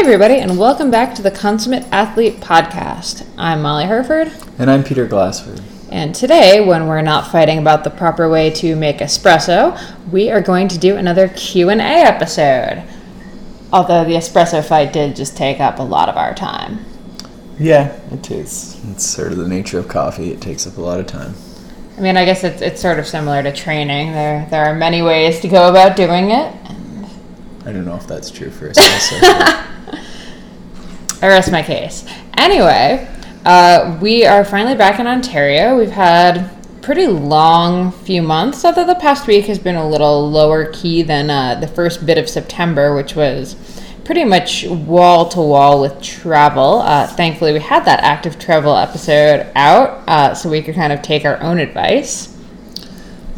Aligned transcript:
everybody, 0.00 0.36
and 0.36 0.58
welcome 0.58 0.90
back 0.90 1.14
to 1.14 1.22
the 1.22 1.30
Consummate 1.30 1.84
Athlete 1.92 2.40
Podcast. 2.40 3.26
I'm 3.36 3.62
Molly 3.62 3.84
Hurford, 3.84 4.32
And 4.58 4.70
I'm 4.70 4.82
Peter 4.82 5.06
Glassford. 5.06 5.60
and 5.90 6.14
today, 6.14 6.64
when 6.64 6.86
we're 6.86 7.02
not 7.02 7.30
fighting 7.30 7.58
about 7.58 7.84
the 7.84 7.90
proper 7.90 8.28
way 8.28 8.50
to 8.50 8.74
make 8.76 8.98
espresso, 8.98 9.78
we 10.10 10.30
are 10.30 10.40
going 10.40 10.68
to 10.68 10.78
do 10.78 10.96
another 10.96 11.28
Q 11.28 11.68
and 11.68 11.80
A 11.80 11.84
episode. 11.84 12.82
Although 13.72 14.04
the 14.04 14.14
espresso 14.14 14.64
fight 14.66 14.92
did 14.92 15.14
just 15.16 15.36
take 15.36 15.60
up 15.60 15.78
a 15.78 15.82
lot 15.82 16.08
of 16.08 16.16
our 16.16 16.34
time. 16.34 16.84
Yeah, 17.58 17.92
it 18.10 18.30
is. 18.30 18.80
It's 18.90 19.04
sort 19.04 19.32
of 19.32 19.38
the 19.38 19.46
nature 19.48 19.78
of 19.78 19.86
coffee. 19.88 20.30
It 20.32 20.40
takes 20.40 20.66
up 20.66 20.76
a 20.78 20.80
lot 20.80 20.98
of 20.98 21.06
time. 21.06 21.34
I 21.98 22.00
mean, 22.00 22.16
I 22.16 22.24
guess 22.24 22.42
it's, 22.42 22.62
it's 22.62 22.80
sort 22.80 22.98
of 22.98 23.06
similar 23.06 23.42
to 23.42 23.52
training. 23.52 24.12
There 24.12 24.46
there 24.50 24.64
are 24.64 24.74
many 24.74 25.02
ways 25.02 25.40
to 25.40 25.48
go 25.48 25.68
about 25.68 25.94
doing 25.94 26.30
it. 26.30 26.54
I 27.66 27.72
don't 27.72 27.84
know 27.84 27.96
if 27.96 28.06
that's 28.06 28.30
true 28.30 28.50
for 28.50 28.70
espresso. 28.70 29.66
I 31.22 31.28
rest 31.28 31.52
my 31.52 31.62
case. 31.62 32.06
Anyway, 32.38 33.06
uh, 33.44 33.98
we 34.00 34.24
are 34.24 34.44
finally 34.44 34.74
back 34.74 34.98
in 34.98 35.06
Ontario. 35.06 35.76
We've 35.76 35.90
had 35.90 36.50
pretty 36.80 37.06
long 37.06 37.92
few 37.92 38.22
months. 38.22 38.64
Although 38.64 38.86
the 38.86 38.94
past 38.94 39.26
week 39.26 39.44
has 39.46 39.58
been 39.58 39.76
a 39.76 39.88
little 39.88 40.30
lower 40.30 40.72
key 40.72 41.02
than 41.02 41.28
uh, 41.28 41.56
the 41.56 41.68
first 41.68 42.06
bit 42.06 42.16
of 42.16 42.28
September, 42.28 42.94
which 42.94 43.14
was 43.14 43.54
pretty 44.04 44.24
much 44.24 44.64
wall 44.64 45.28
to 45.28 45.40
wall 45.40 45.80
with 45.80 46.02
travel. 46.02 46.80
Uh, 46.80 47.06
thankfully, 47.06 47.52
we 47.52 47.60
had 47.60 47.84
that 47.84 48.00
active 48.00 48.38
travel 48.38 48.74
episode 48.74 49.46
out, 49.54 50.02
uh, 50.08 50.34
so 50.34 50.48
we 50.48 50.62
could 50.62 50.74
kind 50.74 50.92
of 50.92 51.02
take 51.02 51.24
our 51.24 51.40
own 51.42 51.58
advice. 51.58 52.29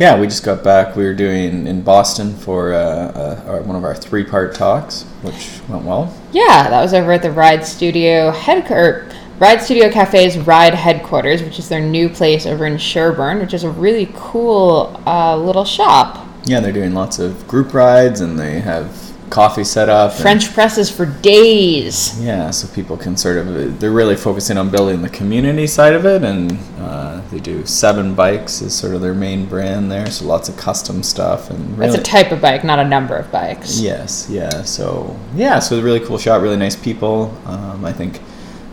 Yeah, 0.03 0.19
we 0.19 0.27
just 0.27 0.42
got 0.42 0.64
back. 0.64 0.97
We 0.97 1.05
were 1.05 1.14
doing 1.14 1.69
in 1.69 1.81
Boston 1.83 2.34
for 2.34 2.75
uh, 2.75 2.78
uh, 2.78 3.45
our, 3.47 3.62
one 3.62 3.77
of 3.77 3.84
our 3.84 3.95
three-part 3.95 4.53
talks, 4.53 5.05
which 5.22 5.61
went 5.69 5.84
well. 5.84 6.12
Yeah, 6.33 6.69
that 6.69 6.83
was 6.83 6.92
over 6.92 7.12
at 7.12 7.22
the 7.22 7.31
Ride 7.31 7.64
Studio 7.64 8.33
head 8.33 8.69
or 8.69 9.08
Ride 9.39 9.62
Studio 9.62 9.89
Cafe's 9.89 10.36
Ride 10.39 10.75
headquarters, 10.75 11.41
which 11.45 11.61
is 11.61 11.69
their 11.69 11.80
new 11.80 12.08
place 12.08 12.47
over 12.47 12.67
in 12.67 12.78
Sherburne, 12.78 13.39
which 13.39 13.55
is 13.55 13.62
a 13.62 13.70
really 13.70 14.11
cool 14.17 15.00
uh, 15.06 15.36
little 15.36 15.64
shop. 15.64 16.27
Yeah, 16.47 16.58
they're 16.58 16.73
doing 16.73 16.95
lots 16.95 17.20
of 17.20 17.47
group 17.47 17.73
rides, 17.73 18.23
and 18.23 18.36
they 18.36 18.58
have 18.58 19.11
coffee 19.33 19.64
set 19.64 19.88
up. 19.88 20.12
and- 20.12 20.20
French 20.20 20.52
presses 20.52 20.91
for 20.91 21.06
days. 21.06 22.20
Yeah, 22.20 22.50
so 22.50 22.69
people 22.75 22.97
can 22.97 23.16
sort 23.16 23.39
of 23.39 23.80
they're 23.80 23.91
really 23.91 24.14
focusing 24.16 24.58
on 24.58 24.69
building 24.70 25.02
the 25.02 25.08
community 25.08 25.66
side 25.66 25.94
of 25.94 26.05
it, 26.06 26.22
and 26.22 26.58
uh, 26.78 27.20
they 27.30 27.41
do 27.41 27.64
seven 27.66 28.14
bikes 28.14 28.61
is 28.61 28.74
sort 28.74 28.94
of 28.94 29.00
their 29.00 29.14
main 29.14 29.47
brand 29.47 29.91
there. 29.91 30.08
So 30.11 30.27
lots 30.27 30.48
of 30.48 30.56
custom 30.56 31.02
stuff 31.02 31.50
and 31.50 31.78
really 31.78 31.98
It's 31.98 32.08
a 32.08 32.11
type 32.11 32.30
of 32.30 32.41
bike, 32.41 32.62
not 32.62 32.78
a 32.78 32.84
number 32.84 33.16
of 33.16 33.33
bikes. 33.33 33.80
yes, 33.80 34.28
yeah. 34.30 34.62
So 34.64 35.16
yeah, 35.34 35.58
so 35.58 35.78
a 35.78 35.83
really 35.83 36.00
cool 36.00 36.19
shot, 36.19 36.41
really 36.42 36.56
nice 36.58 36.77
people. 36.77 37.34
Um, 37.46 37.84
I 37.84 37.92
think 37.92 38.20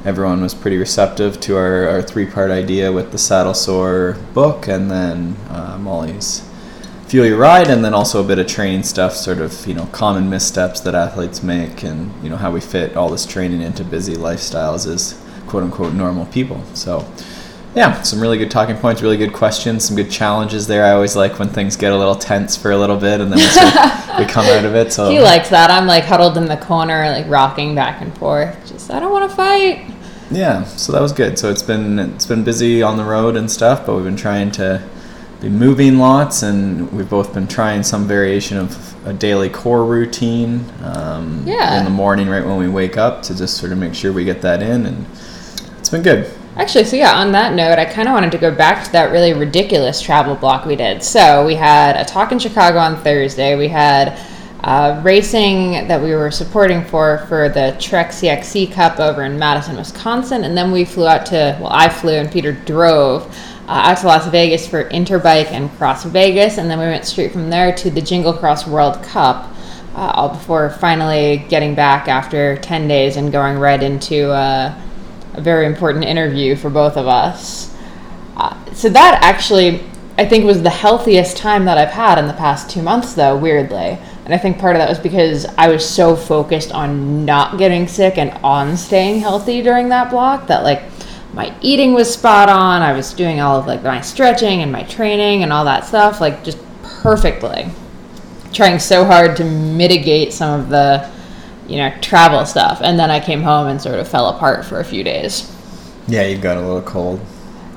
everyone 0.06 0.42
was 0.42 0.54
pretty 0.54 0.78
receptive 0.78 1.40
to 1.42 1.56
our, 1.58 1.88
our 1.88 2.02
three 2.02 2.26
part 2.26 2.52
idea 2.52 2.92
with 2.92 3.12
the 3.12 3.18
saddle 3.18 3.54
sore 3.54 4.18
book, 4.34 4.68
and 4.68 4.92
then 4.92 5.36
uh, 5.50 5.78
Molly's 5.80 6.42
fuel 7.10 7.26
your 7.26 7.38
ride 7.38 7.70
and 7.70 7.84
then 7.84 7.94
also 7.94 8.24
a 8.24 8.28
bit 8.28 8.38
of 8.38 8.46
training 8.46 8.84
stuff 8.84 9.16
sort 9.16 9.40
of 9.40 9.66
you 9.66 9.74
know 9.74 9.86
common 9.88 10.30
missteps 10.30 10.80
that 10.82 10.94
athletes 10.94 11.42
make 11.42 11.84
and 11.84 12.12
you 12.24 12.30
know 12.30 12.36
how 12.38 12.52
we 12.52 12.62
fit 12.62 12.96
all 12.96 13.10
this 13.10 13.26
training 13.26 13.62
into 13.62 13.84
busy 13.84 14.14
lifestyles 14.14 14.86
as 14.88 15.20
quote 15.48 15.64
unquote 15.64 15.92
normal 15.94 16.26
people 16.28 16.64
so 16.76 17.04
yeah 17.76 18.00
some 18.04 18.22
really 18.22 18.38
good 18.38 18.52
talking 18.52 18.76
points 18.78 19.02
really 19.02 19.18
good 19.18 19.34
questions 19.34 19.84
some 19.84 19.96
good 19.96 20.12
challenges 20.12 20.68
there 20.68 20.84
i 20.86 20.92
always 20.92 21.16
like 21.16 21.40
when 21.40 21.50
things 21.50 21.76
get 21.76 21.92
a 21.92 21.98
little 21.98 22.14
tense 22.16 22.56
for 22.56 22.70
a 22.72 22.78
little 22.78 22.98
bit 22.98 23.20
and 23.22 23.32
then 23.32 23.40
we, 23.40 23.46
sort 23.46 23.66
of, 23.76 24.20
we 24.20 24.26
come 24.26 24.46
out 24.46 24.64
of 24.64 24.76
it 24.76 24.94
so 24.94 25.10
He 25.10 25.20
likes 25.20 25.50
that. 25.50 25.72
I'm 25.72 25.88
like 25.88 26.04
huddled 26.04 26.38
in 26.38 26.46
the 26.46 26.58
corner, 26.58 27.10
like 27.10 27.28
rocking 27.28 27.74
back 27.74 28.02
and 28.02 28.16
forth. 28.18 28.56
Just, 28.68 28.92
I 28.92 29.00
don't 29.00 29.12
want 29.12 29.30
to 29.30 29.36
fight. 29.36 29.92
yeah 30.30 30.64
so 30.64 30.92
that 30.92 31.02
was 31.02 31.12
good 31.12 31.40
so 31.40 31.50
it's 31.50 31.64
been 31.64 31.98
it's 31.98 32.26
been 32.28 32.44
busy 32.44 32.84
on 32.84 32.98
the 32.98 33.04
road 33.04 33.36
and 33.36 33.50
stuff 33.50 33.86
but 33.86 33.96
we've 33.96 34.04
been 34.06 34.16
trying 34.16 34.52
to 34.52 34.80
be 35.42 35.50
moving 35.50 35.98
lots 36.00 36.44
and 36.44 36.92
we've 36.92 37.10
both 37.10 37.34
been 37.34 37.48
trying 37.48 37.82
some 37.84 38.08
variation 38.08 38.58
of 38.58 39.08
a 39.08 39.14
daily 39.14 39.50
core 39.50 39.86
routine 39.86 40.66
um, 40.84 41.44
Yeah. 41.48 41.80
in 41.80 41.86
the 41.86 41.90
morning 41.90 42.28
right 42.28 42.46
when 42.46 42.58
we 42.58 42.68
wake 42.68 42.98
up 42.98 43.22
to 43.24 43.36
just 43.38 43.58
sort 43.58 43.72
of 43.72 43.78
make 43.78 43.96
sure 43.96 44.12
we 44.12 44.26
get 44.26 44.42
that 44.42 44.62
in 44.62 44.86
and 44.86 45.06
it's 45.78 45.90
been 45.90 46.04
good 46.04 46.30
Actually, 46.58 46.84
so 46.84 46.98
yeah, 46.98 47.14
on 47.14 47.32
that 47.32 47.54
note, 47.54 47.80
I 47.80 47.86
kind 47.86 48.10
of 48.10 48.14
wanted 48.14 48.34
to 48.34 48.38
go 48.38 48.54
back 48.54 48.84
to 48.84 48.92
that 48.92 49.14
really 49.14 49.32
ridiculous 49.32 50.02
travel 50.02 50.36
block 50.36 50.66
we 50.66 50.76
did. 50.76 51.02
So 51.02 51.46
we 51.46 51.56
had 51.56 51.96
a 51.96 52.04
talk 52.04 52.34
in 52.34 52.40
Chicago 52.40 52.80
on 52.80 52.98
Thursday. 53.02 53.56
We 53.56 53.70
had 53.70 54.20
uh, 54.66 55.00
racing 55.02 55.88
that 55.88 56.02
we 56.02 56.14
were 56.14 56.32
supporting 56.32 56.84
for 56.84 57.20
for 57.30 57.48
the 57.48 57.78
Trek 57.80 58.10
CXC 58.10 58.74
Cup 58.74 59.00
over 59.00 59.24
in 59.24 59.40
Madison, 59.40 59.78
Wisconsin, 59.78 60.44
and 60.44 60.58
then 60.58 60.70
we 60.70 60.84
flew 60.84 61.08
out 61.08 61.26
to 61.28 61.58
well, 61.62 61.72
I 61.72 61.88
flew 61.88 62.16
and 62.16 62.30
Peter 62.30 62.52
drove 62.52 63.34
out 63.70 63.98
to 64.00 64.08
Las 64.08 64.28
Vegas 64.28 64.68
for 64.68 64.86
Interbike 64.90 65.52
and 65.52 65.72
Cross 65.78 66.06
Vegas, 66.06 66.58
and 66.58 66.70
then 66.70 66.80
we 66.80 66.86
went 66.86 67.06
straight 67.06 67.32
from 67.32 67.50
there 67.50 67.76
to 67.76 67.90
the 67.90 68.02
Jingle 68.02 68.34
Cross 68.34 68.68
World 68.68 69.02
Cup. 69.04 69.54
Uh, 69.96 70.12
all 70.14 70.30
before 70.30 70.70
finally 70.70 71.44
getting 71.50 71.74
back 71.74 72.08
after 72.08 72.56
10 72.58 72.88
days 72.88 73.18
and 73.18 73.32
going 73.32 73.58
right 73.58 73.82
into 73.82 74.30
uh, 74.30 74.80
a 75.34 75.42
very 75.42 75.66
important 75.66 76.06
interview 76.06 76.56
for 76.56 76.70
both 76.70 76.96
of 76.96 77.08
us. 77.08 77.76
Uh, 78.38 78.56
so 78.72 78.88
that 78.88 79.20
actually, 79.24 79.84
I 80.18 80.26
think, 80.26 80.46
was 80.46 80.62
the 80.62 80.70
healthiest 80.70 81.38
time 81.38 81.66
that 81.66 81.78
I've 81.78 81.90
had 81.90 82.18
in 82.18 82.28
the 82.28 82.34
past 82.34 82.70
two 82.70 82.82
months, 82.82 83.14
though, 83.14 83.36
weirdly. 83.36 83.98
And 84.26 84.34
I 84.34 84.38
think 84.38 84.60
part 84.60 84.76
of 84.76 84.80
that 84.80 84.90
was 84.90 85.00
because 85.00 85.46
I 85.58 85.70
was 85.70 85.88
so 85.88 86.16
focused 86.16 86.72
on 86.72 87.26
not 87.26 87.58
getting 87.58 87.88
sick 87.88 88.18
and 88.18 88.32
on 88.44 88.78
staying 88.78 89.22
healthy 89.22 89.62
during 89.62 89.90
that 89.90 90.12
block 90.12 90.48
that, 90.48 90.64
like, 90.64 90.84
my 91.34 91.56
eating 91.62 91.94
was 91.94 92.12
spot 92.14 92.50
on. 92.50 92.82
I 92.82 92.94
was 92.94 93.14
doing 93.14 93.40
all 93.40 93.60
of 93.60 93.68
like 93.68 93.84
my 93.84 94.02
stretching 94.02 94.62
and 94.62 94.72
my 94.72 94.84
training 94.84 95.44
and 95.44 95.54
all 95.54 95.66
that 95.66 95.86
stuff, 95.86 96.22
like 96.22 96.44
just 96.44 96.58
perfectly. 96.84 97.68
Trying 98.54 98.80
so 98.80 99.06
hard 99.06 99.38
to 99.38 99.44
mitigate 99.44 100.34
some 100.34 100.60
of 100.60 100.70
the, 100.70 101.10
you 101.68 101.78
know, 101.78 101.94
travel 102.02 102.46
stuff. 102.46 102.82
And 102.84 102.98
then 102.98 103.12
I 103.12 103.20
came 103.20 103.44
home 103.44 103.68
and 103.68 103.80
sort 103.80 104.00
of 104.00 104.08
fell 104.08 104.30
apart 104.30 104.66
for 104.66 104.80
a 104.80 104.86
few 104.86 105.04
days 105.04 105.56
yeah 106.10 106.24
you 106.24 106.38
got 106.38 106.58
a 106.58 106.62
little 106.62 106.82
cold 106.82 107.20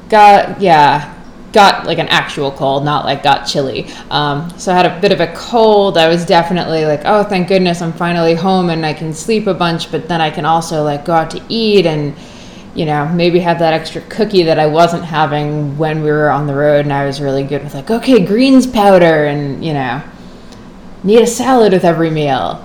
got 0.09 0.61
yeah 0.61 1.19
got 1.53 1.85
like 1.85 1.99
an 1.99 2.09
actual 2.09 2.51
cold 2.51 2.83
not 2.85 3.05
like 3.05 3.23
got 3.23 3.45
chilly 3.45 3.87
um, 4.11 4.51
so 4.59 4.73
i 4.73 4.77
had 4.77 4.87
a 4.87 5.01
bit 5.01 5.12
of 5.12 5.21
a 5.21 5.27
cold 5.35 5.99
i 5.99 6.09
was 6.09 6.25
definitely 6.25 6.85
like 6.87 7.03
oh 7.05 7.23
thank 7.23 7.47
goodness 7.47 7.83
i'm 7.83 7.93
finally 7.93 8.35
home 8.35 8.71
and 8.71 8.87
i 8.87 8.93
can 8.93 9.12
sleep 9.12 9.47
a 9.47 9.55
bunch 9.55 9.91
but 9.91 10.09
then 10.09 10.21
i 10.21 10.31
can 10.31 10.47
also 10.47 10.83
like 10.83 11.05
go 11.05 11.12
out 11.12 11.31
to 11.31 11.43
eat 11.49 11.85
and 11.85 12.15
you 12.75 12.84
know 12.87 13.06
maybe 13.09 13.38
have 13.41 13.59
that 13.59 13.75
extra 13.75 14.00
cookie 14.03 14.44
that 14.44 14.59
i 14.59 14.66
wasn't 14.66 15.05
having 15.05 15.77
when 15.77 16.03
we 16.03 16.10
were 16.10 16.31
on 16.31 16.47
the 16.47 16.55
road 16.55 16.84
and 16.84 16.93
i 16.93 17.05
was 17.05 17.21
really 17.21 17.44
good 17.44 17.62
with 17.62 17.75
like 17.75 17.91
okay 17.91 18.25
greens 18.25 18.66
powder 18.66 19.27
and 19.27 19.65
you 19.65 19.72
know 19.72 20.03
need 21.05 21.21
a 21.21 21.27
salad 21.27 21.72
with 21.72 21.84
every 21.84 22.11
meal. 22.11 22.65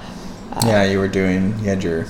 Yeah 0.63 0.83
you 0.83 0.99
were 0.99 1.07
doing 1.07 1.57
you 1.59 1.65
had 1.65 1.83
your 1.83 2.05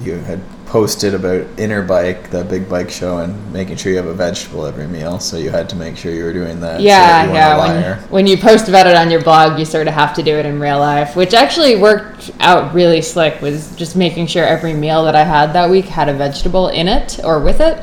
you 0.00 0.16
had 0.18 0.40
posted 0.72 1.12
about 1.12 1.42
Interbike 1.56 2.30
the 2.30 2.44
big 2.44 2.66
bike 2.66 2.88
show 2.88 3.18
and 3.18 3.52
making 3.52 3.76
sure 3.76 3.92
you 3.92 3.98
have 3.98 4.06
a 4.06 4.14
vegetable 4.14 4.64
every 4.64 4.86
meal 4.86 5.20
so 5.20 5.36
you 5.36 5.50
had 5.50 5.68
to 5.68 5.76
make 5.76 5.98
sure 5.98 6.14
you 6.14 6.24
were 6.24 6.32
doing 6.32 6.60
that. 6.60 6.80
Yeah 6.80 7.26
you 7.26 7.32
yeah 7.34 7.98
when, 8.00 8.08
when 8.08 8.26
you 8.26 8.38
post 8.38 8.68
about 8.68 8.86
it 8.86 8.96
on 8.96 9.10
your 9.10 9.22
blog 9.22 9.58
you 9.58 9.66
sort 9.66 9.86
of 9.86 9.92
have 9.92 10.14
to 10.14 10.22
do 10.22 10.34
it 10.34 10.46
in 10.46 10.58
real 10.58 10.78
life 10.78 11.14
which 11.14 11.34
actually 11.34 11.76
worked 11.76 12.30
out 12.40 12.72
really 12.72 13.02
slick 13.02 13.42
was 13.42 13.76
just 13.76 13.96
making 13.96 14.26
sure 14.26 14.46
every 14.46 14.72
meal 14.72 15.04
that 15.04 15.14
i 15.14 15.22
had 15.22 15.52
that 15.52 15.68
week 15.68 15.84
had 15.84 16.08
a 16.08 16.14
vegetable 16.14 16.68
in 16.68 16.88
it 16.88 17.20
or 17.22 17.38
with 17.38 17.60
it 17.60 17.78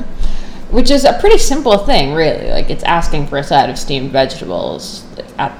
which 0.70 0.90
is 0.90 1.04
a 1.04 1.12
pretty 1.18 1.38
simple 1.38 1.78
thing 1.78 2.14
really. 2.14 2.50
Like 2.50 2.70
it's 2.70 2.84
asking 2.84 3.26
for 3.26 3.38
a 3.38 3.44
side 3.44 3.70
of 3.70 3.78
steamed 3.78 4.12
vegetables 4.12 5.04
at 5.38 5.56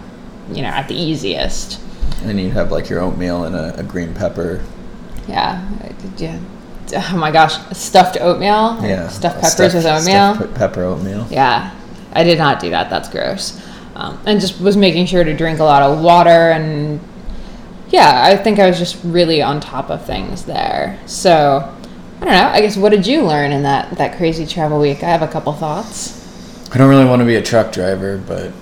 you 0.53 0.63
know 0.63 0.69
at 0.69 0.89
the 0.89 0.95
easiest. 0.95 1.81
And 2.23 2.41
you'd 2.41 2.53
have 2.53 2.71
like 2.71 2.89
your 2.89 3.01
oatmeal 3.01 3.45
and 3.45 3.55
a, 3.55 3.79
a 3.79 3.83
green 3.83 4.15
pepper. 4.15 4.65
Yeah 5.29 5.65
yeah 6.17 6.39
oh 6.95 7.17
my 7.17 7.31
gosh 7.31 7.57
stuffed 7.77 8.17
oatmeal 8.21 8.79
yeah 8.83 9.09
stuffed 9.09 9.41
peppers 9.41 9.75
with 9.75 9.87
oatmeal 9.87 10.35
stuffed 10.35 10.55
pepper 10.55 10.83
oatmeal 10.83 11.27
Yeah, 11.31 11.75
I 12.13 12.25
did 12.25 12.39
not 12.39 12.61
do 12.61 12.71
that. 12.71 12.91
That's 12.91 13.09
gross. 13.09 13.61
Um, 13.95 14.21
and 14.25 14.41
just 14.41 14.61
was 14.61 14.77
making 14.77 15.07
sure 15.07 15.25
to 15.25 15.37
drink 15.37 15.59
a 15.59 15.65
lot 15.65 15.83
of 15.83 16.03
water 16.03 16.51
and 16.51 17.01
yeah, 17.91 18.23
I 18.25 18.37
think 18.37 18.59
I 18.59 18.69
was 18.69 18.79
just 18.79 19.03
really 19.03 19.43
on 19.43 19.61
top 19.61 19.91
of 19.91 20.05
things 20.05 20.45
there. 20.45 20.99
So 21.07 21.77
I 22.21 22.25
don't 22.25 22.35
know. 22.35 22.49
I 22.49 22.61
guess 22.61 22.77
what 22.77 22.91
did 22.91 23.07
you 23.07 23.23
learn 23.27 23.53
in 23.53 23.63
that 23.65 23.97
that 23.99 24.17
crazy 24.17 24.47
travel 24.47 24.79
week? 24.79 25.03
I 25.03 25.09
have 25.09 25.23
a 25.23 25.29
couple 25.29 25.53
thoughts. 25.53 26.17
I 26.73 26.79
don't 26.79 26.89
really 26.89 27.05
want 27.05 27.21
to 27.21 27.27
be 27.27 27.35
a 27.35 27.43
truck 27.43 27.73
driver, 27.73 28.17
but 28.19 28.53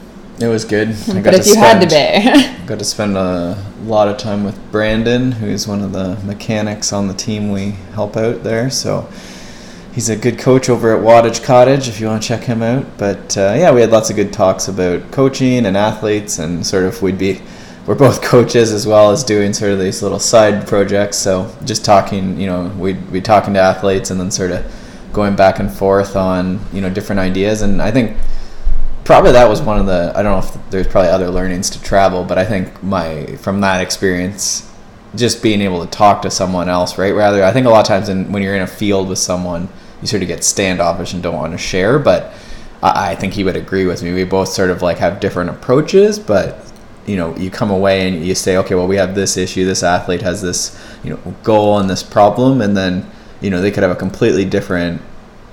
it 0.40 0.46
was 0.46 0.64
good. 0.64 0.88
I 0.88 1.20
But 1.22 1.34
if 1.34 1.46
you 1.46 1.56
had 1.56 1.80
to 1.80 1.86
be, 1.86 2.66
got 2.66 2.78
to 2.78 2.84
spend 2.84 3.16
a 3.16 3.62
lot 3.84 4.08
of 4.08 4.18
time 4.18 4.44
with 4.44 4.58
Brandon, 4.70 5.32
who's 5.32 5.66
one 5.66 5.82
of 5.82 5.92
the 5.92 6.16
mechanics 6.24 6.92
on 6.92 7.08
the 7.08 7.14
team 7.14 7.50
we 7.50 7.70
help 7.94 8.16
out 8.16 8.44
there. 8.44 8.70
So 8.70 9.08
he's 9.92 10.08
a 10.08 10.16
good 10.16 10.38
coach 10.38 10.68
over 10.68 10.96
at 10.96 11.02
Wattage 11.02 11.42
Cottage 11.42 11.88
if 11.88 12.00
you 12.00 12.06
want 12.06 12.22
to 12.22 12.28
check 12.28 12.44
him 12.44 12.62
out. 12.62 12.86
But 12.98 13.36
uh, 13.36 13.56
yeah, 13.58 13.72
we 13.72 13.80
had 13.80 13.90
lots 13.90 14.10
of 14.10 14.16
good 14.16 14.32
talks 14.32 14.68
about 14.68 15.10
coaching 15.10 15.66
and 15.66 15.76
athletes, 15.76 16.38
and 16.38 16.64
sort 16.64 16.84
of 16.84 17.02
we'd 17.02 17.18
be 17.18 17.40
we're 17.86 17.96
both 17.96 18.22
coaches 18.34 18.72
as 18.72 18.86
well 18.86 19.10
as 19.10 19.24
doing 19.24 19.52
sort 19.52 19.72
of 19.72 19.80
these 19.80 20.02
little 20.02 20.20
side 20.20 20.68
projects. 20.68 21.16
So 21.16 21.52
just 21.64 21.84
talking, 21.84 22.40
you 22.40 22.46
know, 22.46 22.68
we'd 22.78 23.12
be 23.12 23.20
talking 23.20 23.54
to 23.54 23.60
athletes 23.60 24.10
and 24.10 24.20
then 24.20 24.30
sort 24.30 24.52
of 24.52 24.64
going 25.12 25.34
back 25.34 25.58
and 25.58 25.72
forth 25.72 26.14
on 26.14 26.60
you 26.72 26.80
know 26.80 26.90
different 26.90 27.18
ideas. 27.18 27.62
And 27.62 27.82
I 27.82 27.90
think 27.90 28.16
probably 29.08 29.32
that 29.32 29.48
was 29.48 29.62
one 29.62 29.80
of 29.80 29.86
the 29.86 30.12
I 30.14 30.22
don't 30.22 30.32
know 30.32 30.46
if 30.46 30.70
there's 30.70 30.86
probably 30.86 31.08
other 31.08 31.30
learnings 31.30 31.70
to 31.70 31.82
travel, 31.82 32.24
but 32.24 32.36
I 32.36 32.44
think 32.44 32.82
my 32.82 33.24
from 33.36 33.62
that 33.62 33.80
experience, 33.80 34.70
just 35.16 35.42
being 35.42 35.62
able 35.62 35.82
to 35.82 35.90
talk 35.90 36.20
to 36.22 36.30
someone 36.30 36.68
else, 36.68 36.98
right? 36.98 37.14
Rather, 37.14 37.42
I 37.42 37.50
think 37.50 37.66
a 37.66 37.70
lot 37.70 37.80
of 37.80 37.86
times 37.86 38.10
in, 38.10 38.30
when 38.30 38.42
you're 38.42 38.54
in 38.54 38.60
a 38.60 38.66
field 38.66 39.08
with 39.08 39.18
someone, 39.18 39.70
you 40.02 40.06
sort 40.06 40.20
of 40.20 40.28
get 40.28 40.44
standoffish 40.44 41.14
and 41.14 41.22
don't 41.22 41.34
want 41.34 41.52
to 41.52 41.58
share, 41.58 41.98
but. 41.98 42.32
I 42.80 43.16
think 43.16 43.32
he 43.32 43.42
would 43.42 43.56
agree 43.56 43.86
with 43.86 44.04
me. 44.04 44.12
We 44.12 44.22
both 44.22 44.50
sort 44.50 44.70
of 44.70 44.82
like 44.82 44.98
have 44.98 45.18
different 45.18 45.50
approaches, 45.50 46.16
but 46.16 46.64
you 47.06 47.16
know 47.16 47.34
you 47.36 47.50
come 47.50 47.72
away 47.72 48.06
and 48.06 48.24
you 48.24 48.36
say 48.36 48.56
okay 48.58 48.76
well 48.76 48.86
we 48.86 48.94
have 48.94 49.16
this 49.16 49.36
issue 49.36 49.64
this 49.64 49.82
athlete 49.82 50.22
has 50.22 50.42
this 50.42 50.78
you 51.02 51.10
know 51.10 51.34
goal 51.42 51.78
and 51.78 51.90
this 51.90 52.04
problem 52.04 52.60
and 52.60 52.76
then 52.76 53.10
you 53.40 53.50
know 53.50 53.60
they 53.60 53.72
could 53.72 53.82
have 53.82 53.90
a 53.90 53.96
completely 53.96 54.44
different 54.44 55.02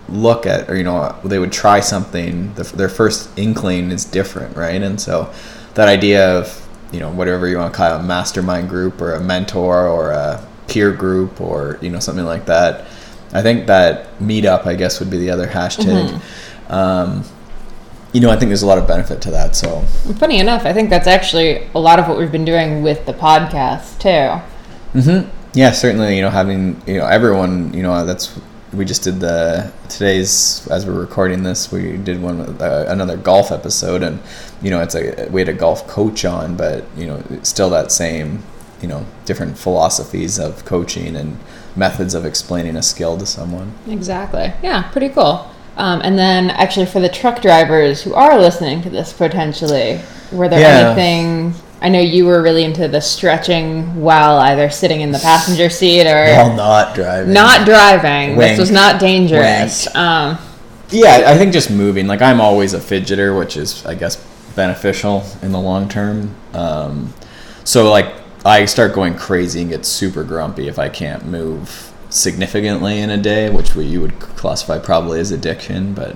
look 0.10 0.46
at 0.46 0.69
or 0.69 0.75
you 0.75 0.84
know 0.84 1.16
they 1.24 1.40
would 1.40 1.52
try 1.52 1.80
something 1.80 2.54
the, 2.56 2.63
their 2.63 2.90
first 2.90 3.30
inkling 3.38 3.92
is 3.92 4.06
different 4.06 4.56
right 4.56 4.81
and 4.81 5.02
so 5.02 5.31
that 5.74 5.88
idea 5.88 6.38
of 6.38 6.68
you 6.92 7.00
know 7.00 7.12
whatever 7.12 7.48
you 7.48 7.57
want 7.57 7.74
to 7.74 7.78
call 7.78 7.96
it, 7.96 8.00
a 8.00 8.04
mastermind 8.04 8.69
group 8.69 9.02
or 9.02 9.13
a 9.13 9.19
mentor 9.19 9.88
or 9.88 10.12
a 10.12 10.46
peer 10.68 10.92
group 10.92 11.42
or 11.42 11.80
you 11.81 11.90
know 11.90 12.00
something 12.00 12.25
like 12.25 12.46
that 12.46 12.86
i 13.34 13.42
think 13.42 13.66
that 13.66 14.18
meetup 14.19 14.66
i 14.66 14.75
guess 14.75 15.00
would 15.00 15.10
be 15.10 15.18
the 15.18 15.30
other 15.30 15.48
hashtag 15.48 16.10
mm-hmm. 16.10 16.72
um, 16.72 17.24
you 18.16 18.22
know, 18.22 18.30
I 18.30 18.38
think 18.38 18.48
there's 18.48 18.62
a 18.62 18.66
lot 18.66 18.78
of 18.78 18.88
benefit 18.88 19.22
to 19.24 19.31
that. 19.31 19.58
So, 19.58 19.81
funny 20.19 20.40
enough, 20.40 20.66
I 20.66 20.72
think 20.72 20.90
that's 20.90 21.06
actually 21.06 21.68
a 21.75 21.80
lot 21.80 22.00
of 22.00 22.08
what 22.08 22.18
we've 22.18 22.31
been 22.31 22.46
doing 22.46 22.81
with 22.81 23.06
the 23.06 23.12
podcast 23.12 24.00
too. 24.00 24.42
Mm-hmm. 24.98 25.30
Yeah, 25.54 25.72
certainly. 25.72 26.16
You 26.16 26.22
know, 26.22 26.30
having 26.30 26.81
you 26.88 27.00
know 27.00 27.08
everyone. 27.08 27.74
You 27.74 27.84
know, 27.84 28.06
that's 28.06 28.40
we 28.75 28.86
just 28.86 29.04
did 29.04 29.19
the 29.19 29.72
today's 29.89 30.68
as 30.69 30.86
we're 30.86 31.00
recording 31.00 31.44
this. 31.44 31.72
We 31.72 31.98
did 31.98 32.22
one 32.22 32.42
uh, 32.62 32.86
another 32.88 33.18
golf 33.18 33.51
episode, 33.51 34.04
and 34.04 34.22
you 34.62 34.69
know, 34.69 34.81
it's 34.81 34.95
a 34.95 35.27
we 35.30 35.42
had 35.42 35.50
a 35.50 35.54
golf 35.54 35.88
coach 35.88 36.25
on, 36.25 36.56
but 36.56 36.86
you 36.95 37.07
know, 37.07 37.24
still 37.44 37.69
that 37.72 37.92
same 37.92 38.44
you 38.81 38.88
know 38.88 39.06
different 39.25 39.57
philosophies 39.57 40.38
of 40.38 40.66
coaching 40.66 41.16
and 41.16 41.39
methods 41.75 42.13
of 42.13 42.25
explaining 42.25 42.75
a 42.75 42.83
skill 42.83 43.18
to 43.18 43.25
someone. 43.25 43.74
Exactly. 43.88 44.54
Yeah, 44.62 44.83
pretty 44.92 45.10
cool. 45.10 45.50
Um, 45.77 46.01
and 46.04 46.18
then, 46.18 46.51
actually, 46.51 46.86
for 46.86 47.01
the 47.01 47.10
truck 47.10 47.42
drivers 47.42 48.01
who 48.01 48.13
are 48.13 48.39
listening 48.39 48.81
to 48.83 48.89
this 48.89 49.12
potentially, 49.12 50.00
were 50.31 50.48
there 50.48 50.62
yeah. 50.62 50.89
anything? 50.89 51.54
I 51.86 51.90
know 51.90 52.00
you 52.00 52.26
were 52.26 52.42
really 52.42 52.64
into 52.64 52.88
the 52.88 53.00
stretching 53.00 54.02
while 54.02 54.40
either 54.40 54.72
sitting 54.72 55.02
in 55.02 55.12
the 55.12 55.20
passenger 55.20 55.70
seat 55.70 56.08
or 56.08 56.34
while 56.36 56.56
not 56.56 56.96
driving. 56.96 57.32
Not 57.32 57.64
driving. 57.64 58.36
Wink. 58.36 58.54
This 58.54 58.60
was 58.60 58.72
not 58.72 59.00
dangerous. 59.00 59.86
Um, 59.96 60.40
yeah, 60.90 61.26
I 61.28 61.38
think 61.38 61.54
just 61.54 61.70
moving. 61.70 62.08
Like 62.08 62.24
I'm 62.24 62.42
always 62.42 62.74
a 62.74 62.80
fidgeter, 62.80 63.38
which 63.38 63.56
is, 63.56 63.86
I 63.86 63.94
guess, 63.94 64.16
beneficial 64.56 65.26
in 65.44 65.52
the 65.52 65.60
long 65.60 65.88
term. 65.88 66.36
Um, 66.54 67.14
so 67.66 67.92
like 67.92 68.12
I 68.44 68.66
start 68.66 68.96
going 68.96 69.16
crazy 69.16 69.62
and 69.62 69.70
get 69.70 69.86
super 69.86 70.24
grumpy 70.24 70.68
if 70.68 70.80
I 70.80 70.90
can't 70.90 71.28
move 71.28 71.94
significantly 72.10 73.00
in 73.00 73.12
a 73.12 73.18
day, 73.18 73.52
which 73.52 73.76
we, 73.76 73.86
you 73.86 74.02
would 74.02 74.20
classify 74.20 74.80
probably 74.80 75.20
as 75.20 75.30
addiction, 75.30 75.94
but 75.94 76.16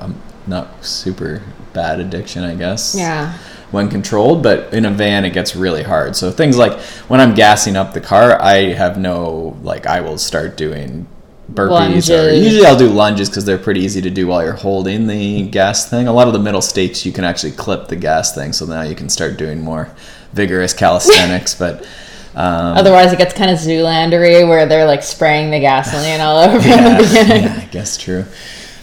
I'm 0.00 0.20
not 0.48 0.84
super 0.84 1.40
bad 1.72 2.00
addiction, 2.00 2.42
I 2.42 2.56
guess. 2.56 2.96
Yeah. 2.98 3.38
When 3.70 3.90
controlled, 3.90 4.42
but 4.42 4.72
in 4.72 4.86
a 4.86 4.90
van 4.90 5.24
it 5.24 5.30
gets 5.30 5.54
really 5.54 5.82
hard. 5.82 6.16
So 6.16 6.30
things 6.30 6.56
like 6.56 6.78
when 7.08 7.20
I'm 7.20 7.34
gassing 7.34 7.76
up 7.76 7.92
the 7.92 8.00
car, 8.00 8.40
I 8.40 8.72
have 8.72 8.98
no 8.98 9.58
like 9.62 9.86
I 9.86 10.00
will 10.00 10.16
start 10.16 10.56
doing 10.56 11.06
burpees 11.52 11.70
lunges. 11.70 12.10
or 12.10 12.32
usually 12.32 12.66
I'll 12.66 12.78
do 12.78 12.88
lunges 12.88 13.28
because 13.28 13.44
they're 13.44 13.58
pretty 13.58 13.80
easy 13.80 14.00
to 14.02 14.10
do 14.10 14.26
while 14.26 14.42
you're 14.42 14.52
holding 14.52 15.06
the 15.06 15.48
gas 15.48 15.88
thing. 15.88 16.08
A 16.08 16.12
lot 16.12 16.26
of 16.26 16.32
the 16.32 16.38
middle 16.38 16.62
states 16.62 17.04
you 17.04 17.12
can 17.12 17.24
actually 17.24 17.52
clip 17.52 17.88
the 17.88 17.96
gas 17.96 18.34
thing, 18.34 18.52
so 18.52 18.66
now 18.66 18.82
you 18.82 18.94
can 18.94 19.08
start 19.08 19.36
doing 19.36 19.60
more 19.60 19.90
vigorous 20.32 20.72
calisthenics, 20.72 21.54
but 21.54 21.86
um, 22.34 22.76
Otherwise, 22.76 23.12
it 23.12 23.18
gets 23.18 23.34
kind 23.34 23.50
of 23.50 23.58
Zoolandery 23.58 24.46
where 24.48 24.64
they're 24.66 24.86
like 24.86 25.02
spraying 25.02 25.50
the 25.50 25.58
gasoline 25.58 26.20
all 26.20 26.38
over 26.44 26.68
yeah, 26.68 27.00
yeah, 27.00 27.60
I 27.62 27.68
guess 27.72 27.96
true. 27.96 28.24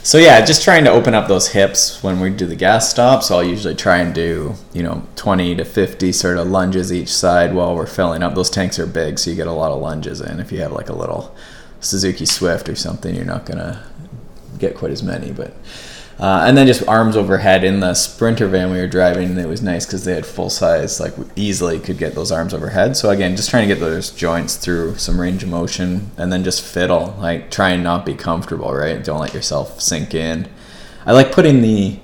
So 0.05 0.19
yeah, 0.19 0.45
just 0.45 0.61
trying 0.61 0.83
to 0.83 0.91
open 0.91 1.15
up 1.15 1.27
those 1.27 1.47
hips 1.47 2.03
when 2.03 2.19
we 2.19 2.29
do 2.29 2.45
the 2.45 2.55
gas 2.55 2.91
stop. 2.91 3.23
So 3.23 3.37
I'll 3.37 3.43
usually 3.43 3.73
try 3.73 3.97
and 3.97 4.13
do 4.13 4.53
you 4.71 4.83
know 4.83 5.01
20 5.15 5.55
to 5.55 5.65
50 5.65 6.11
sort 6.11 6.37
of 6.37 6.45
lunges 6.45 6.93
each 6.93 7.11
side 7.11 7.55
while 7.55 7.75
we're 7.75 7.87
filling 7.87 8.21
up. 8.21 8.35
Those 8.35 8.51
tanks 8.51 8.77
are 8.77 8.85
big, 8.85 9.17
so 9.17 9.31
you 9.31 9.35
get 9.35 9.47
a 9.47 9.51
lot 9.51 9.71
of 9.71 9.81
lunges 9.81 10.21
in. 10.21 10.39
If 10.39 10.51
you 10.51 10.61
have 10.61 10.73
like 10.73 10.89
a 10.89 10.95
little 10.95 11.35
Suzuki 11.79 12.27
Swift 12.27 12.69
or 12.69 12.75
something, 12.75 13.15
you're 13.15 13.25
not 13.25 13.47
gonna 13.47 13.83
get 14.59 14.75
quite 14.75 14.91
as 14.91 15.01
many, 15.01 15.31
but 15.31 15.57
uh, 16.19 16.45
and 16.47 16.57
then 16.57 16.65
just 16.65 16.87
arms 16.87 17.17
overhead 17.17 17.63
in 17.63 17.81
the 17.81 17.93
sprinter 17.93 18.47
van 18.47 18.71
we 18.71 18.77
were 18.77 18.87
driving. 18.87 19.37
It 19.37 19.47
was 19.47 19.61
nice 19.61 19.85
because 19.85 20.05
they 20.05 20.13
had 20.13 20.25
full 20.25 20.49
size, 20.49 20.99
like 20.99 21.13
easily 21.35 21.79
could 21.79 21.97
get 21.97 22.15
those 22.15 22.31
arms 22.31 22.53
overhead. 22.53 22.95
So 22.95 23.09
again, 23.09 23.35
just 23.35 23.49
trying 23.49 23.67
to 23.67 23.73
get 23.73 23.81
those 23.81 24.11
joints 24.11 24.55
through 24.55 24.95
some 24.95 25.19
range 25.19 25.43
of 25.43 25.49
motion, 25.49 26.11
and 26.17 26.31
then 26.31 26.43
just 26.43 26.63
fiddle, 26.63 27.15
like 27.19 27.51
try 27.51 27.69
and 27.71 27.83
not 27.83 28.05
be 28.05 28.13
comfortable, 28.13 28.73
right? 28.73 29.03
Don't 29.03 29.19
let 29.19 29.33
yourself 29.33 29.81
sink 29.81 30.13
in. 30.13 30.47
I 31.05 31.11
like 31.11 31.31
putting 31.31 31.61
the 31.61 31.99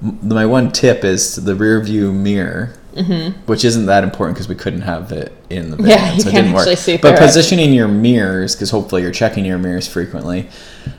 my 0.00 0.46
one 0.46 0.72
tip 0.72 1.04
is 1.04 1.36
the 1.36 1.54
rear 1.54 1.80
view 1.80 2.10
mirror 2.12 2.74
Mm-hmm. 2.92 3.38
which 3.46 3.64
isn't 3.64 3.86
that 3.86 4.02
important 4.02 4.36
because 4.36 4.48
we 4.48 4.56
couldn't 4.56 4.80
have 4.80 5.12
it 5.12 5.32
in 5.48 5.70
the 5.70 5.76
van, 5.78 5.88
yeah, 5.88 6.16
so 6.16 6.28
it 6.28 6.32
didn't 6.32 6.52
work. 6.52 6.66
But 7.00 7.18
positioning 7.18 7.72
your 7.72 7.86
mirrors, 7.86 8.56
because 8.56 8.70
hopefully 8.70 9.02
you're 9.02 9.12
checking 9.12 9.44
your 9.44 9.58
mirrors 9.58 9.86
frequently, 9.86 10.48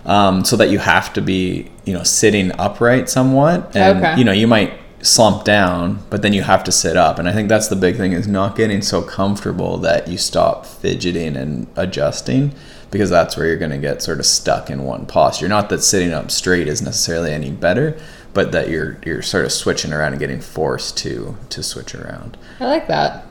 um, 0.05 0.45
so 0.45 0.55
that 0.55 0.69
you 0.69 0.79
have 0.79 1.11
to 1.13 1.21
be, 1.21 1.69
you 1.83 1.93
know, 1.93 2.03
sitting 2.03 2.51
upright 2.57 3.09
somewhat, 3.09 3.75
and 3.75 3.99
okay. 3.99 4.17
you 4.17 4.23
know 4.23 4.31
you 4.31 4.47
might 4.47 4.73
slump 5.01 5.43
down, 5.43 6.01
but 6.09 6.21
then 6.21 6.31
you 6.31 6.43
have 6.43 6.63
to 6.63 6.71
sit 6.71 6.95
up, 6.95 7.19
and 7.19 7.27
I 7.27 7.33
think 7.33 7.49
that's 7.49 7.67
the 7.67 7.75
big 7.75 7.97
thing 7.97 8.13
is 8.13 8.27
not 8.27 8.55
getting 8.55 8.81
so 8.81 9.01
comfortable 9.01 9.77
that 9.79 10.07
you 10.07 10.17
stop 10.17 10.65
fidgeting 10.65 11.35
and 11.35 11.67
adjusting 11.75 12.53
because 12.91 13.09
that's 13.09 13.38
where 13.38 13.47
you're 13.47 13.57
going 13.57 13.71
to 13.71 13.77
get 13.77 14.01
sort 14.01 14.19
of 14.19 14.25
stuck 14.25 14.69
in 14.69 14.83
one 14.83 15.05
posture. 15.05 15.48
Not 15.48 15.69
that 15.69 15.81
sitting 15.81 16.12
up 16.12 16.29
straight 16.29 16.67
is 16.67 16.81
necessarily 16.81 17.31
any 17.31 17.50
better, 17.50 17.98
but 18.33 18.51
that 18.51 18.69
you're 18.69 18.97
you're 19.05 19.21
sort 19.21 19.45
of 19.45 19.51
switching 19.51 19.93
around 19.93 20.13
and 20.13 20.19
getting 20.19 20.41
forced 20.41 20.97
to 21.00 21.38
to 21.50 21.63
switch 21.63 21.95
around. 21.95 22.38
I 22.59 22.65
like 22.65 22.88
that. 22.88 23.25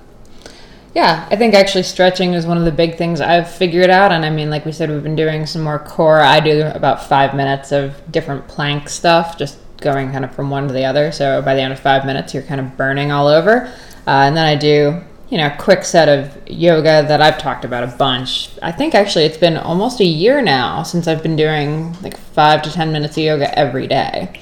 Yeah, 0.95 1.28
I 1.30 1.37
think 1.37 1.54
actually 1.54 1.85
stretching 1.85 2.35
is 2.35 2.47
one 2.47 2.59
of 2.59 2.64
the 2.64 2.73
big 2.73 2.97
things 2.97 3.21
I've 3.21 3.49
figured 3.49 3.90
out. 3.90 4.11
And 4.11 4.25
I 4.25 4.30
mean, 4.30 4.50
like 4.50 4.64
we 4.64 4.73
said, 4.73 4.90
we've 4.90 5.02
been 5.02 5.14
doing 5.14 5.47
some 5.47 5.62
more 5.62 5.78
core. 5.78 6.21
I 6.21 6.40
do 6.40 6.62
about 6.62 7.04
five 7.04 7.33
minutes 7.33 7.71
of 7.71 7.95
different 8.11 8.49
plank 8.49 8.88
stuff, 8.88 9.38
just 9.38 9.59
going 9.80 10.11
kind 10.11 10.25
of 10.25 10.35
from 10.35 10.50
one 10.50 10.66
to 10.66 10.75
the 10.75 10.85
other. 10.85 11.12
So 11.12 11.42
by 11.42 11.54
the 11.54 11.61
end 11.61 11.73
of 11.73 11.78
five 11.78 12.04
minutes, 12.04 12.35
you're 12.35 12.42
kind 12.42 12.61
of 12.61 12.76
burning 12.76 13.12
all 13.12 13.28
over. 13.28 13.73
Uh, 14.07 14.26
and 14.26 14.37
then 14.37 14.45
I 14.45 14.57
do, 14.57 15.00
you 15.28 15.38
know, 15.38 15.47
a 15.47 15.57
quick 15.59 15.85
set 15.85 16.09
of 16.09 16.37
yoga 16.49 17.04
that 17.07 17.23
I've 17.23 17.38
talked 17.38 17.64
about 17.64 17.85
a 17.85 17.97
bunch. 17.97 18.50
I 18.61 18.73
think 18.73 18.97
actually 18.97 19.26
it's 19.26 19.38
been 19.38 19.57
almost 19.57 20.00
a 20.00 20.04
year 20.04 20.42
now 20.42 20.83
since 20.83 21.07
I've 21.07 21.23
been 21.23 21.37
doing 21.37 21.97
like 22.02 22.16
five 22.16 22.62
to 22.62 22.73
10 22.73 22.90
minutes 22.92 23.16
of 23.16 23.23
yoga 23.23 23.57
every 23.57 23.87
day. 23.87 24.40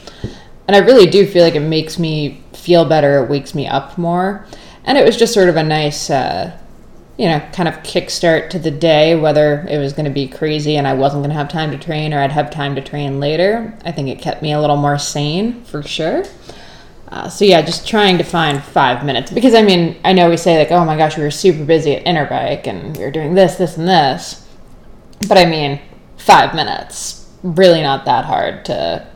And 0.68 0.76
I 0.76 0.80
really 0.80 1.06
do 1.06 1.26
feel 1.26 1.42
like 1.42 1.54
it 1.54 1.60
makes 1.60 1.98
me 1.98 2.42
feel 2.52 2.84
better, 2.84 3.25
it 3.25 3.30
wakes 3.30 3.54
me 3.54 3.66
up 3.66 3.96
more. 3.96 4.46
And 4.84 4.98
it 4.98 5.04
was 5.04 5.16
just 5.16 5.32
sort 5.32 5.48
of 5.48 5.56
a 5.56 5.62
nice, 5.62 6.10
uh, 6.10 6.56
you 7.16 7.26
know, 7.26 7.40
kind 7.52 7.68
of 7.68 7.76
kickstart 7.76 8.50
to 8.50 8.58
the 8.58 8.70
day, 8.70 9.16
whether 9.16 9.66
it 9.68 9.78
was 9.78 9.94
going 9.94 10.04
to 10.04 10.10
be 10.10 10.28
crazy 10.28 10.76
and 10.76 10.87
I 10.87 10.92
wasn't 10.92 11.22
going 11.22 11.30
to 11.30 11.37
have 11.37 11.48
time 11.48 11.70
to 11.70 11.78
train 11.78 12.12
or 12.12 12.20
I'd 12.20 12.32
have 12.32 12.50
time 12.50 12.75
to 12.75 12.82
train 12.82 13.18
later. 13.18 13.76
I 13.84 13.92
think 13.92 14.08
it 14.08 14.20
kept 14.20 14.42
me 14.42 14.52
a 14.52 14.60
little 14.60 14.76
more 14.76 14.98
sane 14.98 15.64
for 15.64 15.82
sure. 15.82 16.25
Uh, 17.08 17.28
so 17.28 17.46
yeah, 17.46 17.62
just 17.62 17.88
trying 17.88 18.18
to 18.18 18.25
find 18.25 18.62
five 18.62 19.04
minutes 19.04 19.30
because 19.30 19.54
I 19.54 19.62
mean 19.62 19.96
I 20.04 20.12
know 20.12 20.28
we 20.28 20.37
say 20.37 20.58
like 20.58 20.70
oh 20.70 20.84
my 20.84 20.94
gosh 20.94 21.16
we 21.16 21.22
were 21.22 21.30
super 21.30 21.64
busy 21.64 21.94
at 21.96 22.04
Interbike 22.04 22.66
and 22.66 22.94
we 22.94 23.02
were 23.02 23.10
doing 23.10 23.34
this 23.34 23.56
this 23.56 23.78
and 23.78 23.88
this, 23.88 24.46
but 25.26 25.38
I 25.38 25.46
mean 25.46 25.80
five 26.18 26.54
minutes 26.54 27.26
really 27.42 27.80
not 27.80 28.04
that 28.04 28.26
hard 28.26 28.66
to 28.66 29.06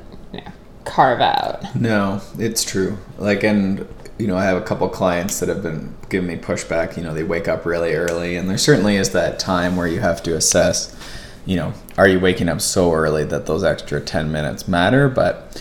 carve 0.85 1.21
out. 1.21 1.75
No, 1.75 2.21
it's 2.39 2.65
true. 2.65 2.99
Like, 3.19 3.43
and 3.43 3.87
you 4.19 4.27
know, 4.27 4.37
I 4.37 4.45
have 4.45 4.57
a 4.57 4.65
couple 4.65 4.89
clients 4.89 5.41
that 5.41 5.49
have 5.49 5.63
been 5.63 5.95
giving 6.09 6.29
me 6.29 6.37
pushback. 6.37 6.97
You 6.97 7.03
know, 7.03 7.15
they 7.15 7.25
wake 7.25 7.49
up 7.49 7.65
really 7.67 7.95
early, 7.95 8.37
and 8.37 8.49
there 8.49 8.59
certainly 8.59 8.97
is 8.97 9.11
that 9.11 9.39
time 9.39 9.77
where 9.77 9.87
you 9.87 10.01
have 10.01 10.23
to 10.25 10.37
assess. 10.37 10.97
You 11.45 11.57
know, 11.57 11.75
are 11.99 12.07
you 12.07 12.21
waking 12.21 12.49
up 12.49 12.61
so 12.61 12.93
early 12.93 13.25
that 13.25 13.47
those 13.47 13.65
extra 13.65 14.01
ten 14.01 14.31
minutes 14.31 14.69
matter? 14.69 15.09
But 15.09 15.61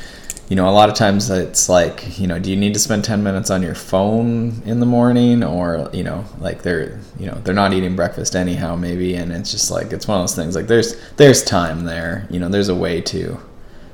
you 0.52 0.58
know, 0.58 0.68
a 0.68 0.72
lot 0.72 0.90
of 0.90 0.96
times 0.96 1.30
it's 1.30 1.70
like, 1.70 2.20
you 2.20 2.28
know, 2.28 2.38
do 2.38 2.50
you 2.50 2.58
need 2.58 2.74
to 2.74 2.80
spend 2.80 3.06
10 3.06 3.24
minutes 3.24 3.50
on 3.50 3.62
your 3.64 3.74
phone 3.74 4.62
in 4.66 4.82
the 4.82 4.86
morning 4.86 5.46
or, 5.46 5.90
you 5.94 6.04
know, 6.04 6.26
like 6.40 6.62
they're, 6.62 7.00
you 7.18 7.26
know, 7.26 7.36
they're 7.36 7.54
not 7.54 7.72
eating 7.72 7.96
breakfast 7.96 8.36
anyhow 8.36 8.76
maybe 8.76 9.16
and 9.16 9.32
it's 9.32 9.50
just 9.50 9.72
like 9.72 9.94
it's 9.94 10.10
one 10.10 10.20
of 10.20 10.24
those 10.24 10.36
things 10.36 10.54
like 10.54 10.68
there's 10.68 11.00
there's 11.16 11.42
time 11.42 11.86
there. 11.86 12.28
You 12.30 12.42
know, 12.42 12.50
there's 12.50 12.68
a 12.68 12.76
way 12.76 13.00
to 13.00 13.40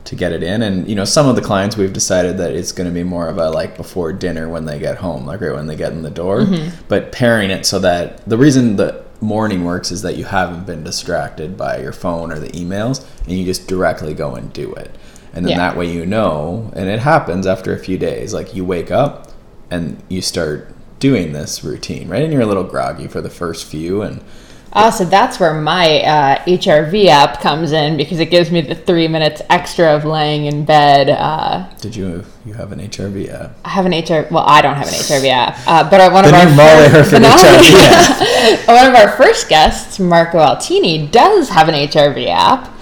to 0.08 0.16
get 0.16 0.32
it 0.32 0.42
in. 0.42 0.62
And 0.62 0.88
you 0.88 0.96
know, 0.96 1.06
some 1.06 1.28
of 1.28 1.36
the 1.36 1.42
clients 1.42 1.76
we've 1.76 1.92
decided 1.94 2.38
that 2.38 2.54
it's 2.54 2.72
going 2.72 2.88
to 2.88 2.94
be 2.94 3.04
more 3.04 3.28
of 3.28 3.38
a 3.38 3.50
like 3.50 3.76
before 3.76 4.14
dinner 4.14 4.50
when 4.50 4.66
they 4.66 4.80
get 4.80 4.98
home, 4.98 5.26
like 5.26 5.42
right 5.42 5.54
when 5.54 5.68
they 5.68 5.76
get 5.76 5.92
in 5.92 6.02
the 6.02 6.10
door. 6.10 6.42
Mm-hmm. 6.42 6.84
But 6.88 7.12
pairing 7.12 7.50
it 7.50 7.66
so 7.66 7.78
that 7.80 8.28
the 8.28 8.38
reason 8.38 8.78
the 8.78 9.04
morning 9.20 9.66
works 9.66 9.92
is 9.92 10.02
that 10.04 10.16
you 10.16 10.24
haven't 10.24 10.66
been 10.66 10.84
distracted 10.84 11.58
by 11.58 11.80
your 11.80 11.92
phone 11.92 12.32
or 12.32 12.40
the 12.40 12.50
emails, 12.50 13.06
and 13.24 13.34
you 13.34 13.44
just 13.46 13.68
directly 13.68 14.14
go 14.14 14.36
and 14.36 14.54
do 14.54 14.74
it. 14.76 14.96
And 15.34 15.46
then 15.46 15.52
Yeah. 15.52 15.58
that 15.58 15.78
way 15.78 15.92
you 15.92 16.06
know, 16.06 16.72
and 16.74 16.88
it 16.90 17.00
happens 17.00 17.46
after 17.46 17.74
a 17.74 17.80
few 17.80 17.98
days. 17.98 18.34
Like 18.34 18.56
you 18.56 18.64
wake 18.64 18.92
up 18.92 19.32
and 19.70 20.02
you 20.08 20.22
start 20.22 20.74
doing 21.00 21.34
this 21.34 21.64
routine, 21.64 22.08
right? 22.08 22.24
And 22.24 22.32
you're 22.32 22.42
a 22.42 22.46
little 22.48 22.64
groggy 22.64 23.08
for 23.08 23.20
the 23.22 23.30
first 23.30 23.66
few, 23.66 24.02
and 24.02 24.22
Oh, 24.74 24.90
so 24.92 25.06
that's 25.06 25.40
where 25.40 25.54
my 25.54 26.02
uh, 26.02 26.44
HRV 26.44 27.06
app 27.08 27.42
comes 27.42 27.72
in 27.72 27.98
because 27.98 28.20
it 28.20 28.26
gives 28.30 28.52
me 28.52 28.62
the 28.62 28.76
three 28.76 29.08
minutes 29.08 29.42
extra 29.50 29.96
of 29.96 30.04
laying 30.06 30.46
in 30.46 30.66
bed. 30.66 31.10
Uh, 31.10 31.68
did 31.82 31.96
you 31.96 32.24
you 32.46 32.54
have 32.54 32.72
an 32.72 32.80
HRV 32.80 33.30
app? 33.34 33.56
I 33.66 33.70
have 33.70 33.86
an 33.86 33.94
HR. 33.94 34.28
Well, 34.32 34.44
I 34.46 34.62
don't 34.62 34.76
have 34.76 34.88
an 34.88 34.94
HRV 34.94 35.30
app, 35.30 35.58
uh, 35.68 35.90
but 35.90 36.12
one 36.12 36.24
The 36.26 36.30
of 36.30 36.36
our 36.36 36.46
Molly 36.56 36.90
first, 36.90 37.12
Hurford 37.12 37.24
HRV 37.24 38.68
one 38.68 38.86
of 38.88 38.94
our 38.96 39.10
first 39.18 39.50
guests, 39.50 40.00
Marco 40.00 40.38
Altini, 40.38 41.10
does 41.12 41.50
have 41.50 41.70
an 41.70 41.76
HRV 41.76 42.28
app. 42.28 42.74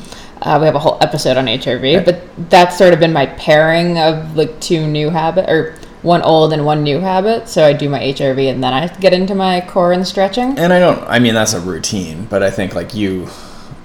Uh, 0.42 0.58
we 0.60 0.65
have 0.65 0.75
a 0.75 0.80
whole 0.80 0.98
episode 1.01 1.38
on 1.38 1.46
HRV, 1.46 1.98
Right. 1.98 2.06
but 2.06 2.50
that's 2.50 2.77
sort 2.77 2.94
of 2.94 3.00
been 3.00 3.13
my 3.13 3.25
pairing 3.25 3.98
of 3.98 4.36
like 4.36 4.60
two 4.60 4.86
new 4.86 5.10
habit 5.10 5.50
or 5.50 5.75
one 6.05 6.21
old 6.21 6.53
and 6.53 6.65
one 6.65 6.83
new 6.83 7.00
habit. 7.00 7.50
So 7.50 7.65
I 7.65 7.74
do 7.74 7.89
my 7.89 8.00
HRV 8.00 8.50
and 8.51 8.63
then 8.63 8.74
I 8.74 8.88
get 8.88 9.12
into 9.12 9.33
my 9.33 9.62
core 9.62 9.91
and 9.91 10.07
stretching. 10.07 10.57
And 10.57 10.71
I 10.71 10.79
don't. 10.79 11.03
I 11.09 11.19
mean, 11.19 11.33
that's 11.33 11.53
a 11.53 11.59
routine, 11.59 12.25
but 12.25 12.43
I 12.43 12.51
think 12.51 12.75
like 12.75 12.93
you, 12.93 13.25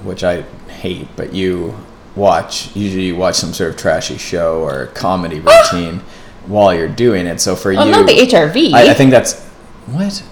which 0.05 0.23
I 0.23 0.43
hate, 0.69 1.09
but 1.17 1.33
you 1.33 1.75
watch 2.17 2.75
usually 2.77 3.07
you 3.07 3.17
watch 3.17 3.37
some 3.37 3.53
sort 3.53 3.71
of 3.71 3.77
trashy 3.77 4.19
show 4.19 4.63
or 4.63 4.87
comedy 4.89 5.41
ah! 5.47 5.71
routine 5.73 6.01
while 6.47 6.75
you're 6.75 6.89
doing 6.89 7.27
it. 7.27 7.41
So 7.41 7.57
for 7.57 7.73
Well, 7.73 7.87
you, 7.87 7.93
not 7.93 8.07
the 8.07 8.19
HRV. 8.19 8.75
I, 8.75 8.91
I 8.91 8.95
think 8.95 9.11
that's 9.11 9.41
what. 9.87 10.23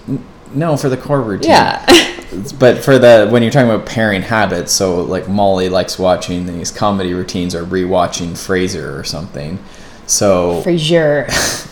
No, 0.53 0.77
for 0.77 0.89
the 0.89 0.97
core 0.97 1.21
routine. 1.21 1.51
yeah. 1.51 1.85
But 2.59 2.77
for 2.83 2.99
the 2.99 3.27
when 3.31 3.41
you're 3.41 3.51
talking 3.51 3.71
about 3.71 3.87
pairing 3.87 4.21
habits, 4.21 4.71
so 4.71 5.01
like 5.01 5.27
Molly 5.27 5.67
likes 5.67 5.97
watching 5.97 6.45
these 6.45 6.69
comedy 6.69 7.11
routines 7.11 7.55
or 7.55 7.65
rewatching 7.65 8.33
Frasier 8.33 8.99
or 8.99 9.03
something. 9.03 9.57
So 10.05 10.61
Frasier. 10.61 11.25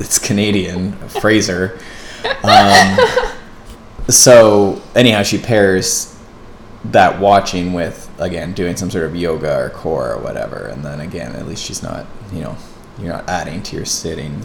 it's 0.00 0.18
Canadian, 0.18 0.92
Fraser. 1.08 1.78
Um, 2.42 2.98
so 4.08 4.82
anyhow, 4.94 5.22
she 5.22 5.38
pairs 5.38 6.16
that 6.86 7.20
watching 7.20 7.74
with 7.74 8.10
again 8.18 8.54
doing 8.54 8.74
some 8.76 8.90
sort 8.90 9.04
of 9.04 9.14
yoga 9.14 9.56
or 9.56 9.70
core 9.70 10.14
or 10.14 10.22
whatever, 10.22 10.66
and 10.66 10.84
then 10.84 11.00
again, 11.00 11.36
at 11.36 11.46
least 11.46 11.64
she's 11.64 11.82
not, 11.82 12.06
you 12.32 12.40
know, 12.40 12.56
you're 12.98 13.12
not 13.12 13.28
adding 13.28 13.62
to 13.64 13.76
your 13.76 13.84
sitting. 13.84 14.44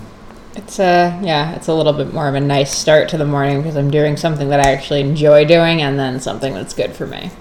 It's 0.56 0.80
a 0.80 1.20
yeah, 1.24 1.56
it's 1.56 1.68
a 1.68 1.74
little 1.74 1.94
bit 1.94 2.14
more 2.14 2.28
of 2.28 2.36
a 2.36 2.40
nice 2.40 2.76
start 2.78 3.10
to 3.10 3.18
the 3.18 3.26
morning 3.26 3.62
because 3.62 3.76
I'm 3.76 3.92
doing 3.92 4.18
something 4.18 4.50
that 4.50 4.60
I 4.60 4.72
actually 4.72 5.02
enjoy 5.02 5.46
doing, 5.46 5.82
and 5.82 5.98
then 5.98 6.20
something 6.20 6.54
that's 6.54 6.74
good 6.74 6.94
for 6.94 7.08
me. 7.08 7.32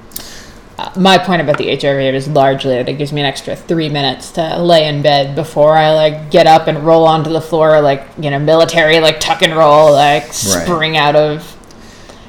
My 0.96 1.18
point 1.18 1.40
about 1.40 1.56
the 1.58 1.68
HRV 1.68 2.12
is 2.14 2.26
largely 2.26 2.74
that 2.76 2.88
it 2.88 2.94
gives 2.94 3.12
me 3.12 3.20
an 3.20 3.26
extra 3.26 3.54
three 3.54 3.88
minutes 3.88 4.32
to 4.32 4.58
lay 4.60 4.86
in 4.88 5.02
bed 5.02 5.36
before 5.36 5.76
I 5.76 5.92
like 5.92 6.30
get 6.32 6.46
up 6.48 6.66
and 6.66 6.84
roll 6.84 7.04
onto 7.06 7.30
the 7.30 7.40
floor 7.40 7.80
like 7.80 8.04
you 8.18 8.28
know 8.30 8.38
military 8.40 8.98
like 9.00 9.20
tuck 9.20 9.42
and 9.42 9.54
roll 9.56 9.92
like 9.92 10.32
spring 10.32 10.96
out 10.96 11.14
of 11.14 11.56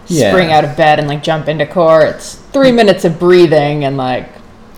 Yeah. 0.07 0.29
spring 0.31 0.51
out 0.51 0.63
of 0.63 0.77
bed 0.77 0.99
and 0.99 1.07
like 1.07 1.23
jump 1.23 1.47
into 1.47 1.65
core. 1.65 2.01
It's 2.05 2.35
three 2.53 2.71
minutes 2.71 3.03
of 3.03 3.17
breathing 3.19 3.83
and 3.83 3.97
like 3.97 4.29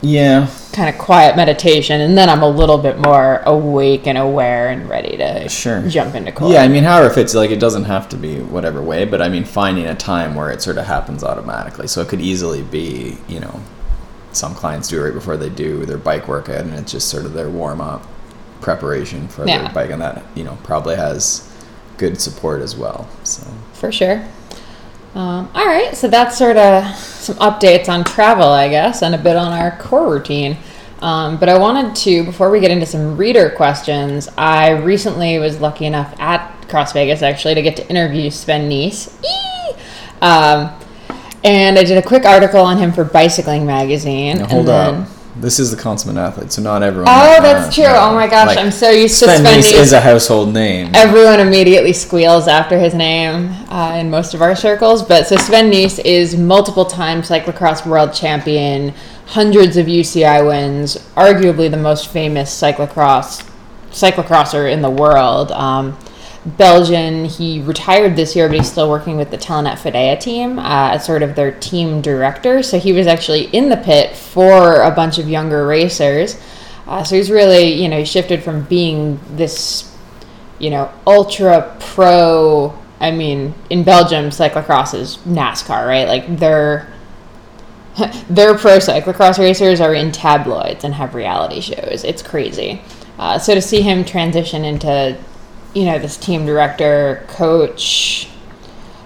Yeah, 0.02 0.48
kind 0.78 0.94
of 0.94 0.98
quiet 1.02 1.36
meditation, 1.36 2.02
and 2.02 2.16
then 2.16 2.30
I'm 2.30 2.44
a 2.44 2.48
little 2.50 2.78
bit 2.78 3.00
more 3.00 3.42
awake 3.48 4.06
and 4.06 4.16
aware 4.16 4.70
and 4.70 4.88
ready 4.88 5.18
to 5.18 5.50
Sure. 5.50 5.82
jump 5.88 6.14
into 6.14 6.32
core. 6.32 6.52
yeah. 6.52 6.62
I 6.62 6.68
mean, 6.68 6.84
however 6.84 7.08
it 7.08 7.14
fits, 7.14 7.34
like 7.34 7.50
it 7.50 7.60
doesn't 7.60 7.86
have 7.86 8.08
to 8.10 8.16
be 8.16 8.40
whatever 8.42 8.80
way, 8.80 9.04
but 9.04 9.20
I 9.20 9.28
mean, 9.28 9.44
finding 9.44 9.88
a 9.88 9.96
time 9.96 10.36
where 10.36 10.52
it 10.52 10.62
sort 10.62 10.78
of 10.78 10.86
happens 10.86 11.24
automatically. 11.24 11.88
So 11.88 12.02
it 12.02 12.08
could 12.10 12.22
easily 12.22 12.62
be, 12.62 13.18
you 13.28 13.40
know, 13.40 13.60
some 14.34 14.54
clients 14.54 14.88
do 14.88 15.00
it 15.00 15.04
right 15.06 15.14
before 15.16 15.36
they 15.36 15.50
do 15.50 15.84
their 15.88 15.98
bike 15.98 16.28
workout, 16.28 16.62
and 16.62 16.76
it's 16.76 16.92
just 16.92 17.10
sort 17.10 17.26
of 17.26 17.34
their 17.34 17.50
warm 17.50 17.82
up 17.82 18.06
preparation 18.62 19.28
for 19.28 19.48
Yeah. 19.48 19.64
their 19.64 19.70
bike, 19.74 19.90
and 19.90 20.00
that 20.04 20.22
you 20.36 20.44
know 20.44 20.60
probably 20.64 20.96
has 20.96 21.42
good 21.98 22.22
support 22.22 22.62
as 22.62 22.76
well. 22.78 23.08
So 23.24 23.42
for 23.74 23.92
sure. 23.92 24.22
Um, 25.18 25.50
all 25.56 25.66
right, 25.66 25.98
so 25.98 26.08
that's 26.08 26.38
sort 26.38 26.58
of 26.58 26.96
some 26.96 27.38
updates 27.38 27.90
on 27.90 28.04
travel, 28.04 28.50
I 28.50 28.70
guess, 28.70 29.02
and 29.02 29.16
a 29.16 29.18
bit 29.18 29.36
on 29.36 29.52
our 29.52 29.76
core 29.80 30.12
routine. 30.14 30.58
Um, 31.00 31.38
but 31.38 31.50
I 31.50 31.58
wanted 31.58 31.96
to, 31.96 32.24
before 32.24 32.52
we 32.52 32.60
get 32.60 32.70
into 32.70 32.86
some 32.86 33.18
reader 33.18 33.50
questions, 33.50 34.30
I 34.38 34.70
recently 34.70 35.40
was 35.40 35.60
lucky 35.60 35.86
enough 35.88 36.14
at 36.20 36.68
Cross 36.70 36.94
Vegas 36.94 37.24
actually 37.24 37.56
to 37.56 37.64
get 37.64 37.76
to 37.78 37.90
interview 37.90 38.30
Sven 38.30 38.70
Nys. 38.70 39.12
Um, 40.22 40.72
and 41.44 41.80
I 41.80 41.84
did 41.84 41.98
a 41.98 42.08
quick 42.08 42.26
article 42.26 42.62
on 42.62 42.78
him 42.78 42.92
for 42.92 43.04
Bicycling 43.04 43.66
Magazine. 43.66 44.38
now, 44.38 44.48
hold 44.48 44.68
then- 44.68 44.96
up, 45.02 45.08
this 45.42 45.60
is 45.60 45.72
the 45.72 45.78
consummate 45.78 46.18
athlete, 46.18 46.52
so 46.52 46.62
not 46.62 46.84
everyone. 46.84 47.10
Oh, 47.10 47.38
uh, 47.38 47.42
that's 47.42 47.74
true. 47.76 47.86
Oh 47.86 48.14
my 48.14 48.28
gosh, 48.28 48.48
like, 48.48 48.58
I'm 48.58 48.72
so 48.72 48.90
used 48.90 49.20
to 49.20 49.26
Sven 49.26 49.42
Sven 49.42 49.60
Nys 49.60 49.72
Nys. 49.72 49.80
is 49.80 49.94
a 49.94 50.02
household 50.02 50.54
name. 50.54 50.92
Everyone 50.94 51.40
immediately 51.40 51.94
squeals 51.94 52.48
after 52.48 52.78
his 52.78 52.94
name 52.94 53.50
uh, 53.70 53.96
in 53.96 54.10
most 54.10 54.34
of 54.34 54.42
our 54.42 54.56
circles. 54.56 55.04
But 55.04 55.28
so 55.28 55.38
Sven 55.38 55.72
Nys 55.72 56.04
is 56.04 56.36
multiple 56.36 56.86
time 56.86 57.22
cyclocross 57.22 57.86
world 57.86 58.14
champion, 58.14 58.94
hundreds 59.28 59.78
of 59.78 59.86
UCI 59.86 60.46
wins, 60.46 60.98
arguably 61.16 61.70
the 61.70 61.78
most 61.78 62.08
famous 62.08 62.50
cyclocross 62.50 63.48
cyclocrosser 63.92 64.72
in 64.72 64.82
the 64.82 64.90
world. 64.90 65.52
Um, 65.52 65.98
Belgian. 66.48 67.26
He 67.26 67.62
retired 67.62 68.16
this 68.16 68.36
year, 68.36 68.48
but 68.48 68.58
he's 68.58 68.72
still 68.72 68.90
working 68.90 69.18
with 69.18 69.32
the 69.32 69.38
Telenet 69.38 69.78
Fidea 69.78 70.20
team 70.20 70.58
uh, 70.58 70.92
as 70.94 71.06
sort 71.06 71.22
of 71.22 71.36
their 71.36 71.52
team 71.52 72.02
director. 72.02 72.64
So 72.64 72.80
he 72.80 72.94
was 72.94 73.06
actually 73.06 73.46
in 73.48 73.70
the 73.70 73.78
pit 73.78 74.16
for 74.16 74.82
a 74.82 74.92
bunch 74.92 75.18
of 75.18 75.28
younger 75.30 75.68
racers. 75.68 76.40
Uh, 76.88 77.04
so 77.04 77.16
he's 77.16 77.30
really, 77.30 77.74
you 77.74 77.90
know, 77.90 78.00
he 78.00 78.06
shifted 78.06 78.44
from 78.44 78.64
being 78.64 79.20
this, 79.36 79.94
you 80.58 80.70
know, 80.70 80.92
ultra 81.06 81.76
pro. 81.80 82.78
I 83.00 83.12
mean, 83.12 83.54
in 83.70 83.84
Belgium, 83.84 84.30
cyclocross 84.30 84.94
is 84.94 85.18
NASCAR, 85.18 85.86
right? 85.86 86.08
Like 86.08 86.38
they're 86.40 86.92
their 88.30 88.56
pro 88.58 88.78
cyclocross 88.78 89.40
racers 89.40 89.82
are 89.82 89.94
in 89.94 90.12
tabloids 90.12 90.84
and 90.84 90.94
have 90.94 91.16
reality 91.16 91.60
shows. 91.60 92.04
It's 92.04 92.22
crazy. 92.22 92.82
Uh, 93.18 93.40
so 93.40 93.56
to 93.56 93.62
see 93.62 93.82
him 93.82 94.06
transition 94.06 94.64
into, 94.64 95.18
you 95.78 95.86
know, 95.86 96.00
this 96.00 96.18
team 96.18 96.44
director, 96.48 97.24
coach, 97.28 98.28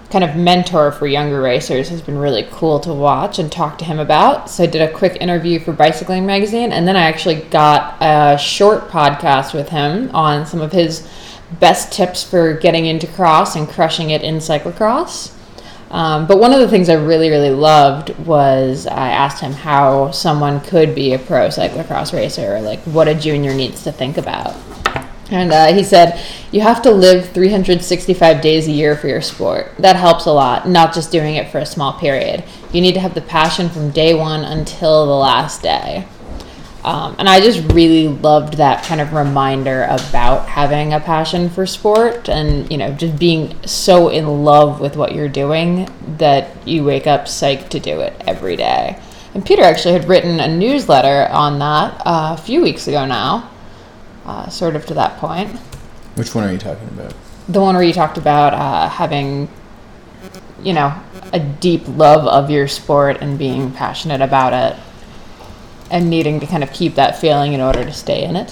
kind 0.08 0.24
of 0.24 0.36
mentor 0.36 0.90
for 0.90 1.06
younger 1.06 1.38
racers 1.38 1.90
has 1.90 2.00
been 2.00 2.16
really 2.16 2.48
cool 2.50 2.80
to 2.80 2.94
watch 2.94 3.38
and 3.38 3.52
talk 3.52 3.76
to 3.76 3.84
him 3.84 3.98
about. 3.98 4.48
So 4.48 4.64
I 4.64 4.66
did 4.66 4.80
a 4.80 4.90
quick 4.90 5.18
interview 5.20 5.60
for 5.60 5.74
Bicycling 5.74 6.24
Magazine, 6.24 6.72
and 6.72 6.88
then 6.88 6.96
I 6.96 7.02
actually 7.02 7.42
got 7.42 7.98
a 8.00 8.38
short 8.38 8.88
podcast 8.88 9.52
with 9.52 9.68
him 9.68 10.10
on 10.14 10.46
some 10.46 10.62
of 10.62 10.72
his 10.72 11.06
best 11.60 11.92
tips 11.92 12.24
for 12.24 12.54
getting 12.54 12.86
into 12.86 13.06
cross 13.06 13.54
and 13.54 13.68
crushing 13.68 14.08
it 14.08 14.22
in 14.22 14.36
cyclocross. 14.36 15.36
Um, 15.90 16.26
but 16.26 16.38
one 16.38 16.54
of 16.54 16.60
the 16.60 16.68
things 16.68 16.88
I 16.88 16.94
really, 16.94 17.28
really 17.28 17.50
loved 17.50 18.18
was 18.20 18.86
I 18.86 19.10
asked 19.10 19.42
him 19.42 19.52
how 19.52 20.10
someone 20.10 20.62
could 20.62 20.94
be 20.94 21.12
a 21.12 21.18
pro 21.18 21.48
cyclocross 21.48 22.14
racer, 22.14 22.62
like 22.62 22.80
what 22.84 23.08
a 23.08 23.14
junior 23.14 23.52
needs 23.52 23.84
to 23.84 23.92
think 23.92 24.16
about. 24.16 24.56
And 25.32 25.50
uh, 25.50 25.72
he 25.72 25.82
said, 25.82 26.20
You 26.52 26.60
have 26.60 26.82
to 26.82 26.90
live 26.90 27.30
365 27.30 28.42
days 28.42 28.68
a 28.68 28.70
year 28.70 28.96
for 28.96 29.08
your 29.08 29.22
sport. 29.22 29.72
That 29.78 29.96
helps 29.96 30.26
a 30.26 30.32
lot, 30.32 30.68
not 30.68 30.94
just 30.94 31.10
doing 31.10 31.36
it 31.36 31.50
for 31.50 31.58
a 31.58 31.66
small 31.66 31.94
period. 31.94 32.44
You 32.70 32.82
need 32.82 32.92
to 32.94 33.00
have 33.00 33.14
the 33.14 33.22
passion 33.22 33.70
from 33.70 33.90
day 33.90 34.14
one 34.14 34.44
until 34.44 35.06
the 35.06 35.12
last 35.12 35.62
day. 35.62 36.06
Um, 36.84 37.14
and 37.18 37.28
I 37.28 37.40
just 37.40 37.72
really 37.72 38.08
loved 38.08 38.54
that 38.54 38.84
kind 38.84 39.00
of 39.00 39.12
reminder 39.12 39.84
about 39.84 40.48
having 40.48 40.92
a 40.92 41.00
passion 41.00 41.48
for 41.48 41.64
sport 41.64 42.28
and, 42.28 42.70
you 42.70 42.76
know, 42.76 42.92
just 42.92 43.18
being 43.18 43.56
so 43.66 44.08
in 44.08 44.44
love 44.44 44.80
with 44.80 44.96
what 44.96 45.14
you're 45.14 45.28
doing 45.28 45.88
that 46.18 46.66
you 46.66 46.84
wake 46.84 47.06
up 47.06 47.26
psyched 47.26 47.68
to 47.70 47.80
do 47.80 48.00
it 48.00 48.20
every 48.26 48.56
day. 48.56 48.98
And 49.32 49.46
Peter 49.46 49.62
actually 49.62 49.94
had 49.94 50.08
written 50.08 50.40
a 50.40 50.48
newsletter 50.48 51.32
on 51.32 51.60
that 51.60 52.02
uh, 52.04 52.36
a 52.36 52.42
few 52.42 52.60
weeks 52.60 52.88
ago 52.88 53.06
now, 53.06 53.48
uh, 54.24 54.48
sort 54.48 54.76
of 54.76 54.86
to 54.86 54.94
that 54.94 55.18
point. 55.18 55.58
Which 56.14 56.34
one 56.34 56.44
are 56.44 56.52
you 56.52 56.58
talking 56.58 56.88
about? 56.88 57.14
The 57.48 57.60
one 57.60 57.74
where 57.74 57.84
you 57.84 57.92
talked 57.92 58.18
about 58.18 58.54
uh, 58.54 58.88
having, 58.88 59.48
you 60.62 60.72
know, 60.72 60.94
a 61.32 61.40
deep 61.40 61.82
love 61.88 62.26
of 62.26 62.50
your 62.50 62.68
sport 62.68 63.18
and 63.20 63.38
being 63.38 63.72
passionate 63.72 64.20
about 64.20 64.52
it 64.52 64.78
and 65.90 66.08
needing 66.08 66.40
to 66.40 66.46
kind 66.46 66.62
of 66.62 66.72
keep 66.72 66.94
that 66.94 67.18
feeling 67.18 67.52
in 67.52 67.60
order 67.60 67.84
to 67.84 67.92
stay 67.92 68.24
in 68.24 68.36
it. 68.36 68.50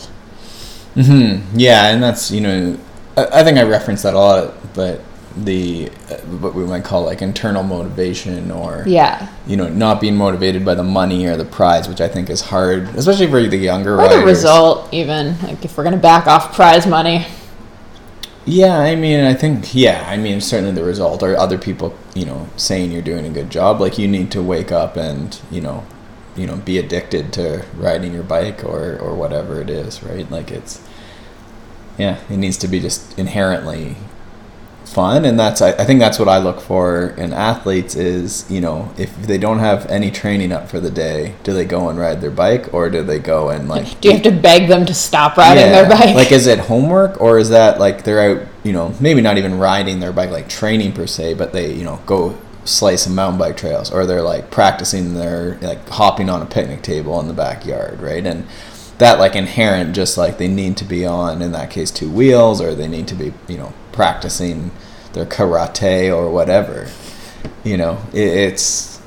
hmm 0.95 1.41
Yeah, 1.55 1.89
and 1.89 2.03
that's 2.03 2.31
you 2.31 2.41
know, 2.41 2.79
I, 3.17 3.41
I 3.41 3.45
think 3.45 3.59
I 3.59 3.63
referenced 3.63 4.03
that 4.03 4.15
a 4.15 4.19
lot, 4.19 4.75
but 4.75 5.01
the 5.37 5.89
uh, 6.11 6.17
what 6.41 6.55
we 6.55 6.65
might 6.65 6.85
call 6.85 7.05
like 7.05 7.23
internal 7.23 7.63
motivation 7.63 8.51
or 8.51 8.85
Yeah. 8.87 9.29
you 9.47 9.57
know 9.57 9.69
not 9.69 10.01
being 10.01 10.17
motivated 10.17 10.65
by 10.65 10.75
the 10.75 10.83
money 10.83 11.27
or 11.27 11.37
the 11.37 11.45
prize, 11.45 11.89
which 11.89 12.01
I 12.01 12.09
think 12.09 12.29
is 12.31 12.41
hard, 12.41 12.89
especially 12.97 13.29
for 13.29 13.41
the 13.47 13.57
younger 13.57 14.01
Or 14.01 14.09
the 14.09 14.25
result, 14.25 14.89
even 14.93 15.41
like 15.43 15.65
if 15.65 15.77
we're 15.77 15.85
gonna 15.85 15.97
back 15.97 16.27
off 16.27 16.55
prize 16.55 16.87
money. 16.87 17.27
Yeah, 18.47 18.79
I 18.79 18.97
mean, 18.97 19.25
I 19.25 19.35
think 19.35 19.75
yeah, 19.75 20.05
I 20.09 20.17
mean 20.17 20.41
certainly 20.41 20.73
the 20.73 20.83
result 20.85 21.23
or 21.23 21.37
other 21.37 21.59
people, 21.59 21.95
you 22.15 22.25
know, 22.25 22.49
saying 22.57 22.91
you're 22.91 23.03
doing 23.03 23.27
a 23.27 23.31
good 23.31 23.51
job. 23.51 23.81
Like 23.81 23.99
you 23.99 24.09
need 24.09 24.31
to 24.33 24.43
wake 24.43 24.73
up 24.73 24.97
and 24.97 25.39
you 25.51 25.61
know, 25.61 25.85
you 26.37 26.47
know, 26.47 26.57
be 26.57 26.79
addicted 26.79 27.33
to 27.35 27.65
riding 27.77 28.13
your 28.15 28.23
bike 28.25 28.65
or 28.65 28.99
or 28.99 29.15
whatever 29.15 29.61
it 29.61 29.71
is, 29.71 30.03
right? 30.03 30.29
Like 30.31 30.51
it's 30.51 30.81
yeah, 31.99 32.19
it 32.31 32.39
needs 32.39 32.57
to 32.59 32.69
be 32.69 32.81
just 32.81 33.17
inherently 33.19 33.97
fun 34.93 35.25
and 35.25 35.39
that's 35.39 35.63
I, 35.63 35.71
I 35.73 35.85
think 35.85 36.01
that's 36.01 36.19
what 36.19 36.29
I 36.29 36.39
look 36.39 36.61
for 36.61 37.15
in 37.17 37.33
athletes 37.33 37.95
is 37.95 38.51
you 38.51 38.61
know 38.61 38.93
if 38.99 39.17
they 39.23 39.39
don't 39.39 39.61
have 39.61 39.87
any 39.87 40.11
training 40.11 40.53
up 40.53 40.69
for 40.69 40.81
the 40.81 40.91
day 40.91 41.35
do 41.45 41.53
they 41.53 41.65
go 41.65 41.89
and 41.89 41.99
ride 41.99 42.21
their 42.21 42.31
bike 42.31 42.73
or 42.75 42.91
do 42.91 43.03
they 43.03 43.19
go 43.19 43.51
and 43.51 43.69
like 43.69 44.01
Do 44.01 44.09
you 44.09 44.15
have 44.15 44.23
to 44.25 44.31
beg 44.31 44.69
them 44.69 44.87
to 44.87 44.95
stop 44.95 45.37
riding 45.37 45.71
their 45.73 45.89
bike? 45.89 46.15
like, 46.15 46.33
is 46.33 46.47
it 46.47 46.59
homework 46.71 47.21
or 47.21 47.39
is 47.39 47.51
that 47.51 47.79
like 47.79 48.05
they're 48.05 48.41
out, 48.41 48.49
you 48.65 48.73
know, 48.73 48.95
maybe 49.01 49.21
not 49.21 49.39
even 49.39 49.59
riding 49.59 50.01
their 50.01 50.13
bike, 50.13 50.31
like 50.31 50.49
training 50.49 50.93
per 50.93 51.07
se, 51.07 51.35
but 51.35 51.53
they, 51.53 51.73
you 51.73 51.85
know, 51.85 52.01
go 52.07 52.39
slice 52.65 53.03
some 53.03 53.15
mountain 53.15 53.39
bike 53.39 53.57
trails 53.57 53.91
or 53.91 54.07
they're 54.07 54.23
like 54.23 54.51
practicing 54.51 55.15
their, 55.15 55.57
like 55.61 55.89
hopping 55.89 56.29
on 56.29 56.43
a 56.43 56.47
picnic 56.47 56.83
table 56.83 57.19
in 57.21 57.29
the 57.29 57.35
backyard, 57.35 58.01
right? 58.01 58.25
And 58.27 58.47
that, 59.01 59.19
like, 59.19 59.35
inherent, 59.35 59.95
just 59.95 60.17
like 60.17 60.39
they 60.39 60.49
need 60.49 60.77
to 60.77 60.85
be 60.85 61.05
on, 61.05 61.43
in 61.43 61.53
that 61.53 61.71
case, 61.71 61.91
two 61.91 62.11
wheels 62.11 62.61
or 62.61 62.75
they 62.75 62.89
need 62.89 63.09
to 63.09 63.15
be, 63.15 63.33
you 63.49 63.59
know, 63.59 63.73
practicing 63.93 64.71
their 65.13 65.27
karate 65.27 66.15
or 66.15 66.31
whatever. 66.31 66.89
You 67.65 67.77
know, 67.77 67.99
it, 68.13 68.29
it's, 68.29 69.01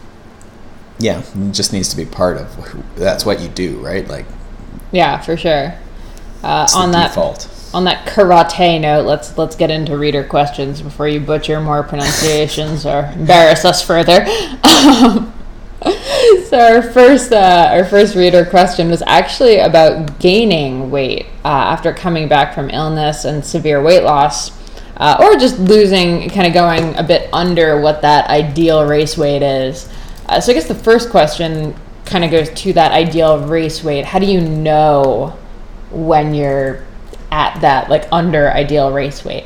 yeah, 0.99 1.23
it 1.35 1.51
just 1.51 1.73
needs 1.73 1.89
to 1.89 1.97
be 1.97 2.05
part 2.05 2.37
of 2.37 2.53
who, 2.55 2.83
that's 2.95 3.25
what 3.25 3.39
you 3.39 3.47
do, 3.47 3.79
right? 3.79 4.07
Like, 4.07 4.25
yeah, 4.91 5.19
for 5.19 5.37
sure. 5.37 5.73
Uh, 6.43 6.67
on 6.75 6.91
that 6.91 7.09
default. 7.09 7.49
on 7.73 7.85
that 7.85 8.05
karate 8.05 8.79
note, 8.79 9.05
let's 9.05 9.37
let's 9.37 9.55
get 9.55 9.71
into 9.71 9.97
reader 9.97 10.23
questions 10.23 10.81
before 10.81 11.07
you 11.07 11.19
butcher 11.19 11.61
more 11.61 11.83
pronunciations 11.83 12.85
or 12.85 13.09
embarrass 13.15 13.63
us 13.65 13.81
further. 13.81 14.25
So 16.49 16.59
our 16.59 16.81
first 16.81 17.31
uh, 17.31 17.69
our 17.71 17.85
first 17.85 18.15
reader 18.15 18.45
question 18.45 18.89
was 18.89 19.01
actually 19.07 19.57
about 19.57 20.19
gaining 20.19 20.91
weight 20.91 21.25
uh, 21.43 21.47
after 21.47 21.91
coming 21.93 22.27
back 22.27 22.53
from 22.53 22.69
illness 22.69 23.25
and 23.25 23.43
severe 23.43 23.81
weight 23.81 24.03
loss, 24.03 24.51
uh, 24.97 25.17
or 25.19 25.35
just 25.35 25.57
losing, 25.57 26.29
kind 26.29 26.45
of 26.45 26.53
going 26.53 26.95
a 26.95 27.03
bit 27.03 27.27
under 27.33 27.81
what 27.81 28.01
that 28.03 28.29
ideal 28.29 28.85
race 28.85 29.17
weight 29.17 29.41
is. 29.41 29.89
Uh, 30.27 30.39
so 30.39 30.51
I 30.51 30.55
guess 30.55 30.67
the 30.67 30.75
first 30.75 31.09
question 31.09 31.75
kind 32.05 32.23
of 32.23 32.31
goes 32.31 32.49
to 32.51 32.73
that 32.73 32.91
ideal 32.91 33.47
race 33.47 33.83
weight. 33.83 34.05
How 34.05 34.19
do 34.19 34.27
you 34.27 34.41
know 34.41 35.37
when 35.89 36.33
you're 36.33 36.85
at 37.31 37.59
that 37.61 37.89
like 37.89 38.07
under 38.11 38.51
ideal 38.51 38.91
race 38.91 39.25
weight? 39.25 39.45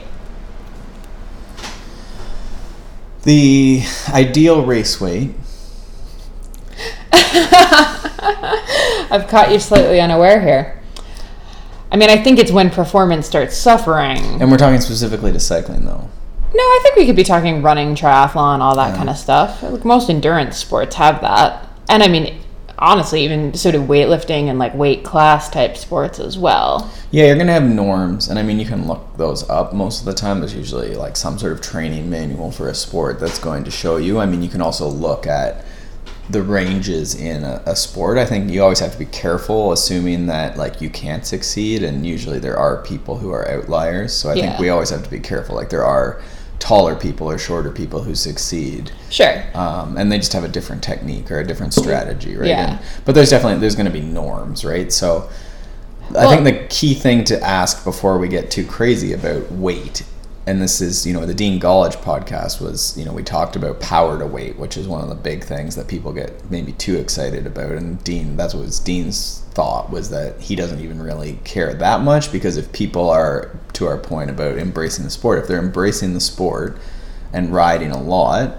The 3.23 3.83
ideal 4.09 4.65
race 4.65 4.99
weight 4.99 5.33
I've 9.09 9.27
caught 9.27 9.51
you 9.51 9.59
slightly 9.59 9.99
unaware 9.99 10.41
here. 10.41 10.81
I 11.91 11.95
mean, 11.95 12.09
I 12.09 12.21
think 12.21 12.39
it's 12.39 12.51
when 12.51 12.69
performance 12.69 13.25
starts 13.27 13.55
suffering. 13.55 14.41
And 14.41 14.51
we're 14.51 14.57
talking 14.57 14.81
specifically 14.81 15.31
to 15.31 15.39
cycling, 15.39 15.85
though. 15.85 16.09
No, 16.53 16.63
I 16.63 16.79
think 16.83 16.95
we 16.95 17.05
could 17.05 17.15
be 17.15 17.23
talking 17.23 17.61
running, 17.61 17.95
triathlon, 17.95 18.59
all 18.59 18.75
that 18.75 18.95
kind 18.95 19.09
of 19.09 19.17
stuff. 19.17 19.61
Like 19.63 19.85
most 19.85 20.09
endurance 20.09 20.57
sports 20.57 20.95
have 20.95 21.21
that. 21.21 21.67
And 21.89 22.01
I 22.01 22.07
mean, 22.07 22.41
honestly, 22.79 23.23
even 23.23 23.53
sort 23.53 23.75
of 23.75 23.83
weightlifting 23.83 24.47
and 24.47 24.59
like 24.59 24.73
weight 24.73 25.03
class 25.03 25.49
type 25.49 25.75
sports 25.77 26.19
as 26.19 26.37
well. 26.37 26.91
Yeah, 27.11 27.25
you're 27.25 27.37
gonna 27.37 27.53
have 27.53 27.63
norms, 27.63 28.27
and 28.27 28.39
I 28.39 28.43
mean, 28.43 28.59
you 28.59 28.65
can 28.65 28.87
look 28.87 29.17
those 29.17 29.47
up. 29.49 29.73
Most 29.73 29.99
of 29.99 30.05
the 30.05 30.13
time, 30.13 30.39
there's 30.39 30.53
usually 30.53 30.95
like 30.95 31.15
some 31.15 31.37
sort 31.37 31.51
of 31.51 31.61
training 31.61 32.09
manual 32.09 32.51
for 32.51 32.69
a 32.69 32.75
sport 32.75 33.19
that's 33.19 33.39
going 33.39 33.63
to 33.63 33.71
show 33.71 33.97
you. 33.97 34.19
I 34.19 34.25
mean, 34.25 34.41
you 34.41 34.49
can 34.49 34.61
also 34.61 34.87
look 34.87 35.27
at 35.27 35.65
the 36.29 36.41
ranges 36.43 37.15
in 37.15 37.43
a, 37.43 37.61
a 37.65 37.75
sport. 37.75 38.17
I 38.17 38.25
think 38.25 38.51
you 38.51 38.61
always 38.61 38.79
have 38.79 38.91
to 38.91 38.99
be 38.99 39.05
careful, 39.05 39.71
assuming 39.71 40.25
that 40.27 40.57
like 40.57 40.81
you 40.81 40.89
can't 40.89 41.25
succeed, 41.25 41.83
and 41.83 42.05
usually 42.05 42.39
there 42.39 42.57
are 42.57 42.81
people 42.83 43.17
who 43.17 43.31
are 43.31 43.49
outliers. 43.49 44.13
So 44.13 44.29
I 44.29 44.33
think 44.33 44.59
we 44.59 44.69
always 44.69 44.89
have 44.89 45.03
to 45.03 45.09
be 45.09 45.19
careful. 45.19 45.55
Like 45.55 45.69
there 45.69 45.85
are 45.85 46.21
taller 46.59 46.95
people 46.95 47.29
or 47.29 47.37
shorter 47.37 47.71
people 47.71 48.01
who 48.01 48.15
succeed. 48.15 48.91
Sure. 49.09 49.43
um, 49.53 49.95
and 49.97 50.11
they 50.11 50.17
just 50.17 50.33
have 50.33 50.43
a 50.43 50.47
different 50.49 50.83
technique 50.83 51.31
or 51.31 51.39
a 51.39 51.45
different 51.47 51.73
strategy, 51.73 52.35
right? 52.35 52.49
Yeah. 52.49 52.71
And, 52.71 52.79
but 53.05 53.15
there's 53.15 53.29
definitely 53.29 53.59
there's 53.59 53.75
going 53.75 53.85
to 53.85 53.91
be 53.91 54.01
norms, 54.01 54.65
right? 54.65 54.91
So 54.91 55.29
I 56.09 56.25
Well- 56.25 56.29
think 56.29 56.43
the 56.43 56.67
key 56.67 56.93
thing 56.93 57.23
to 57.25 57.41
ask 57.41 57.83
before 57.83 58.17
we 58.17 58.27
get 58.27 58.49
too 58.51 58.65
crazy 58.65 59.13
about 59.13 59.51
weight, 59.51 60.03
and 60.47 60.61
this 60.61 60.81
is 60.81 61.05
you 61.05 61.13
know 61.13 61.25
the 61.25 61.33
Dean 61.33 61.59
Golich 61.59 61.97
podcast 61.97 62.61
was 62.61 62.97
you 62.97 63.05
know 63.05 63.11
we 63.13 63.21
talked 63.21 63.55
about 63.55 63.79
power 63.79 64.17
to 64.17 64.25
weight, 64.25 64.57
which 64.57 64.77
is 64.77 64.87
one 64.87 65.01
of 65.01 65.09
the 65.09 65.15
big 65.15 65.43
things 65.43 65.75
that 65.75 65.87
people 65.87 66.11
get 66.13 66.49
maybe 66.49 66.71
too 66.71 66.95
excited 66.95 67.45
about, 67.45 67.73
and 67.73 68.03
Dean 68.03 68.37
that's 68.37 68.53
what 68.55 68.63
was 68.65 68.79
Dean's 68.79 69.43
thought 69.51 69.91
was 69.91 70.09
that 70.09 70.39
he 70.39 70.55
doesn't 70.55 70.79
even 70.79 71.01
really 71.01 71.37
care 71.43 71.73
that 71.73 72.01
much 72.01 72.31
because 72.31 72.57
if 72.57 72.71
people 72.71 73.09
are 73.09 73.51
to 73.73 73.85
our 73.85 73.97
point 73.97 74.29
about 74.29 74.57
embracing 74.57 75.03
the 75.03 75.09
sport, 75.11 75.37
if 75.39 75.47
they're 75.47 75.59
embracing 75.59 76.13
the 76.13 76.21
sport 76.21 76.77
and 77.33 77.53
riding 77.53 77.91
a 77.91 78.01
lot, 78.01 78.55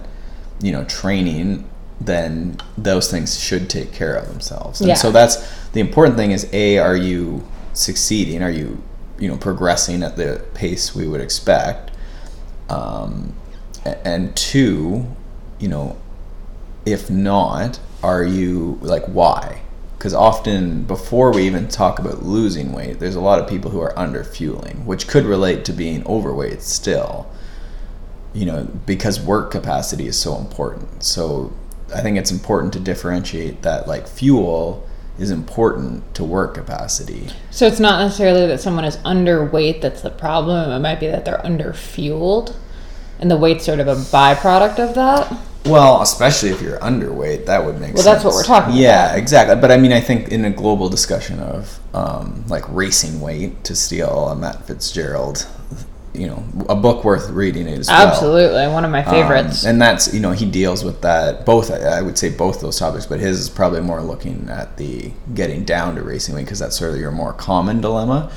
you 0.61 0.71
know, 0.73 0.85
training, 0.85 1.69
then 2.01 2.57
those 2.77 3.11
things 3.11 3.41
should 3.41 3.71
take 3.71 3.93
care 3.93 4.15
of 4.15 4.29
themselves. 4.29 4.81
And 4.81 4.89
Yeah. 4.89 4.95
so 4.95 5.11
that's 5.11 5.37
the 5.73 5.81
important 5.81 6.17
thing 6.19 6.33
is 6.33 6.47
A, 6.53 6.79
are 6.79 6.97
you 6.97 7.45
succeeding? 7.73 8.43
Are 8.43 8.51
you, 8.51 8.83
you 9.19 9.29
know, 9.29 9.37
progressing 9.37 10.03
at 10.03 10.17
the 10.17 10.45
pace 10.55 10.95
we 10.95 11.07
would 11.09 11.21
expect? 11.21 11.91
Um, 12.69 13.35
and 13.85 14.37
two, 14.37 15.07
you 15.59 15.69
know, 15.69 15.97
if 16.85 17.11
not, 17.11 17.81
are 18.03 18.25
you 18.25 18.79
like 18.83 19.05
why? 19.07 19.63
Because 19.97 20.15
often 20.15 20.85
before 20.85 21.33
we 21.33 21.43
even 21.43 21.67
talk 21.69 21.99
about 21.99 22.23
losing 22.23 22.73
weight, 22.73 23.01
there's 23.01 23.17
a 23.17 23.21
lot 23.21 23.41
of 23.41 23.49
people 23.49 23.71
who 23.71 23.81
are 23.81 23.99
under 23.99 24.23
fueling, 24.23 24.87
which 24.87 25.09
could 25.09 25.25
relate 25.25 25.65
to 25.65 25.73
being 25.73 26.07
overweight 26.07 26.63
still 26.63 27.29
you 28.33 28.47
know, 28.47 28.65
because 28.87 29.21
work 29.21 29.51
capacity 29.51 30.07
is 30.07 30.19
so 30.19 30.37
important. 30.37 31.03
So 31.03 31.53
I 31.95 32.03
think 32.03 32.19
it's 32.19 32.31
important 32.31 32.73
to 32.75 32.81
differentiate 32.81 33.63
that 33.63 33.89
like 33.89 34.07
fuel 34.07 34.88
is 35.19 35.31
important 35.31 36.15
to 36.15 36.25
work 36.25 36.55
capacity. 36.55 37.29
So 37.51 37.67
it's 37.67 37.81
not 37.81 38.01
necessarily 38.01 38.47
that 38.47 38.61
someone 38.61 38.85
is 38.85 38.97
underweight 38.99 39.81
that's 39.81 40.03
the 40.03 40.11
problem. 40.11 40.71
It 40.71 40.79
might 40.79 41.01
be 41.01 41.09
that 41.09 41.25
they're 41.25 41.39
underfueled, 41.39 42.55
and 43.21 43.31
the 43.31 43.37
weight's 43.37 43.65
sort 43.65 43.81
of 43.81 43.89
a 43.89 43.97
byproduct 43.97 44.79
of 44.79 44.95
that. 44.95 45.37
Well, 45.67 46.01
especially 46.03 46.51
if 46.51 46.63
you're 46.63 46.79
underweight, 46.79 47.47
that 47.47 47.65
would 47.65 47.81
make 47.81 47.91
sense. 47.91 47.95
Well, 47.97 48.05
sense. 48.05 48.23
that's 48.23 48.25
what 48.25 48.35
we're 48.35 48.45
talking 48.45 48.77
Yeah, 48.77 49.07
about. 49.09 49.19
exactly. 49.19 49.57
But 49.57 49.71
I 49.73 49.77
mean, 49.77 49.93
I 49.93 50.01
think 50.01 50.29
in 50.29 50.45
a 50.45 50.51
global 50.51 50.89
discussion 50.89 51.41
of 51.41 51.79
um, 51.93 52.45
like 52.49 52.65
racing 52.69 53.21
weight, 53.21 53.65
to 53.65 53.75
steal 53.75 54.29
a 54.29 54.37
Matt 54.37 54.67
Fitzgerald, 54.67 55.47
you 56.19 56.27
know, 56.27 56.43
a 56.69 56.75
book 56.75 57.05
worth 57.05 57.31
reading 57.31 57.69
as 57.69 57.89
well. 57.89 58.09
Absolutely, 58.09 58.67
one 58.69 58.85
of 58.85 58.91
my 58.91 59.03
favorites. 59.03 59.65
Um, 59.65 59.71
and 59.71 59.83
that's 59.83 60.13
you 60.13 60.21
know 60.21 60.33
he 60.33 60.45
deals 60.45 60.85
with 60.85 61.01
that 61.03 61.47
both. 61.47 61.71
I 61.71 61.99
I 61.99 62.03
would 62.03 62.19
say 62.19 62.31
both 62.31 62.61
those 62.61 62.79
topics, 62.79 63.07
but 63.07 63.21
his 63.21 63.39
is 63.41 63.49
probably 63.49 63.81
more 63.81 64.03
looking 64.03 64.49
at 64.51 64.77
the 64.77 65.13
getting 65.35 65.65
down 65.65 65.95
to 65.95 66.03
racing 66.03 66.35
weight 66.35 66.45
because 66.45 66.59
that's 66.59 66.77
sort 66.77 66.93
of 66.93 67.01
your 67.01 67.13
more 67.13 67.33
common 67.33 67.81
dilemma. 67.81 68.31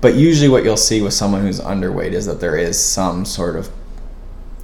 But 0.00 0.14
usually, 0.14 0.48
what 0.48 0.62
you'll 0.62 0.76
see 0.76 1.02
with 1.02 1.12
someone 1.12 1.42
who's 1.42 1.60
underweight 1.60 2.12
is 2.12 2.26
that 2.26 2.40
there 2.40 2.56
is 2.56 2.82
some 2.82 3.24
sort 3.24 3.56
of 3.56 3.68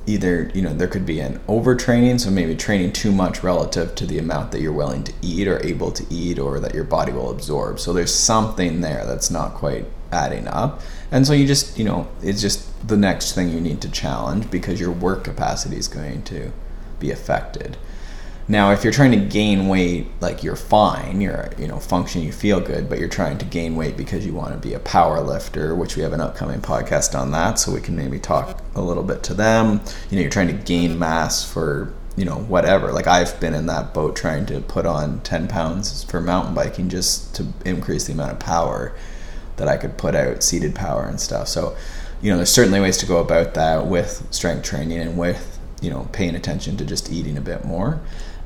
either 0.07 0.51
you 0.55 0.63
know 0.63 0.73
there 0.73 0.89
could 0.89 1.07
be 1.07 1.19
an 1.21 1.41
overtraining, 1.49 2.21
so 2.21 2.31
maybe 2.31 2.55
training 2.55 2.93
too 2.93 3.11
much 3.11 3.43
relative 3.43 3.95
to 3.97 4.07
the 4.07 4.19
amount 4.19 4.53
that 4.53 4.61
you're 4.61 4.73
willing 4.73 5.03
to 5.03 5.13
eat 5.23 5.49
or 5.49 5.65
able 5.67 5.91
to 5.91 6.05
eat, 6.09 6.39
or 6.39 6.61
that 6.61 6.75
your 6.75 6.85
body 6.85 7.13
will 7.13 7.31
absorb. 7.31 7.81
So 7.81 7.93
there's 7.93 8.15
something 8.15 8.81
there 8.81 9.05
that's 9.05 9.31
not 9.31 9.55
quite 9.55 9.87
adding 10.13 10.47
up. 10.47 10.81
And 11.11 11.27
so 11.27 11.33
you 11.33 11.47
just, 11.47 11.79
you 11.79 11.85
know, 11.85 12.09
it's 12.23 12.41
just 12.41 12.89
the 12.89 12.97
next 12.97 13.33
thing 13.33 13.51
you 13.51 13.61
need 13.61 13.81
to 13.83 13.91
challenge 13.91 14.51
because 14.51 14.81
your 14.81 14.91
work 14.91 15.25
capacity 15.25 15.77
is 15.77 15.89
going 15.89 16.23
to 16.25 16.53
be 16.99 17.11
affected. 17.11 17.77
Now, 18.47 18.73
if 18.73 18.85
you're 18.85 18.93
trying 18.93 19.13
to 19.13 19.17
gain 19.17 19.69
weight, 19.69 20.07
like 20.21 20.43
you're 20.43 20.57
fine, 20.57 21.23
you're, 21.23 21.49
you 21.59 21.67
know, 21.67 21.79
functioning, 21.79 22.27
you 22.27 22.33
feel 22.33 22.61
good, 22.61 22.91
but 22.91 22.99
you're 22.99 23.09
trying 23.09 23.39
to 23.39 23.45
gain 23.47 23.75
weight 23.75 23.97
because 23.97 24.27
you 24.27 24.35
want 24.35 24.53
to 24.53 24.59
be 24.59 24.75
a 24.75 24.81
power 24.81 25.23
lifter, 25.23 25.75
which 25.75 25.97
we 25.97 26.03
have 26.03 26.13
an 26.13 26.21
upcoming 26.21 26.61
podcast 26.61 27.19
on 27.19 27.31
that, 27.31 27.59
so 27.59 27.73
we 27.73 27.81
can 27.81 27.97
maybe 27.97 28.19
talk 28.19 28.63
a 28.75 28.83
little 28.83 29.03
bit 29.03 29.23
to 29.23 29.35
them. 29.35 29.81
You 30.11 30.17
know, 30.17 30.23
you're 30.23 30.31
trying 30.31 30.49
to 30.49 30.65
gain 30.65 30.99
mass 30.99 31.51
for, 31.51 31.95
you 32.17 32.27
know, 32.27 32.37
whatever. 32.37 32.93
Like 32.93 33.07
I've 33.07 33.41
been 33.41 33.55
in 33.55 33.65
that 33.67 33.95
boat 33.95 34.15
trying 34.15 34.45
to 34.47 34.61
put 34.61 34.85
on 34.85 35.21
10 35.21 35.49
pounds 35.49 36.05
for 36.05 36.21
mountain 36.21 36.55
biking 36.55 36.91
just 36.91 37.35
to 37.37 37.47
increase 37.65 38.07
the 38.07 38.13
amount 38.13 38.33
of 38.33 38.41
power 38.41 38.95
that 39.57 39.69
I 39.69 39.77
could 39.77 39.97
put 39.97 40.15
out, 40.15 40.43
seated 40.43 40.75
power 40.75 41.05
and 41.07 41.21
stuff. 41.21 41.49
So 41.49 41.77
you 42.23 42.31
know, 42.31 42.37
there's 42.39 42.51
certainly 42.53 42.81
ways 42.81 42.97
to 42.99 43.07
go 43.07 43.19
about 43.19 43.55
that 43.55 43.87
with 43.87 44.27
strength 44.31 44.65
training 44.65 44.99
and 44.99 45.19
with 45.19 45.59
you 45.83 45.91
know 45.91 46.09
paying 46.13 46.35
attention 46.35 46.77
to 46.79 46.85
just 46.85 47.13
eating 47.13 47.37
a 47.37 47.41
bit 47.43 47.65
more. 47.65 48.01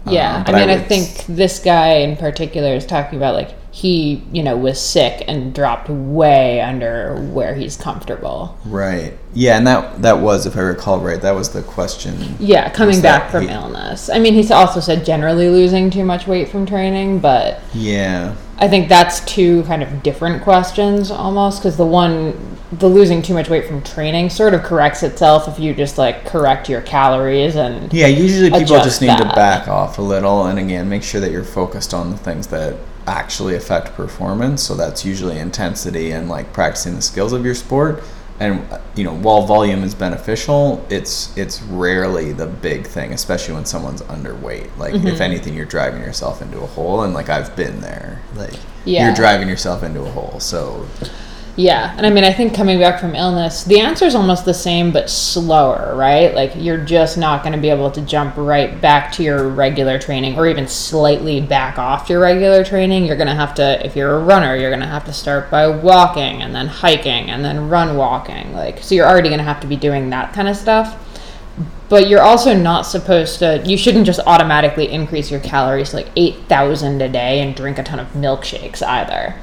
Yeah, 0.06 0.36
Um, 0.36 0.44
I 0.46 0.52
mean, 0.60 0.70
I, 0.70 0.76
would- 0.76 0.86
think 0.86 1.26
this 1.28 1.58
guy 1.58 1.94
in 1.96 2.16
particular 2.16 2.72
is 2.74 2.86
talking 2.86 3.18
about 3.18 3.34
like 3.34 3.54
he, 3.70 4.24
you 4.32 4.42
know, 4.42 4.56
was 4.56 4.80
sick 4.80 5.22
and 5.28 5.54
dropped 5.54 5.88
way 5.90 6.60
under 6.60 7.16
where 7.32 7.54
he's 7.54 7.76
comfortable. 7.76 8.56
right. 8.64 9.12
Yeah, 9.34 9.58
and 9.58 9.66
that 9.66 10.02
that 10.02 10.18
was, 10.20 10.46
if 10.46 10.56
I 10.56 10.60
recall 10.60 10.98
right, 11.00 11.20
that 11.20 11.34
was 11.34 11.50
the 11.50 11.62
question. 11.62 12.36
Yeah, 12.40 12.70
coming 12.70 13.00
back 13.02 13.30
from 13.30 13.46
he- 13.48 13.52
illness. 13.52 14.08
I 14.08 14.18
mean, 14.18 14.34
he's 14.34 14.50
also 14.50 14.80
said 14.80 15.04
generally 15.04 15.48
losing 15.50 15.90
too 15.90 16.04
much 16.04 16.26
weight 16.26 16.48
from 16.48 16.64
training, 16.66 17.18
but 17.20 17.60
Yeah, 17.74 18.34
I 18.60 18.66
think 18.66 18.88
that's 18.88 19.20
two 19.20 19.62
kind 19.64 19.82
of 19.82 20.02
different 20.02 20.42
questions 20.42 21.10
almost 21.12 21.60
because 21.60 21.76
the 21.76 21.86
one, 21.86 22.56
the 22.72 22.88
losing 22.88 23.22
too 23.22 23.32
much 23.32 23.48
weight 23.48 23.66
from 23.66 23.82
training 23.82 24.30
sort 24.30 24.52
of 24.52 24.62
corrects 24.64 25.04
itself 25.04 25.46
if 25.46 25.60
you 25.60 25.72
just 25.74 25.96
like 25.96 26.24
correct 26.26 26.68
your 26.68 26.80
calories 26.80 27.54
and 27.54 27.92
Yeah, 27.92 28.08
usually 28.08 28.50
people 28.50 28.82
just 28.82 29.00
need 29.00 29.16
to 29.16 29.24
back 29.36 29.68
off 29.68 29.98
a 29.98 30.02
little 30.02 30.46
and 30.46 30.58
again 30.58 30.88
make 30.88 31.04
sure 31.04 31.20
that 31.20 31.30
you're 31.30 31.44
focused 31.44 31.94
on 31.94 32.10
the 32.10 32.16
things 32.16 32.48
that 32.48 32.74
actually 33.06 33.54
affect 33.54 33.94
performance. 33.94 34.62
So 34.62 34.74
that's 34.74 35.04
usually 35.04 35.38
intensity 35.38 36.10
and 36.10 36.28
like 36.28 36.52
practicing 36.52 36.94
the 36.96 37.02
skills 37.02 37.32
of 37.32 37.44
your 37.44 37.54
sport. 37.54 38.02
And 38.40 38.64
you 38.94 39.02
know, 39.04 39.14
while 39.16 39.42
volume 39.46 39.82
is 39.82 39.94
beneficial, 39.94 40.84
it's 40.90 41.36
it's 41.36 41.60
rarely 41.62 42.32
the 42.32 42.46
big 42.46 42.86
thing, 42.86 43.12
especially 43.12 43.54
when 43.54 43.64
someone's 43.64 44.02
underweight. 44.02 44.68
Like 44.78 44.94
Mm-hmm. 44.94 45.08
if 45.08 45.20
anything, 45.20 45.54
you're 45.54 45.64
driving 45.66 46.02
yourself 46.02 46.40
into 46.40 46.60
a 46.60 46.66
hole, 46.66 47.02
and 47.02 47.14
like 47.14 47.28
I've 47.28 47.54
been 47.56 47.80
there. 47.80 48.22
Like 48.36 48.54
Yeah. 48.84 49.06
you're 49.06 49.14
driving 49.16 49.48
yourself 49.48 49.82
into 49.82 50.02
a 50.02 50.10
hole. 50.10 50.38
So 50.40 50.86
Yeah, 51.58 51.92
and 51.96 52.06
I 52.06 52.10
mean, 52.10 52.22
I 52.22 52.32
think 52.32 52.54
coming 52.54 52.78
back 52.78 53.00
from 53.00 53.16
illness, 53.16 53.64
the 53.64 53.80
answer 53.80 54.04
is 54.04 54.14
almost 54.14 54.44
the 54.44 54.54
same 54.54 54.92
but 54.92 55.10
slower, 55.10 55.92
right? 55.96 56.32
Like 56.32 56.52
you're 56.54 56.78
just 56.78 57.18
not 57.18 57.42
going 57.42 57.52
to 57.52 57.58
be 57.58 57.68
able 57.68 57.90
to 57.90 58.00
jump 58.00 58.36
right 58.36 58.80
back 58.80 59.10
to 59.14 59.24
your 59.24 59.48
regular 59.48 59.98
training 59.98 60.38
or 60.38 60.46
even 60.46 60.68
slightly 60.68 61.40
back 61.40 61.76
off 61.76 62.08
your 62.08 62.20
regular 62.20 62.62
training. 62.62 63.06
You're 63.06 63.16
going 63.16 63.26
to 63.26 63.34
have 63.34 63.56
to, 63.56 63.84
if 63.84 63.96
you're 63.96 64.14
a 64.14 64.22
runner, 64.22 64.54
you're 64.54 64.70
going 64.70 64.82
to 64.82 64.86
have 64.86 65.04
to 65.06 65.12
start 65.12 65.50
by 65.50 65.66
walking 65.66 66.42
and 66.42 66.54
then 66.54 66.68
hiking 66.68 67.28
and 67.28 67.44
then 67.44 67.68
run 67.68 67.96
walking. 67.96 68.52
Like, 68.52 68.80
so 68.80 68.94
you're 68.94 69.08
already 69.08 69.28
going 69.28 69.38
to 69.38 69.44
have 69.44 69.60
to 69.62 69.66
be 69.66 69.74
doing 69.74 70.10
that 70.10 70.32
kind 70.32 70.46
of 70.46 70.56
stuff. 70.56 70.96
But 71.88 72.08
you're 72.08 72.22
also 72.22 72.54
not 72.54 72.82
supposed 72.82 73.40
to, 73.40 73.64
you 73.66 73.76
shouldn't 73.76 74.06
just 74.06 74.20
automatically 74.28 74.88
increase 74.92 75.28
your 75.28 75.40
calories 75.40 75.92
like 75.92 76.06
8,000 76.14 77.02
a 77.02 77.08
day 77.08 77.40
and 77.40 77.56
drink 77.56 77.80
a 77.80 77.82
ton 77.82 77.98
of 77.98 78.12
milkshakes 78.12 78.80
either 78.80 79.34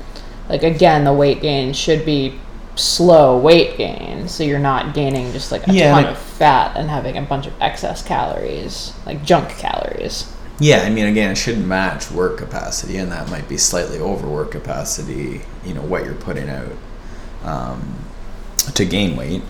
like 0.50 0.64
again 0.64 1.04
the 1.04 1.14
weight 1.14 1.42
gain 1.42 1.74
should 1.74 2.06
be 2.06 2.40
slow 2.76 3.38
weight 3.38 3.78
gain 3.78 4.28
so 4.28 4.44
you're 4.44 4.60
not 4.60 4.94
gaining 4.94 5.32
just 5.32 5.52
like 5.52 5.66
a 5.68 5.74
Yeah, 5.74 5.94
ton 5.94 6.04
like- 6.04 6.12
of 6.12 6.18
fat 6.18 6.76
and 6.76 6.90
having 6.90 7.18
a 7.18 7.22
bunch 7.22 7.48
of 7.48 7.54
excess 7.62 8.04
calories 8.04 8.94
like 9.06 9.24
junk 9.24 9.50
calories 9.58 10.32
Yeah, 10.60 10.84
I 10.84 10.90
mean, 10.90 11.06
again, 11.06 11.32
it 11.32 11.36
shouldn't 11.36 11.68
match 11.68 12.10
work 12.12 12.38
capacity, 12.38 12.96
and 12.96 13.12
that 13.12 13.30
might 13.30 13.50
be 13.50 13.58
slightly 13.58 14.00
over 14.00 14.26
work 14.26 14.52
capacity. 14.52 15.42
You 15.66 15.74
know 15.74 15.82
what 15.82 16.06
you're 16.06 16.14
putting 16.14 16.48
out 16.50 16.72
um, 17.44 17.96
to 18.74 18.86
gain 18.86 19.18
weight. 19.18 19.42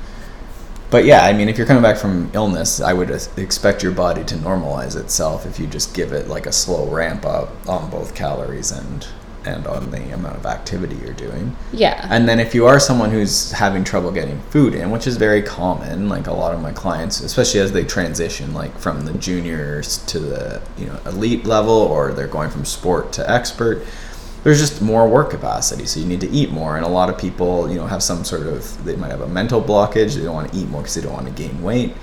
But 0.90 1.06
yeah, 1.06 1.24
I 1.24 1.32
mean, 1.34 1.48
if 1.48 1.60
you're 1.60 1.68
coming 1.68 1.84
back 1.84 1.98
from 1.98 2.32
illness, 2.34 2.82
I 2.82 2.94
would 2.94 3.12
expect 3.38 3.84
your 3.84 3.92
body 3.92 4.24
to 4.24 4.36
normalize 4.36 4.96
itself 4.96 5.46
if 5.46 5.60
you 5.60 5.68
just 5.68 5.94
give 5.94 6.12
it 6.12 6.28
like 6.28 6.48
a 6.48 6.52
slow 6.52 6.88
ramp 6.88 7.24
up 7.24 7.50
on 7.70 7.92
both 7.92 8.16
calories 8.16 8.72
and 8.72 9.06
and 9.46 9.68
on 9.68 9.92
the 9.92 10.14
amount 10.14 10.36
of 10.36 10.46
activity 10.46 10.96
you're 10.98 11.14
doing. 11.14 11.56
yeah 11.72 12.08
And 12.10 12.28
then 12.28 12.40
if 12.40 12.56
you 12.56 12.66
are 12.66 12.80
someone 12.80 13.12
who's 13.12 13.52
having 13.52 13.84
trouble 13.84 14.12
getting 14.12 14.42
food 14.50 14.74
in, 14.74 14.92
which 14.92 15.08
is 15.08 15.18
very 15.18 15.42
common, 15.42 16.10
like 16.10 16.28
a 16.28 16.34
lot 16.34 16.54
of 16.54 16.62
my 16.62 16.72
clients, 16.72 17.22
especially 17.22 17.60
as 17.60 17.72
they 17.72 17.84
transition 17.84 18.54
like 18.54 18.78
from 18.78 19.06
the 19.06 19.14
juniors 19.14 20.00
to 20.06 20.20
the, 20.20 20.62
you 20.78 20.88
know, 20.88 21.00
elite 21.06 21.46
level 21.46 21.74
or 21.74 22.12
they're 22.12 22.28
going 22.28 22.50
from 22.50 22.66
sport 22.66 23.14
to 23.14 23.30
expert, 23.30 23.86
there's 24.44 24.60
just 24.60 24.82
more 24.82 25.08
work 25.08 25.32
capacity. 25.32 25.86
So 25.86 26.00
you 26.00 26.06
need 26.06 26.22
to 26.22 26.30
eat 26.30 26.52
more 26.52 26.78
and 26.78 26.86
a 26.86 26.90
lot 26.90 27.10
of 27.10 27.18
people, 27.18 27.70
you 27.70 27.76
know, 27.76 27.88
have 27.88 28.04
some 28.04 28.24
sort 28.24 28.48
of 28.48 28.84
they 28.86 28.96
might 28.96 29.12
have 29.12 29.22
a 29.22 29.28
mental 29.28 29.62
blockage, 29.62 30.16
they 30.16 30.24
don't 30.24 30.36
want 30.36 30.52
to 30.52 30.58
eat 30.58 30.68
more 30.70 30.82
because 30.82 30.96
they 30.96 31.02
don't 31.02 31.14
want 31.14 31.28
to 31.28 31.34
gain 31.34 31.62
weight. 31.62 31.96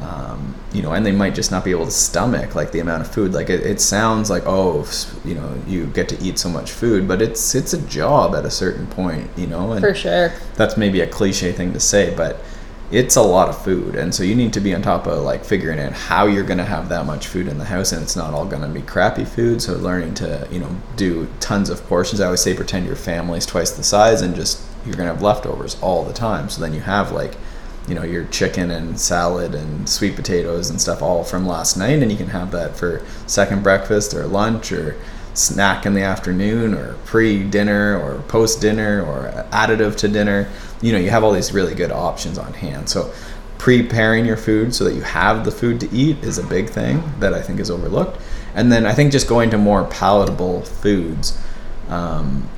Um, 0.00 0.54
you 0.76 0.82
know, 0.82 0.92
and 0.92 1.06
they 1.06 1.12
might 1.12 1.34
just 1.34 1.50
not 1.50 1.64
be 1.64 1.70
able 1.70 1.86
to 1.86 1.90
stomach 1.90 2.54
like 2.54 2.70
the 2.70 2.80
amount 2.80 3.00
of 3.00 3.10
food. 3.10 3.32
Like 3.32 3.48
it, 3.48 3.64
it 3.64 3.80
sounds 3.80 4.28
like 4.28 4.42
oh, 4.44 4.86
you 5.24 5.34
know, 5.34 5.58
you 5.66 5.86
get 5.86 6.06
to 6.10 6.22
eat 6.22 6.38
so 6.38 6.50
much 6.50 6.70
food, 6.70 7.08
but 7.08 7.22
it's 7.22 7.54
it's 7.54 7.72
a 7.72 7.80
job 7.86 8.34
at 8.34 8.44
a 8.44 8.50
certain 8.50 8.86
point, 8.86 9.30
you 9.36 9.46
know. 9.46 9.72
And 9.72 9.80
for 9.80 9.94
sure 9.94 10.32
that's 10.54 10.76
maybe 10.76 11.00
a 11.00 11.06
cliche 11.06 11.52
thing 11.52 11.72
to 11.72 11.80
say, 11.80 12.14
but 12.14 12.40
it's 12.90 13.16
a 13.16 13.22
lot 13.22 13.48
of 13.48 13.64
food, 13.64 13.96
and 13.96 14.14
so 14.14 14.22
you 14.22 14.34
need 14.36 14.52
to 14.52 14.60
be 14.60 14.74
on 14.74 14.82
top 14.82 15.06
of 15.06 15.24
like 15.24 15.44
figuring 15.44 15.80
out 15.80 15.92
how 15.92 16.26
you're 16.26 16.44
going 16.44 16.58
to 16.58 16.64
have 16.64 16.90
that 16.90 17.06
much 17.06 17.26
food 17.26 17.48
in 17.48 17.56
the 17.56 17.64
house, 17.64 17.92
and 17.92 18.02
it's 18.02 18.14
not 18.14 18.34
all 18.34 18.44
going 18.44 18.62
to 18.62 18.68
be 18.68 18.82
crappy 18.82 19.24
food. 19.24 19.62
So 19.62 19.76
learning 19.76 20.14
to 20.16 20.46
you 20.52 20.60
know 20.60 20.76
do 20.94 21.26
tons 21.40 21.70
of 21.70 21.84
portions. 21.86 22.20
I 22.20 22.26
always 22.26 22.42
say 22.42 22.54
pretend 22.54 22.86
your 22.86 22.96
family's 22.96 23.46
twice 23.46 23.70
the 23.70 23.82
size, 23.82 24.20
and 24.20 24.36
just 24.36 24.62
you're 24.84 24.94
going 24.94 25.08
to 25.08 25.14
have 25.14 25.22
leftovers 25.22 25.76
all 25.80 26.04
the 26.04 26.12
time. 26.12 26.50
So 26.50 26.60
then 26.60 26.74
you 26.74 26.80
have 26.80 27.12
like 27.12 27.36
you 27.88 27.94
know 27.94 28.02
your 28.02 28.24
chicken 28.26 28.70
and 28.70 28.98
salad 28.98 29.54
and 29.54 29.88
sweet 29.88 30.16
potatoes 30.16 30.70
and 30.70 30.80
stuff 30.80 31.02
all 31.02 31.24
from 31.24 31.46
last 31.46 31.76
night, 31.76 32.02
and 32.02 32.10
you 32.10 32.18
can 32.18 32.28
have 32.28 32.50
that 32.52 32.76
for 32.76 33.02
second 33.26 33.62
breakfast 33.62 34.14
or 34.14 34.26
lunch 34.26 34.72
or 34.72 34.96
snack 35.34 35.84
in 35.84 35.92
the 35.92 36.02
afternoon 36.02 36.72
or 36.72 36.94
pre-dinner 37.04 37.98
or 38.00 38.22
post-dinner 38.22 39.02
or 39.02 39.44
additive 39.50 39.96
to 39.96 40.08
dinner. 40.08 40.48
You 40.80 40.92
know 40.92 40.98
you 40.98 41.10
have 41.10 41.24
all 41.24 41.32
these 41.32 41.52
really 41.52 41.74
good 41.74 41.92
options 41.92 42.38
on 42.38 42.52
hand. 42.54 42.88
So 42.88 43.12
preparing 43.58 44.26
your 44.26 44.36
food 44.36 44.74
so 44.74 44.84
that 44.84 44.94
you 44.94 45.00
have 45.00 45.44
the 45.44 45.50
food 45.50 45.80
to 45.80 45.90
eat 45.90 46.18
is 46.22 46.38
a 46.38 46.42
big 46.42 46.68
thing 46.68 47.02
that 47.20 47.32
i 47.32 47.40
think 47.40 47.58
is 47.58 47.70
overlooked. 47.70 48.20
And 48.54 48.70
then 48.70 48.86
i 48.86 48.92
think 48.92 49.12
just 49.12 49.28
going 49.28 49.50
to 49.50 49.58
more 49.58 49.84
palatable 49.84 50.62
foods 50.62 51.38
um, 51.88 52.48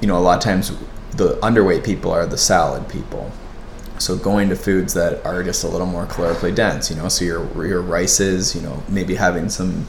you 0.00 0.06
know 0.06 0.16
a 0.16 0.20
lot 0.20 0.38
of 0.38 0.42
times 0.42 0.72
the 1.12 1.36
underweight 1.36 1.84
people 1.84 2.10
are 2.10 2.26
the 2.26 2.38
salad 2.38 2.88
people 2.88 3.30
so 4.00 4.16
going 4.16 4.48
to 4.48 4.56
foods 4.56 4.94
that 4.94 5.24
are 5.24 5.42
just 5.42 5.64
a 5.64 5.68
little 5.68 5.86
more 5.86 6.06
calorically 6.06 6.54
dense 6.54 6.90
you 6.90 6.96
know 6.96 7.08
so 7.08 7.24
your 7.24 7.66
your 7.66 7.82
rices 7.82 8.54
you 8.54 8.62
know 8.62 8.82
maybe 8.88 9.14
having 9.14 9.48
some 9.48 9.86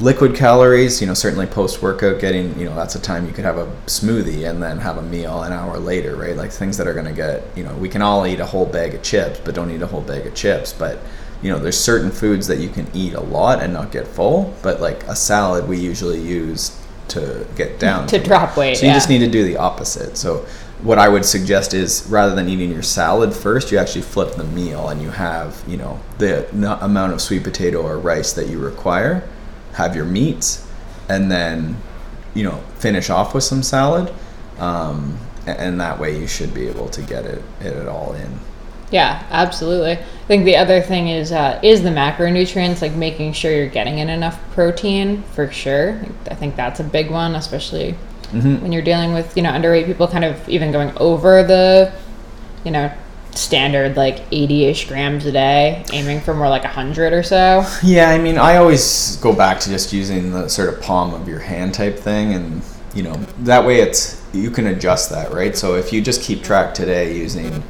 liquid 0.00 0.34
calories 0.34 1.00
you 1.00 1.06
know 1.06 1.14
certainly 1.14 1.46
post 1.46 1.82
workout 1.82 2.20
getting 2.20 2.58
you 2.58 2.64
know 2.64 2.74
that's 2.74 2.94
a 2.94 3.00
time 3.00 3.26
you 3.26 3.32
could 3.32 3.44
have 3.44 3.58
a 3.58 3.66
smoothie 3.86 4.48
and 4.48 4.62
then 4.62 4.78
have 4.78 4.96
a 4.96 5.02
meal 5.02 5.42
an 5.42 5.52
hour 5.52 5.78
later 5.78 6.16
right 6.16 6.36
like 6.36 6.50
things 6.52 6.76
that 6.76 6.86
are 6.86 6.94
going 6.94 7.04
to 7.04 7.12
get 7.12 7.44
you 7.56 7.64
know 7.64 7.74
we 7.74 7.88
can 7.88 8.00
all 8.00 8.26
eat 8.26 8.40
a 8.40 8.46
whole 8.46 8.66
bag 8.66 8.94
of 8.94 9.02
chips 9.02 9.40
but 9.44 9.54
don't 9.54 9.70
eat 9.70 9.82
a 9.82 9.86
whole 9.86 10.02
bag 10.02 10.26
of 10.26 10.34
chips 10.34 10.72
but 10.72 11.00
you 11.42 11.50
know 11.50 11.58
there's 11.58 11.78
certain 11.78 12.10
foods 12.10 12.46
that 12.46 12.58
you 12.58 12.68
can 12.68 12.88
eat 12.94 13.14
a 13.14 13.20
lot 13.20 13.60
and 13.60 13.72
not 13.72 13.90
get 13.90 14.06
full 14.06 14.54
but 14.62 14.80
like 14.80 15.02
a 15.04 15.16
salad 15.16 15.68
we 15.68 15.78
usually 15.78 16.20
use 16.20 16.78
to 17.08 17.46
get 17.56 17.78
down 17.78 18.06
to 18.06 18.18
drop 18.18 18.56
weight 18.56 18.76
so 18.76 18.82
you 18.82 18.88
yeah. 18.88 18.94
just 18.94 19.08
need 19.08 19.18
to 19.18 19.30
do 19.30 19.44
the 19.44 19.56
opposite. 19.56 20.16
So 20.16 20.46
what 20.82 20.98
I 20.98 21.08
would 21.08 21.24
suggest 21.24 21.74
is 21.74 22.06
rather 22.08 22.34
than 22.34 22.48
eating 22.48 22.70
your 22.70 22.82
salad 22.82 23.34
first, 23.34 23.72
you 23.72 23.78
actually 23.78 24.02
flip 24.02 24.34
the 24.34 24.44
meal 24.44 24.88
and 24.88 25.02
you 25.02 25.10
have, 25.10 25.62
you 25.66 25.76
know, 25.76 26.00
the 26.18 26.48
amount 26.84 27.12
of 27.12 27.20
sweet 27.20 27.42
potato 27.42 27.82
or 27.82 27.98
rice 27.98 28.32
that 28.34 28.48
you 28.48 28.60
require, 28.60 29.28
have 29.72 29.96
your 29.96 30.04
meats, 30.04 30.68
and 31.08 31.30
then, 31.30 31.76
you 32.34 32.44
know, 32.44 32.62
finish 32.76 33.10
off 33.10 33.34
with 33.34 33.44
some 33.44 33.62
salad. 33.62 34.12
Um, 34.58 35.18
and 35.46 35.80
that 35.80 35.98
way 35.98 36.18
you 36.18 36.26
should 36.26 36.52
be 36.52 36.68
able 36.68 36.88
to 36.90 37.02
get 37.02 37.24
it, 37.24 37.42
it, 37.60 37.72
it 37.72 37.88
all 37.88 38.12
in. 38.12 38.38
Yeah, 38.90 39.26
absolutely. 39.30 39.92
I 39.92 40.04
think 40.26 40.44
the 40.44 40.56
other 40.56 40.80
thing 40.80 41.08
is 41.08 41.32
uh, 41.32 41.60
is 41.62 41.82
the 41.82 41.90
macronutrients, 41.90 42.80
like 42.80 42.92
making 42.92 43.32
sure 43.32 43.52
you're 43.52 43.66
getting 43.66 43.98
in 43.98 44.08
enough 44.08 44.40
protein 44.52 45.22
for 45.34 45.50
sure. 45.50 46.00
I 46.30 46.34
think 46.34 46.56
that's 46.56 46.80
a 46.80 46.84
big 46.84 47.10
one, 47.10 47.34
especially 47.34 47.96
Mm-hmm. 48.32 48.62
when 48.62 48.72
you're 48.72 48.82
dealing 48.82 49.14
with 49.14 49.34
you 49.36 49.42
know 49.42 49.50
underweight 49.50 49.86
people, 49.86 50.06
kind 50.06 50.24
of 50.24 50.48
even 50.48 50.70
going 50.70 50.92
over 50.98 51.42
the 51.42 51.92
you 52.64 52.70
know 52.70 52.92
standard 53.38 53.96
like 53.96 54.28
80ish 54.30 54.88
grams 54.88 55.24
a 55.24 55.32
day, 55.32 55.84
aiming 55.92 56.20
for 56.20 56.34
more 56.34 56.48
like 56.48 56.64
100 56.64 57.12
or 57.12 57.22
so. 57.22 57.64
Yeah, 57.82 58.10
I 58.10 58.18
mean, 58.18 58.36
I 58.36 58.56
always 58.56 59.16
go 59.16 59.32
back 59.32 59.60
to 59.60 59.70
just 59.70 59.92
using 59.92 60.32
the 60.32 60.48
sort 60.48 60.68
of 60.68 60.80
palm 60.82 61.14
of 61.14 61.28
your 61.28 61.38
hand 61.38 61.72
type 61.72 61.98
thing, 61.98 62.34
and 62.34 62.62
you 62.94 63.02
know 63.02 63.14
that 63.40 63.64
way 63.64 63.80
it's 63.80 64.22
you 64.32 64.50
can 64.50 64.66
adjust 64.66 65.10
that, 65.10 65.32
right? 65.32 65.56
So 65.56 65.76
if 65.76 65.92
you 65.92 66.02
just 66.02 66.22
keep 66.22 66.42
track 66.42 66.74
today 66.74 67.16
using, 67.16 67.62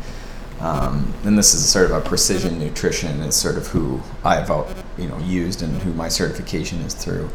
um, 0.61 1.13
and 1.25 1.39
this 1.39 1.55
is 1.55 1.69
sort 1.69 1.91
of 1.91 1.93
a 1.93 2.01
precision 2.01 2.59
nutrition 2.59 3.21
is 3.21 3.37
sort 3.37 3.57
of 3.57 3.69
who 3.69 4.01
I've 4.25 4.49
you 4.99 5.09
know 5.09 5.19
used 5.19 5.63
and 5.63 5.81
who 5.83 5.93
my 5.93 6.09
certification 6.09 6.81
is 6.81 6.95
through, 6.95 7.31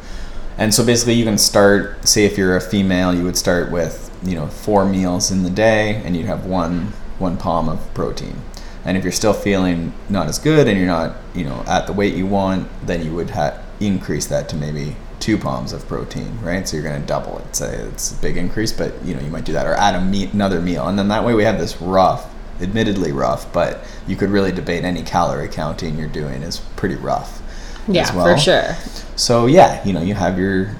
and 0.57 0.73
so 0.73 0.85
basically 0.85 1.13
you 1.13 1.25
can 1.25 1.37
start. 1.37 2.07
Say 2.07 2.25
if 2.25 2.37
you're 2.37 2.55
a 2.55 2.61
female, 2.61 3.13
you 3.13 3.23
would 3.23 3.37
start 3.37 3.71
with 3.71 4.09
you 4.23 4.35
know 4.35 4.47
four 4.47 4.85
meals 4.85 5.31
in 5.31 5.43
the 5.43 5.49
day, 5.49 6.01
and 6.05 6.15
you'd 6.15 6.25
have 6.25 6.45
one 6.45 6.93
one 7.19 7.37
palm 7.37 7.69
of 7.69 7.93
protein. 7.93 8.41
And 8.85 8.97
if 8.97 9.03
you're 9.03 9.13
still 9.13 9.33
feeling 9.33 9.93
not 10.09 10.27
as 10.27 10.39
good 10.39 10.67
and 10.67 10.77
you're 10.77 10.87
not, 10.87 11.15
you 11.33 11.45
know, 11.45 11.63
at 11.67 11.87
the 11.87 11.93
weight 11.93 12.15
you 12.15 12.25
want, 12.25 12.67
then 12.85 13.01
you 13.05 13.13
would 13.13 13.29
ha- 13.29 13.57
increase 13.79 14.25
that 14.27 14.49
to 14.49 14.57
maybe 14.57 14.97
two 15.21 15.37
palms 15.37 15.71
of 15.71 15.87
protein, 15.87 16.37
right? 16.41 16.67
So 16.67 16.75
you're 16.75 16.83
going 16.85 16.99
to 16.99 17.07
double 17.07 17.37
it. 17.39 17.55
Say 17.55 17.75
it's 17.75 18.11
a 18.11 18.21
big 18.21 18.35
increase, 18.35 18.73
but 18.73 18.93
you 19.05 19.13
know 19.15 19.21
you 19.21 19.29
might 19.29 19.45
do 19.45 19.53
that 19.53 19.65
or 19.65 19.73
add 19.73 19.95
a 19.95 20.01
meat, 20.01 20.33
another 20.33 20.59
meal, 20.59 20.87
and 20.87 20.99
then 20.99 21.07
that 21.07 21.23
way 21.23 21.33
we 21.33 21.43
have 21.43 21.59
this 21.59 21.81
rough 21.81 22.29
admittedly 22.61 23.11
rough, 23.11 23.51
but 23.53 23.83
you 24.07 24.15
could 24.15 24.29
really 24.29 24.51
debate 24.51 24.83
any 24.83 25.03
calorie 25.03 25.47
counting 25.47 25.97
you're 25.97 26.07
doing 26.07 26.41
is 26.43 26.59
pretty 26.75 26.95
rough. 26.95 27.41
Yeah, 27.87 28.03
as 28.03 28.13
well. 28.13 28.25
for 28.25 28.39
sure. 28.39 28.75
So 29.15 29.45
yeah, 29.45 29.85
you 29.85 29.93
know, 29.93 30.01
you 30.01 30.13
have 30.13 30.39
your 30.39 30.75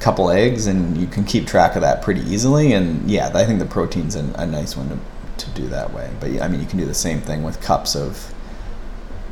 couple 0.00 0.30
eggs, 0.30 0.66
and 0.66 0.96
you 0.98 1.06
can 1.06 1.24
keep 1.24 1.46
track 1.46 1.76
of 1.76 1.82
that 1.82 2.02
pretty 2.02 2.20
easily. 2.22 2.72
And 2.72 3.10
yeah, 3.10 3.30
I 3.34 3.44
think 3.44 3.58
the 3.58 3.66
protein's 3.66 4.16
a, 4.16 4.24
a 4.36 4.46
nice 4.46 4.76
one 4.76 4.88
to, 4.90 4.98
to 5.44 5.50
do 5.52 5.66
that 5.68 5.92
way. 5.92 6.10
But 6.20 6.30
yeah, 6.30 6.44
I 6.44 6.48
mean, 6.48 6.60
you 6.60 6.66
can 6.66 6.78
do 6.78 6.84
the 6.84 6.94
same 6.94 7.20
thing 7.20 7.42
with 7.42 7.60
cups 7.62 7.96
of, 7.96 8.34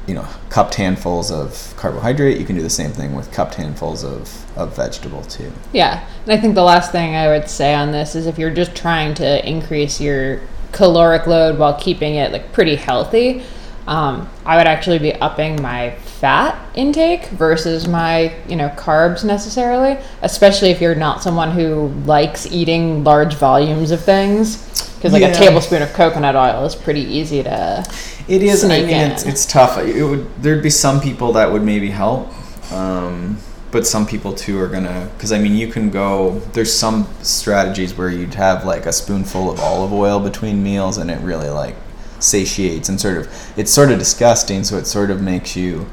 you 0.07 0.14
know, 0.14 0.27
cupped 0.49 0.75
handfuls 0.75 1.31
of 1.31 1.75
carbohydrate. 1.77 2.38
You 2.38 2.47
can 2.47 2.57
do 2.57 2.62
the 2.62 2.71
same 2.71 2.90
thing 2.90 3.14
with 3.14 3.31
cupped 3.33 3.55
handfuls 3.57 4.03
of, 4.03 4.59
of 4.59 4.75
vegetable 4.75 5.23
too. 5.25 5.53
Yeah, 5.73 6.07
and 6.25 6.33
I 6.33 6.40
think 6.40 6.55
the 6.55 6.62
last 6.62 6.90
thing 6.90 7.14
I 7.14 7.29
would 7.29 7.49
say 7.49 7.75
on 7.75 7.93
this 7.93 8.14
is 8.14 8.27
if 8.27 8.38
you're 8.38 8.55
just 8.55 8.75
trying 8.75 9.14
to 9.14 9.47
increase 9.47 10.01
your 10.01 10.40
caloric 10.73 11.27
load 11.27 11.59
while 11.59 11.75
keeping 11.75 12.14
it 12.14 12.33
like 12.33 12.53
pretty 12.53 12.77
healthy, 12.77 13.43
um, 13.87 14.29
I 14.47 14.57
would 14.57 14.66
actually 14.66 14.99
be 14.99 15.14
upping 15.14 15.61
my 15.61 15.97
fat 16.20 16.54
intake 16.74 17.26
versus 17.28 17.88
my 17.88 18.30
you 18.46 18.54
know 18.54 18.68
carbs 18.70 19.24
necessarily, 19.24 19.96
especially 20.20 20.68
if 20.70 20.80
you're 20.80 20.94
not 20.94 21.22
someone 21.22 21.50
who 21.50 21.88
likes 22.04 22.46
eating 22.52 23.02
large 23.04 23.35
volumes 23.35 23.90
of 23.90 24.00
things. 24.04 24.59
Because 24.96 25.14
like 25.14 25.22
Yeah. 25.22 25.28
a 25.28 25.35
tablespoon 25.35 25.80
of 25.80 25.94
coconut 25.94 26.37
oil 26.37 26.66
is 26.66 26.74
pretty 26.74 27.00
easy 27.00 27.42
to. 27.42 27.85
It 28.28 28.42
is. 28.42 28.62
I 28.64 28.68
mean, 28.68 28.90
it's, 28.90 29.24
it's 29.24 29.46
tough. 29.46 29.78
It 29.78 30.04
would. 30.04 30.28
There'd 30.42 30.62
be 30.62 30.68
some 30.70 31.00
people 31.00 31.33
that 31.33 31.50
would 31.50 31.62
maybe 31.62 31.88
help, 31.90 32.28
um, 32.70 33.38
but 33.70 33.87
some 33.87 34.06
people 34.06 34.35
too 34.35 34.61
are 34.61 34.68
gonna. 34.68 35.09
Because 35.16 35.33
I 35.33 35.38
mean, 35.38 35.54
you 35.54 35.68
can 35.68 35.88
go. 35.88 36.40
There's 36.52 36.72
some 36.72 37.09
strategies 37.22 37.96
where 37.96 38.11
you'd 38.11 38.35
have 38.35 38.66
like 38.66 38.85
a 38.85 38.92
spoonful 38.92 39.50
of 39.50 39.59
olive 39.59 39.92
oil 39.94 40.20
between 40.20 40.62
meals, 40.62 40.98
and 40.98 41.11
it 41.11 41.18
really 41.22 41.48
like 41.48 41.76
satiates 42.18 42.90
and 42.90 43.00
sort 43.00 43.16
of. 43.16 43.52
It's 43.56 43.72
sort 43.72 43.90
of 43.90 43.98
disgusting, 43.98 44.64
so 44.64 44.76
it 44.76 44.87
sort 44.87 45.11
of 45.11 45.22
makes 45.22 45.56
you 45.56 45.87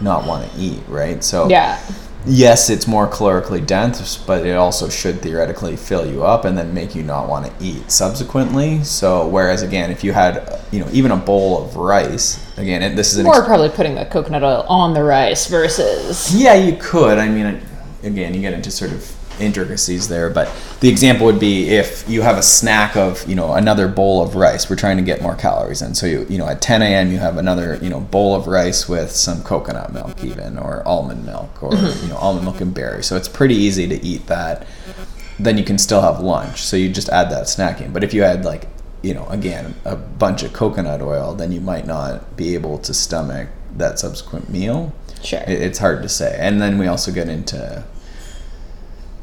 not 0.00 0.26
want 0.26 0.50
to 0.50 0.58
eat, 0.58 0.80
right? 0.88 1.22
So 1.22 1.48
Yeah, 1.48 1.80
yes, 2.26 2.70
it's 2.70 2.86
more 2.86 3.06
calorically 3.08 3.64
dense, 3.64 4.16
but 4.16 4.46
it 4.46 4.54
also 4.54 4.88
should 4.88 5.20
theoretically 5.20 5.76
fill 5.76 6.10
you 6.10 6.24
up 6.24 6.44
and 6.44 6.56
then 6.56 6.72
make 6.74 6.94
you 6.94 7.02
not 7.02 7.28
want 7.28 7.46
to 7.46 7.64
eat 7.64 7.90
subsequently. 7.90 8.82
So, 8.84 9.28
whereas 9.28 9.62
again, 9.62 9.90
if 9.90 10.02
you 10.04 10.12
had, 10.12 10.60
you 10.70 10.80
know, 10.80 10.88
even 10.92 11.10
a 11.10 11.16
bowl 11.16 11.62
of 11.64 11.76
rice, 11.76 12.40
again, 12.58 12.82
it, 12.82 12.96
this 12.96 13.14
is 13.14 13.24
or 13.24 13.36
ex- 13.38 13.46
probably 13.46 13.68
putting 13.68 13.94
the 13.94 14.04
coconut 14.06 14.42
oil 14.42 14.64
on 14.68 14.94
the 14.94 15.02
rice 15.02 15.46
versus. 15.46 16.34
yeah, 16.34 16.54
you 16.54 16.76
could. 16.76 17.18
I 17.18 17.28
mean, 17.28 17.60
again, 18.02 18.34
you 18.34 18.40
get 18.40 18.52
into 18.52 18.70
sort 18.70 18.92
of 18.92 19.13
intricacies 19.40 20.08
there, 20.08 20.30
but 20.30 20.50
the 20.80 20.88
example 20.88 21.26
would 21.26 21.40
be 21.40 21.68
if 21.68 22.08
you 22.08 22.22
have 22.22 22.38
a 22.38 22.42
snack 22.42 22.96
of, 22.96 23.26
you 23.28 23.34
know, 23.34 23.54
another 23.54 23.88
bowl 23.88 24.22
of 24.22 24.34
rice. 24.34 24.68
We're 24.68 24.76
trying 24.76 24.96
to 24.96 25.02
get 25.02 25.22
more 25.22 25.34
calories 25.34 25.82
in. 25.82 25.94
So 25.94 26.06
you, 26.06 26.26
you 26.28 26.38
know, 26.38 26.46
at 26.46 26.60
10 26.60 26.82
a.m. 26.82 27.10
you 27.10 27.18
have 27.18 27.36
another, 27.36 27.78
you 27.82 27.90
know, 27.90 28.00
bowl 28.00 28.34
of 28.34 28.46
rice 28.46 28.88
with 28.88 29.10
some 29.10 29.42
coconut 29.42 29.92
milk 29.92 30.22
even, 30.24 30.58
or 30.58 30.86
almond 30.86 31.24
milk, 31.24 31.62
or 31.62 31.70
mm-hmm. 31.70 32.02
you 32.04 32.12
know, 32.12 32.16
almond 32.18 32.44
milk 32.44 32.60
and 32.60 32.74
berries. 32.74 33.06
So 33.06 33.16
it's 33.16 33.28
pretty 33.28 33.54
easy 33.54 33.86
to 33.88 34.02
eat 34.04 34.26
that. 34.26 34.66
Then 35.38 35.58
you 35.58 35.64
can 35.64 35.78
still 35.78 36.00
have 36.00 36.20
lunch. 36.20 36.62
So 36.62 36.76
you 36.76 36.88
just 36.90 37.08
add 37.08 37.30
that 37.30 37.46
snacking. 37.46 37.92
But 37.92 38.04
if 38.04 38.14
you 38.14 38.22
had 38.22 38.44
like, 38.44 38.68
you 39.02 39.14
know, 39.14 39.26
again, 39.28 39.74
a 39.84 39.96
bunch 39.96 40.42
of 40.42 40.52
coconut 40.52 41.02
oil, 41.02 41.34
then 41.34 41.52
you 41.52 41.60
might 41.60 41.86
not 41.86 42.36
be 42.36 42.54
able 42.54 42.78
to 42.78 42.94
stomach 42.94 43.48
that 43.76 43.98
subsequent 43.98 44.48
meal 44.48 44.92
Sure. 45.24 45.40
it, 45.40 45.62
it's 45.62 45.78
hard 45.78 46.02
to 46.02 46.08
say. 46.08 46.36
And 46.38 46.60
then 46.60 46.78
we 46.78 46.86
also 46.86 47.10
get 47.10 47.28
into 47.28 47.84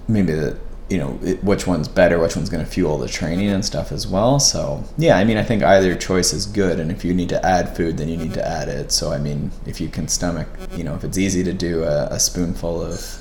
maybe 0.08 0.34
the 0.34 0.58
you 0.90 0.98
know 0.98 1.18
it, 1.24 1.44
which 1.44 1.66
one's 1.66 1.88
better, 1.88 2.20
which 2.20 2.36
one's 2.36 2.50
going 2.50 2.64
to 2.64 2.70
fuel 2.70 2.98
the 2.98 3.08
training 3.08 3.50
and 3.50 3.64
stuff 3.64 3.92
as 3.92 4.06
well. 4.06 4.40
So 4.40 4.84
yeah, 4.98 5.18
I 5.18 5.24
mean 5.24 5.38
I 5.38 5.44
think 5.44 5.64
either 5.64 5.96
choice 5.96 6.34
is 6.34 6.46
good, 6.46 6.80
and 6.80 6.92
if 6.92 7.06
you 7.06 7.14
need 7.14 7.30
to 7.30 7.44
add 7.46 7.76
food, 7.76 7.98
then 7.98 8.10
you 8.10 8.18
need 8.18 8.34
to 8.34 8.46
add 8.46 8.68
it. 8.68 8.92
So 8.92 9.12
I 9.12 9.18
mean 9.18 9.52
if 9.66 9.80
you 9.80 9.88
can 9.88 10.08
stomach, 10.08 10.48
you 10.76 10.84
know, 10.84 10.96
if 10.96 11.04
it's 11.04 11.18
easy 11.18 11.44
to 11.44 11.54
do 11.54 11.84
a, 11.84 12.08
a 12.08 12.20
spoonful 12.20 12.82
of 12.82 13.21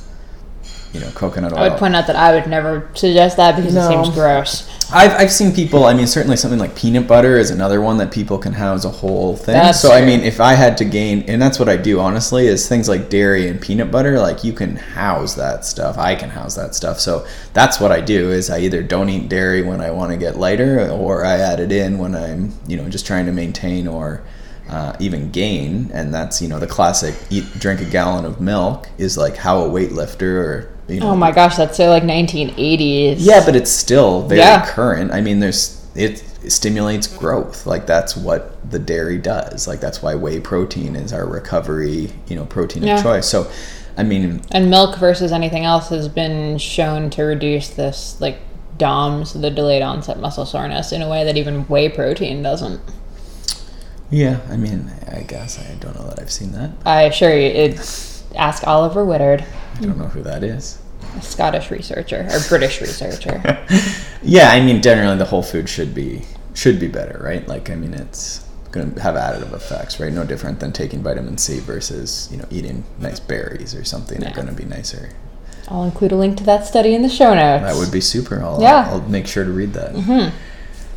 you 0.92 1.00
know 1.00 1.10
coconut 1.14 1.52
oil. 1.52 1.58
I 1.58 1.68
would 1.68 1.78
point 1.78 1.94
out 1.94 2.06
that 2.08 2.16
I 2.16 2.34
would 2.34 2.48
never 2.48 2.90
suggest 2.94 3.36
that 3.36 3.56
because 3.56 3.74
No. 3.74 3.88
it 3.88 4.04
seems 4.04 4.14
gross. 4.14 4.68
I've, 4.92 5.12
I've 5.12 5.30
seen 5.30 5.54
people. 5.54 5.84
I 5.84 5.94
mean, 5.94 6.08
certainly 6.08 6.36
something 6.36 6.58
like 6.58 6.74
peanut 6.74 7.06
butter 7.06 7.36
is 7.36 7.50
another 7.50 7.80
one 7.80 7.98
that 7.98 8.10
people 8.10 8.38
can 8.38 8.52
house 8.52 8.84
a 8.84 8.90
whole 8.90 9.36
thing. 9.36 9.54
That's 9.54 9.80
so 9.80 9.92
I 9.92 10.04
mean, 10.04 10.20
if 10.20 10.40
I 10.40 10.54
had 10.54 10.76
to 10.78 10.84
gain, 10.84 11.22
and 11.28 11.40
that's 11.40 11.60
what 11.60 11.68
I 11.68 11.76
do 11.76 12.00
honestly, 12.00 12.48
is 12.48 12.68
things 12.68 12.88
like 12.88 13.08
dairy 13.08 13.46
and 13.48 13.60
peanut 13.60 13.90
butter. 13.92 14.18
Like 14.18 14.42
you 14.42 14.52
can 14.52 14.74
house 14.76 15.34
that 15.36 15.64
stuff. 15.64 15.96
I 15.96 16.16
can 16.16 16.30
house 16.30 16.56
that 16.56 16.74
stuff. 16.74 16.98
So 16.98 17.24
that's 17.52 17.78
what 17.78 17.92
I 17.92 18.00
do. 18.00 18.32
Is 18.32 18.50
I 18.50 18.58
either 18.60 18.82
don't 18.82 19.08
eat 19.08 19.28
dairy 19.28 19.62
when 19.62 19.80
I 19.80 19.92
want 19.92 20.10
to 20.10 20.16
get 20.16 20.36
lighter, 20.38 20.90
or 20.90 21.24
I 21.24 21.38
add 21.38 21.60
it 21.60 21.70
in 21.70 21.98
when 21.98 22.16
I'm 22.16 22.52
you 22.66 22.76
know 22.76 22.88
just 22.88 23.06
trying 23.06 23.26
to 23.26 23.32
maintain 23.32 23.86
or. 23.86 24.22
Uh, 24.70 24.94
even 25.00 25.30
gain, 25.32 25.90
and 25.92 26.14
that's 26.14 26.40
you 26.40 26.46
know 26.46 26.60
the 26.60 26.66
classic 26.66 27.14
eat 27.28 27.44
drink 27.58 27.80
a 27.80 27.84
gallon 27.84 28.24
of 28.24 28.40
milk 28.40 28.88
is 28.98 29.18
like 29.18 29.36
how 29.36 29.60
a 29.64 29.68
weightlifter 29.68 30.22
or 30.44 30.72
you 30.86 31.00
know 31.00 31.10
Oh 31.10 31.16
my 31.16 31.32
gosh, 31.32 31.56
that's 31.56 31.76
so 31.76 31.88
like 31.90 32.04
1980s. 32.04 33.16
yeah, 33.18 33.44
but 33.44 33.56
it's 33.56 33.70
still 33.70 34.22
very 34.28 34.40
Yeah. 34.40 34.64
current. 34.66 35.10
I 35.12 35.20
mean, 35.22 35.40
there's 35.40 35.84
it 35.96 36.22
stimulates 36.48 37.08
growth. 37.08 37.66
Like 37.66 37.86
that's 37.86 38.16
what 38.16 38.70
the 38.70 38.78
dairy 38.78 39.18
does. 39.18 39.66
Like 39.66 39.80
that's 39.80 40.02
why 40.02 40.14
whey 40.14 40.38
protein 40.38 40.94
is 40.94 41.12
our 41.12 41.26
recovery, 41.26 42.12
you 42.28 42.36
know, 42.36 42.44
protein 42.44 42.84
Yeah. 42.84 42.96
of 42.96 43.02
choice. 43.02 43.26
So, 43.26 43.48
I 43.98 44.04
mean, 44.04 44.40
And 44.52 44.70
milk 44.70 44.98
versus 44.98 45.32
anything 45.32 45.64
else 45.64 45.88
has 45.88 46.06
been 46.08 46.58
shown 46.58 47.10
to 47.10 47.24
reduce 47.24 47.68
this 47.70 48.16
like 48.20 48.38
DOMS, 48.78 49.32
the 49.34 49.50
delayed 49.50 49.82
onset 49.82 50.20
muscle 50.20 50.46
soreness, 50.46 50.92
in 50.92 51.02
a 51.02 51.08
way 51.08 51.24
that 51.24 51.36
even 51.36 51.62
whey 51.64 51.88
protein 51.88 52.40
doesn't. 52.42 52.80
Yeah, 54.10 54.40
I 54.48 54.56
mean, 54.56 54.90
I 55.12 55.20
guess 55.20 55.58
I 55.58 55.74
don't 55.74 55.94
know 55.96 56.08
that 56.08 56.18
I've 56.20 56.32
seen 56.32 56.52
that. 56.52 56.72
I 56.84 57.02
assure 57.04 57.32
you, 57.34 57.46
it's 57.46 58.24
ask 58.34 58.66
Oliver 58.66 59.04
Witard, 59.04 59.44
I 59.76 59.80
don't 59.80 59.98
know 59.98 60.06
who 60.08 60.22
that 60.22 60.42
is. 60.42 60.78
a 61.16 61.22
Scottish 61.22 61.70
researcher 61.70 62.28
or 62.30 62.40
British 62.48 62.80
researcher. 62.80 63.40
Yeah, 64.22 64.50
I 64.50 64.60
mean, 64.60 64.82
generally 64.82 65.16
the 65.16 65.24
whole 65.24 65.42
food 65.42 65.66
should 65.68 65.94
be 65.94 66.22
should 66.52 66.78
be 66.78 66.88
better, 66.88 67.18
right? 67.24 67.46
Like, 67.48 67.70
I 67.70 67.74
mean, 67.74 67.94
it's 67.94 68.44
going 68.70 68.92
to 68.94 69.00
have 69.00 69.14
additive 69.14 69.54
effects, 69.54 69.98
right? 69.98 70.12
No 70.12 70.24
different 70.24 70.60
than 70.60 70.72
taking 70.72 71.02
vitamin 71.02 71.38
C 71.38 71.58
versus 71.60 72.28
you 72.30 72.36
know 72.36 72.44
eating 72.50 72.84
nice 72.98 73.18
berries 73.18 73.74
or 73.74 73.82
something. 73.84 74.20
They're 74.20 74.34
going 74.34 74.48
to 74.48 74.52
be 74.52 74.66
nicer. 74.66 75.08
I'll 75.68 75.84
include 75.84 76.12
a 76.12 76.16
link 76.16 76.36
to 76.38 76.44
that 76.44 76.66
study 76.66 76.94
in 76.94 77.00
the 77.00 77.08
show 77.08 77.32
notes. 77.32 77.62
That 77.64 77.76
would 77.76 77.90
be 77.92 78.00
super. 78.02 78.42
I'll, 78.42 78.60
Yeah. 78.60 78.88
I'll 78.90 79.00
make 79.08 79.26
sure 79.26 79.44
to 79.44 79.50
read 79.52 79.72
that. 79.72 79.94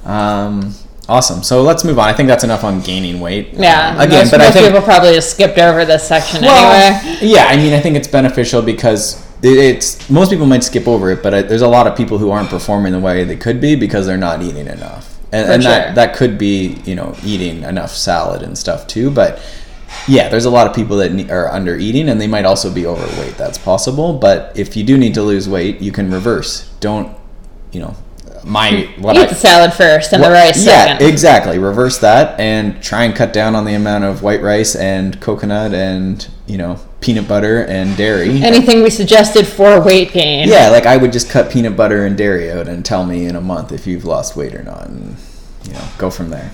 Um, 0.04 0.74
awesome. 1.10 1.44
So 1.44 1.62
let's 1.62 1.84
move 1.84 2.00
on. 2.00 2.08
I 2.10 2.14
think 2.14 2.28
that's 2.28 2.44
enough 2.44 2.64
on 2.64 2.82
gaining 2.82 3.20
weight. 3.20 3.50
Yeah. 3.54 3.92
Um, 3.96 4.00
again, 4.02 4.20
most, 4.22 4.32
but 4.32 4.42
I 4.42 4.46
most 4.46 4.54
think 4.54 4.68
people 4.68 4.82
probably 4.82 5.14
just 5.14 5.32
skipped 5.32 5.58
over 5.58 5.86
this 5.86 6.08
section 6.08 6.42
well, 6.42 6.72
anyway. 6.74 7.18
yeah. 7.22 7.46
I 7.46 7.58
mean, 7.58 7.74
I 7.74 7.80
think 7.80 7.96
it's 7.96 8.08
beneficial 8.08 8.62
because 8.62 9.22
it- 9.42 9.58
it's 9.58 10.10
most 10.10 10.30
people 10.30 10.46
might 10.46 10.64
skip 10.64 10.88
over 10.88 11.12
it, 11.12 11.22
but 11.22 11.34
I, 11.34 11.42
there's 11.42 11.62
a 11.62 11.68
lot 11.68 11.88
of 11.88 11.96
people 11.98 12.18
who 12.18 12.32
aren't 12.32 12.50
performing 12.50 12.94
the 12.94 13.00
way 13.00 13.24
they 13.24 13.36
could 13.36 13.60
be 13.60 13.76
because 13.76 14.06
they're 14.06 14.18
not 14.18 14.42
eating 14.42 14.68
enough, 14.68 15.20
and, 15.32 15.52
and 15.52 15.64
sure. 15.64 15.72
that 15.72 15.96
that 15.96 16.16
could 16.16 16.38
be 16.38 16.82
you 16.86 16.96
know 16.96 17.16
eating 17.26 17.64
enough 17.64 17.92
salad 17.92 18.42
and 18.42 18.58
stuff 18.58 18.88
too, 18.88 19.10
but. 19.12 19.40
Yeah, 20.08 20.28
there's 20.28 20.46
a 20.46 20.50
lot 20.50 20.66
of 20.66 20.76
people 20.76 20.98
that 20.98 21.14
ne- 21.14 21.30
are 21.30 21.48
under 21.50 21.78
eating 21.78 22.10
and 22.10 22.20
they 22.20 22.26
might 22.26 22.46
also 22.46 22.74
be 22.74 22.84
overweight. 22.84 23.38
That's 23.38 23.60
possible. 23.60 24.14
But 24.14 24.52
if 24.58 24.76
you 24.76 24.84
do 24.84 24.98
need 24.98 25.14
to 25.14 25.22
lose 25.22 25.48
weight, 25.48 25.82
you 25.82 25.92
can 25.92 26.10
reverse. 26.10 26.68
Don't, 26.80 27.16
you 27.72 27.80
know, 27.80 27.96
my 28.46 28.90
what 29.00 29.16
Eat 29.16 29.22
I, 29.22 29.26
the 29.26 29.36
salad 29.36 29.74
first 29.74 30.14
and 30.14 30.24
the 30.24 30.30
rice 30.30 30.66
yeah, 30.66 30.86
second. 30.86 31.08
exactly. 31.08 31.58
Reverse 31.60 31.98
that 32.00 32.40
and 32.40 32.82
try 32.84 33.04
and 33.04 33.16
cut 33.16 33.34
down 33.34 33.56
on 33.56 33.66
the 33.66 33.74
amount 33.74 34.04
of 34.04 34.22
white 34.22 34.42
rice 34.42 34.76
and 34.76 35.20
coconut 35.22 35.74
and 35.74 36.28
you 36.48 36.58
know 36.58 36.80
peanut 37.00 37.28
butter 37.28 37.64
and 37.66 37.96
dairy. 37.98 38.42
Anything 38.42 38.82
we 38.84 38.90
suggested 38.90 39.46
for 39.48 39.82
weight 39.82 40.12
gain. 40.14 40.48
yeah, 40.48 40.70
like 40.70 40.86
I 40.86 40.98
would 40.98 41.12
just 41.12 41.30
cut 41.30 41.52
peanut 41.52 41.76
butter 41.76 42.06
and 42.06 42.18
dairy 42.18 42.52
out 42.52 42.68
and 42.68 42.84
tell 42.86 43.06
me 43.06 43.26
in 43.26 43.36
a 43.36 43.42
month 43.42 43.72
if 43.72 43.86
you've 43.88 44.06
lost 44.06 44.36
weight 44.36 44.56
or 44.56 44.64
not, 44.64 44.88
and 44.88 45.16
you 45.66 45.74
know 45.74 45.86
go 45.98 46.10
from 46.10 46.30
there. 46.30 46.52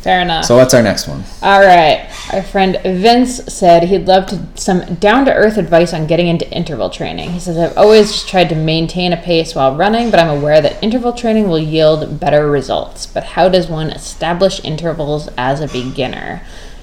Fair 0.00 0.22
enough. 0.22 0.44
So 0.44 0.56
what's 0.56 0.74
our 0.74 0.82
next 0.82 1.08
one? 1.08 1.24
All 1.42 1.60
right. 1.60 2.08
Our 2.32 2.42
friend 2.42 2.78
Vince 2.84 3.44
said 3.52 3.84
he'd 3.84 4.06
love 4.06 4.26
to 4.26 4.46
some 4.54 4.94
down 4.96 5.24
to 5.24 5.34
earth 5.34 5.58
advice 5.58 5.92
on 5.92 6.06
getting 6.06 6.28
into 6.28 6.48
interval 6.50 6.88
training. 6.88 7.30
He 7.30 7.40
says 7.40 7.58
I've 7.58 7.76
always 7.76 8.12
just 8.12 8.28
tried 8.28 8.48
to 8.50 8.54
maintain 8.54 9.12
a 9.12 9.16
pace 9.16 9.54
while 9.54 9.74
running, 9.74 10.10
but 10.10 10.20
I'm 10.20 10.38
aware 10.38 10.60
that 10.60 10.82
interval 10.82 11.12
training 11.12 11.48
will 11.48 11.58
yield 11.58 12.20
better 12.20 12.48
results. 12.48 13.06
But 13.06 13.24
how 13.24 13.48
does 13.48 13.66
one 13.66 13.90
establish 13.90 14.64
intervals 14.64 15.28
as 15.36 15.60
a 15.60 15.68
beginner? 15.68 16.42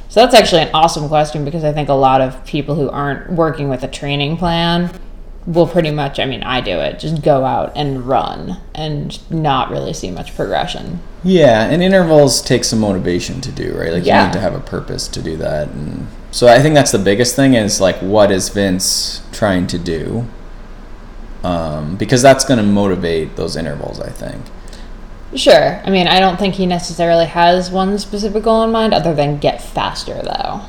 So 0.10 0.20
that's 0.20 0.36
actually 0.36 0.64
an 0.64 0.72
awesome 0.74 1.08
question 1.08 1.46
because 1.46 1.64
I 1.64 1.72
think 1.72 1.88
a 1.88 1.94
lot 1.94 2.20
of 2.20 2.44
people 2.46 2.76
who 2.76 2.90
aren't 2.90 3.32
working 3.32 3.70
with 3.70 3.84
a 3.84 3.88
training 3.88 4.38
plan 4.38 4.92
will 5.46 5.68
pretty 5.68 5.92
much, 5.92 6.20
I 6.20 6.26
mean, 6.26 6.44
I 6.44 6.62
do 6.62 6.80
it, 6.80 7.00
just 7.00 7.22
go 7.24 7.46
out 7.46 7.72
and 7.76 8.06
run 8.06 8.58
and 8.76 9.18
not 9.32 9.70
really 9.70 9.94
see 9.94 10.12
much 10.12 10.36
progression. 10.36 11.00
Yeah, 11.24 11.66
and 11.66 11.84
intervals 11.84 12.42
take 12.42 12.64
some 12.64 12.80
motivation 12.80 13.42
to 13.42 13.52
do, 13.52 13.74
right? 13.78 13.92
Like 13.92 14.04
you 14.04 14.08
Yeah. 14.10 14.26
need 14.28 14.34
to 14.34 14.40
have 14.40 14.56
a 14.56 14.60
purpose 14.60 15.08
to 15.10 15.22
do 15.22 15.36
that, 15.38 15.68
and 15.68 16.08
so 16.32 16.48
I 16.48 16.62
think 16.62 16.76
that's 16.76 16.92
the 16.92 17.00
biggest 17.00 17.36
thing 17.36 17.54
is 17.56 17.82
like 17.82 17.98
what 18.00 18.32
is 18.32 18.50
Vince 18.50 19.22
trying 19.32 19.68
to 19.68 19.78
do, 19.78 20.26
um, 21.44 21.96
because 21.98 22.22
that's 22.22 22.46
going 22.46 22.58
to 22.60 22.64
motivate 22.66 23.36
those 23.36 23.56
intervals. 23.58 24.00
I 24.00 24.10
think. 24.10 24.42
Sure. 25.36 25.80
I 25.86 25.90
mean, 25.92 26.08
I 26.08 26.20
don't 26.20 26.40
think 26.40 26.56
he 26.56 26.66
necessarily 26.66 27.26
has 27.26 27.70
one 27.70 28.00
specific 28.00 28.44
goal 28.44 28.64
in 28.64 28.72
mind 28.72 28.94
other 28.96 29.14
than 29.14 29.38
get 29.38 29.62
faster, 29.62 30.20
though. 30.24 30.62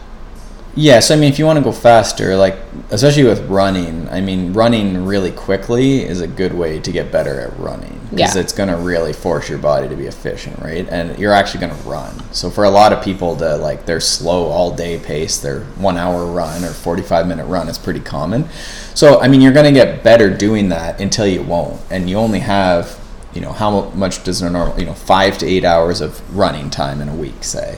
Yeah, 0.77 1.01
so 1.01 1.15
I 1.15 1.19
mean, 1.19 1.29
if 1.33 1.39
you 1.39 1.47
want 1.47 1.59
to 1.59 1.65
go 1.65 1.73
faster, 1.73 2.37
like 2.37 2.57
especially 2.91 3.25
with 3.25 3.45
running, 3.49 4.09
I 4.09 4.21
mean, 4.21 4.53
running 4.53 5.05
really 5.05 5.33
quickly 5.33 6.03
is 6.03 6.21
a 6.21 6.29
good 6.29 6.55
way 6.55 6.79
to 6.79 6.93
get 6.93 7.11
better 7.11 7.41
at 7.41 7.59
running 7.59 7.99
because 8.11 8.35
Yeah. 8.37 8.41
it's 8.41 8.53
going 8.53 8.69
to 8.69 8.77
really 8.77 9.13
force 9.13 9.49
your 9.49 9.59
body 9.59 9.89
to 9.89 9.97
be 9.97 10.07
efficient, 10.07 10.61
right? 10.61 10.87
And 10.89 11.19
you're 11.19 11.33
actually 11.33 11.61
going 11.67 11.77
to 11.77 11.89
run. 11.89 12.23
So 12.33 12.51
for 12.51 12.65
a 12.65 12.71
lot 12.71 12.93
of 12.93 13.03
people 13.03 13.35
to 13.37 13.57
like 13.57 13.87
their 13.87 14.01
slow 14.01 14.45
all 14.47 14.71
day 14.71 14.99
pace, 14.99 15.39
their 15.39 15.61
one 15.77 15.97
hour 15.97 16.25
run 16.25 16.65
or 16.65 16.69
45 16.71 17.27
minute 17.27 17.47
run 17.47 17.69
is 17.69 17.77
pretty 17.79 18.01
common. 18.01 18.49
So 18.95 19.21
I 19.21 19.27
mean, 19.29 19.41
you're 19.41 19.53
going 19.53 19.73
to 19.73 19.79
get 19.79 20.05
better 20.05 20.31
doing 20.31 20.69
that 20.69 21.01
until 21.01 21.27
you 21.27 21.43
won't, 21.43 21.81
and 21.91 22.09
you 22.09 22.17
only 22.17 22.41
have, 22.41 22.97
you 23.35 23.41
know, 23.41 23.53
how 23.53 23.91
much 23.91 24.23
does 24.23 24.41
a 24.41 24.49
normal, 24.51 24.79
you 24.79 24.87
know, 24.87 24.95
five 24.95 25.37
to 25.39 25.47
eight 25.47 25.65
hours 25.65 26.01
of 26.01 26.21
running 26.37 26.71
time 26.71 27.01
in 27.01 27.09
a 27.09 27.15
week, 27.15 27.43
say. 27.43 27.77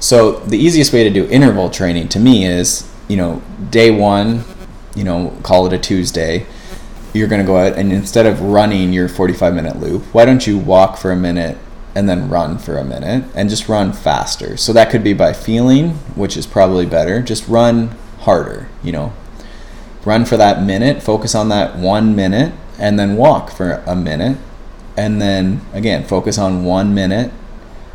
So 0.00 0.40
the 0.40 0.56
easiest 0.56 0.94
way 0.94 1.04
to 1.04 1.10
do 1.10 1.26
interval 1.28 1.68
training 1.68 2.08
to 2.08 2.18
me 2.18 2.46
is, 2.46 2.90
you 3.06 3.18
know, 3.18 3.42
day 3.70 3.90
one, 3.90 4.44
you 4.96 5.04
know, 5.04 5.36
call 5.42 5.66
it 5.66 5.74
a 5.74 5.78
Tuesday. 5.78 6.46
You're 7.12 7.28
going 7.28 7.42
to 7.42 7.46
go 7.46 7.58
out 7.58 7.74
and 7.76 7.92
instead 7.92 8.24
of 8.24 8.40
running 8.40 8.94
your 8.94 9.08
45 9.08 9.54
minute 9.54 9.78
loop, 9.78 10.02
why 10.14 10.24
don't 10.24 10.46
you 10.46 10.56
walk 10.58 10.96
for 10.96 11.12
a 11.12 11.16
minute 11.16 11.58
and 11.94 12.08
then 12.08 12.30
run 12.30 12.56
for 12.56 12.78
a 12.78 12.84
minute 12.84 13.24
and 13.34 13.50
just 13.50 13.68
run 13.68 13.92
faster? 13.92 14.56
So 14.56 14.72
that 14.72 14.90
could 14.90 15.04
be 15.04 15.12
by 15.12 15.34
feeling, 15.34 15.90
which 16.16 16.34
is 16.34 16.46
probably 16.46 16.86
better. 16.86 17.20
Just 17.20 17.46
run 17.46 17.88
harder, 18.20 18.68
you 18.82 18.92
know. 18.92 19.12
Run 20.06 20.24
for 20.24 20.38
that 20.38 20.62
minute, 20.62 21.02
focus 21.02 21.34
on 21.34 21.50
that 21.50 21.76
one 21.76 22.16
minute, 22.16 22.54
and 22.78 22.98
then 22.98 23.16
walk 23.16 23.50
for 23.50 23.82
a 23.86 23.94
minute. 23.94 24.38
And 24.96 25.20
then 25.20 25.60
again, 25.74 26.06
focus 26.06 26.38
on 26.38 26.64
one 26.64 26.94
minute 26.94 27.32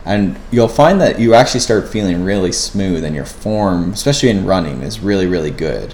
and 0.05 0.37
you'll 0.51 0.67
find 0.67 1.01
that 1.01 1.19
you 1.19 1.33
actually 1.33 1.59
start 1.59 1.89
feeling 1.89 2.23
really 2.23 2.51
smooth 2.51 3.03
and 3.03 3.15
your 3.15 3.25
form 3.25 3.91
especially 3.91 4.29
in 4.29 4.45
running 4.45 4.81
is 4.81 4.99
really 4.99 5.27
really 5.27 5.51
good. 5.51 5.93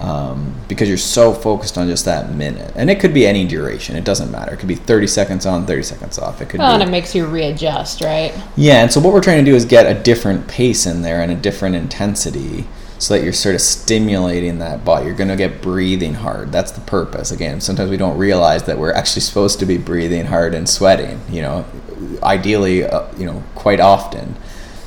Um, 0.00 0.54
because 0.66 0.88
you're 0.88 0.98
so 0.98 1.32
focused 1.32 1.78
on 1.78 1.86
just 1.86 2.04
that 2.04 2.30
minute. 2.34 2.72
And 2.74 2.90
it 2.90 2.98
could 3.00 3.14
be 3.14 3.26
any 3.26 3.46
duration. 3.46 3.94
It 3.96 4.04
doesn't 4.04 4.30
matter. 4.30 4.52
It 4.52 4.58
could 4.58 4.68
be 4.68 4.74
30 4.74 5.06
seconds 5.06 5.46
on 5.46 5.66
30 5.66 5.82
seconds 5.84 6.18
off. 6.18 6.42
It 6.42 6.50
could 6.50 6.60
and 6.60 6.82
be 6.82 6.88
it 6.88 6.90
makes 6.90 7.14
you 7.14 7.24
readjust, 7.24 8.02
right? 8.02 8.34
yeah 8.56 8.82
and 8.82 8.92
so 8.92 9.00
what 9.00 9.14
we're 9.14 9.22
trying 9.22 9.42
to 9.42 9.50
do 9.50 9.54
is 9.56 9.64
get 9.64 9.86
a 9.86 9.98
different 10.02 10.48
pace 10.48 10.84
in 10.84 11.02
there 11.02 11.22
and 11.22 11.30
a 11.30 11.36
different 11.36 11.76
intensity 11.76 12.66
so 12.98 13.14
that 13.14 13.22
you're 13.24 13.32
sort 13.32 13.54
of 13.54 13.60
stimulating 13.60 14.58
that 14.60 14.84
body 14.84 15.06
you're 15.06 15.14
going 15.16 15.28
to 15.28 15.36
get 15.36 15.60
breathing 15.60 16.14
hard 16.14 16.50
that's 16.52 16.70
the 16.72 16.80
purpose 16.82 17.30
again 17.30 17.60
sometimes 17.60 17.90
we 17.90 17.96
don't 17.96 18.16
realize 18.16 18.62
that 18.64 18.78
we're 18.78 18.92
actually 18.92 19.20
supposed 19.22 19.58
to 19.58 19.66
be 19.66 19.76
breathing 19.76 20.26
hard 20.26 20.54
and 20.54 20.68
sweating 20.68 21.20
you 21.28 21.42
know 21.42 21.64
ideally 22.22 22.84
uh, 22.84 23.04
you 23.16 23.26
know 23.26 23.42
quite 23.54 23.80
often 23.80 24.34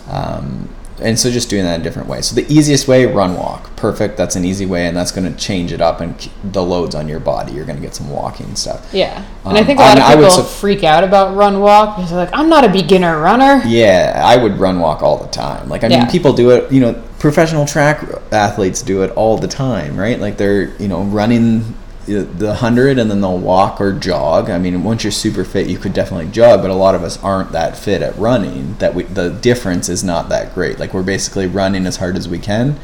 um, 0.10 0.70
and 1.00 1.20
so 1.20 1.30
just 1.30 1.48
doing 1.50 1.64
that 1.64 1.76
in 1.76 1.82
a 1.82 1.84
different 1.84 2.08
way 2.08 2.22
so 2.22 2.34
the 2.34 2.52
easiest 2.52 2.88
way 2.88 3.06
run 3.06 3.36
walk 3.36 3.76
perfect 3.76 4.18
that's 4.18 4.36
an 4.36 4.44
easy 4.44 4.66
way 4.66 4.88
and 4.88 4.98
that's 4.98 5.12
going 5.12 5.32
to 5.32 5.38
change 5.40 5.72
it 5.72 5.80
up 5.82 6.02
and 6.02 6.18
k- 6.18 6.32
the 6.44 6.64
loads 6.64 6.96
on 6.96 7.08
your 7.08 7.20
body 7.20 7.52
you're 7.54 7.66
going 7.66 7.76
to 7.76 7.82
get 7.82 7.94
some 7.94 8.10
walking 8.10 8.56
stuff 8.56 8.90
Yeah. 8.94 9.24
And 9.46 9.58
I 9.58 9.62
Um, 9.62 9.66
think 9.68 9.80
a 9.80 9.84
lot 9.84 10.00
I- 10.00 10.14
of 10.14 10.20
people 10.20 10.44
freak 10.44 10.84
out 10.84 11.04
about 11.04 11.36
run 11.36 11.60
walk 11.60 11.96
because 11.98 12.10
they're 12.10 12.20
like, 12.20 12.30
I'm 12.34 12.50
not 12.50 12.64
a 12.66 12.70
beginner 12.70 13.20
runner. 13.22 13.62
Yeah, 13.68 14.22
I 14.26 14.38
would 14.38 14.58
run 14.60 14.80
walk 14.80 15.04
all 15.04 15.18
the 15.18 15.28
time. 15.30 15.70
Like 15.70 15.84
I 15.84 15.88
Yeah. 15.88 16.00
mean, 16.00 16.08
people 16.10 16.34
do 16.34 16.50
it. 16.50 16.72
You 16.72 16.80
know, 16.82 16.96
professional 17.20 17.66
track 17.66 18.04
athletes 18.32 18.82
do 18.82 19.02
it 19.04 19.12
all 19.12 19.38
the 19.38 19.48
time, 19.48 19.98
right? 19.98 20.20
Like 20.20 20.38
they're 20.38 20.76
you 20.78 20.88
know 20.88 21.04
running 21.04 21.76
the 22.06 22.22
the 22.22 22.56
hundred 22.56 23.00
and 23.00 23.10
then 23.10 23.22
they'll 23.22 23.38
walk 23.38 23.82
or 23.82 23.94
jog. 23.94 24.50
I 24.50 24.58
mean, 24.58 24.84
once 24.84 25.04
you're 25.04 25.12
super 25.12 25.44
fit, 25.44 25.68
you 25.68 25.78
could 25.78 25.94
definitely 25.94 26.32
jog, 26.32 26.62
but 26.62 26.72
a 26.72 26.76
lot 26.76 26.96
of 26.96 27.04
us 27.04 27.22
aren't 27.24 27.52
that 27.52 27.78
fit 27.78 28.02
at 28.02 28.18
running. 28.18 28.76
That 28.76 28.94
we 28.94 29.04
the 29.04 29.30
difference 29.30 29.90
is 29.90 30.04
not 30.04 30.30
that 30.30 30.54
great. 30.54 30.80
Like 30.80 30.94
we're 30.94 31.04
basically 31.04 31.48
running 31.48 31.86
as 31.86 31.98
hard 31.98 32.16
as 32.16 32.28
we 32.28 32.40
can. 32.40 32.80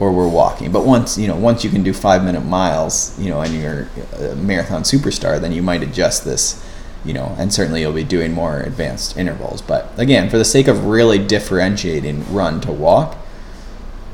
Or 0.00 0.10
we're 0.10 0.26
walking, 0.26 0.72
but 0.72 0.84
once 0.84 1.16
you 1.16 1.28
know, 1.28 1.36
once 1.36 1.62
you 1.62 1.70
can 1.70 1.84
do 1.84 1.92
five 1.92 2.24
minute 2.24 2.40
miles, 2.40 3.16
you 3.20 3.30
know, 3.30 3.40
and 3.40 3.54
you're 3.54 3.88
a 4.18 4.34
marathon 4.34 4.82
superstar, 4.82 5.40
then 5.40 5.52
you 5.52 5.62
might 5.62 5.82
adjust 5.82 6.24
this 6.24 6.60
you 7.04 7.12
know, 7.12 7.34
and 7.38 7.52
certainly 7.52 7.80
you'll 7.80 7.92
be 7.92 8.04
doing 8.04 8.32
more 8.32 8.60
advanced 8.60 9.16
intervals. 9.16 9.60
But 9.60 9.92
again, 9.98 10.30
for 10.30 10.38
the 10.38 10.44
sake 10.44 10.68
of 10.68 10.86
really 10.86 11.18
differentiating 11.18 12.32
run 12.32 12.60
to 12.62 12.72
walk, 12.72 13.16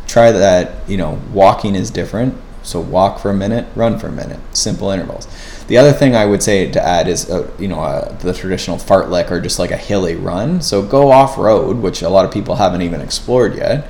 try 0.08 0.32
that, 0.32 0.88
you 0.88 0.96
know, 0.96 1.20
walking 1.32 1.76
is 1.76 1.90
different. 1.90 2.34
So 2.62 2.80
walk 2.80 3.20
for 3.20 3.30
a 3.30 3.34
minute, 3.34 3.66
run 3.76 3.98
for 3.98 4.08
a 4.08 4.12
minute, 4.12 4.40
simple 4.52 4.90
intervals. 4.90 5.28
The 5.68 5.78
other 5.78 5.92
thing 5.92 6.16
I 6.16 6.26
would 6.26 6.42
say 6.42 6.70
to 6.70 6.84
add 6.84 7.06
is, 7.06 7.30
uh, 7.30 7.48
you 7.58 7.68
know, 7.68 7.80
uh, 7.80 8.12
the 8.18 8.34
traditional 8.34 8.78
fartlek 8.78 9.30
or 9.30 9.40
just 9.40 9.58
like 9.58 9.70
a 9.70 9.76
hilly 9.76 10.16
run. 10.16 10.60
So 10.60 10.82
go 10.82 11.12
off 11.12 11.38
road, 11.38 11.78
which 11.78 12.02
a 12.02 12.08
lot 12.08 12.24
of 12.24 12.32
people 12.32 12.56
haven't 12.56 12.82
even 12.82 13.00
explored 13.00 13.54
yet, 13.54 13.88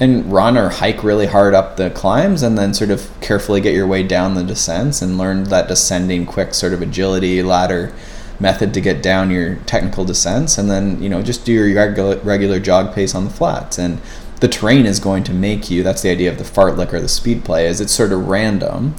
and 0.00 0.32
run 0.32 0.56
or 0.56 0.70
hike 0.70 1.04
really 1.04 1.26
hard 1.26 1.52
up 1.52 1.76
the 1.76 1.90
climbs 1.90 2.42
and 2.42 2.56
then 2.56 2.72
sort 2.72 2.90
of 2.90 3.10
carefully 3.20 3.60
get 3.60 3.74
your 3.74 3.86
way 3.86 4.02
down 4.02 4.34
the 4.34 4.42
descents 4.42 5.02
and 5.02 5.18
learn 5.18 5.44
that 5.44 5.68
descending 5.68 6.24
quick 6.24 6.54
sort 6.54 6.72
of 6.72 6.80
agility 6.80 7.42
ladder 7.42 7.92
method 8.40 8.72
to 8.72 8.80
get 8.80 9.02
down 9.02 9.30
your 9.30 9.56
technical 9.66 10.06
descents 10.06 10.56
and 10.56 10.70
then 10.70 11.00
you 11.02 11.10
know 11.10 11.22
just 11.22 11.44
do 11.44 11.52
your 11.52 11.74
regular, 11.74 12.16
regular 12.20 12.58
jog 12.58 12.94
pace 12.94 13.14
on 13.14 13.24
the 13.24 13.30
flats 13.30 13.78
and 13.78 14.00
the 14.40 14.48
terrain 14.48 14.86
is 14.86 14.98
going 14.98 15.22
to 15.24 15.32
make 15.32 15.70
you 15.70 15.82
that's 15.82 16.02
the 16.02 16.10
idea 16.10 16.30
of 16.30 16.38
the 16.38 16.44
fartlek 16.44 16.92
or 16.92 17.00
the 17.00 17.08
speed 17.08 17.44
play 17.44 17.66
is 17.66 17.80
it's 17.80 17.92
sort 17.92 18.12
of 18.12 18.28
random 18.28 18.94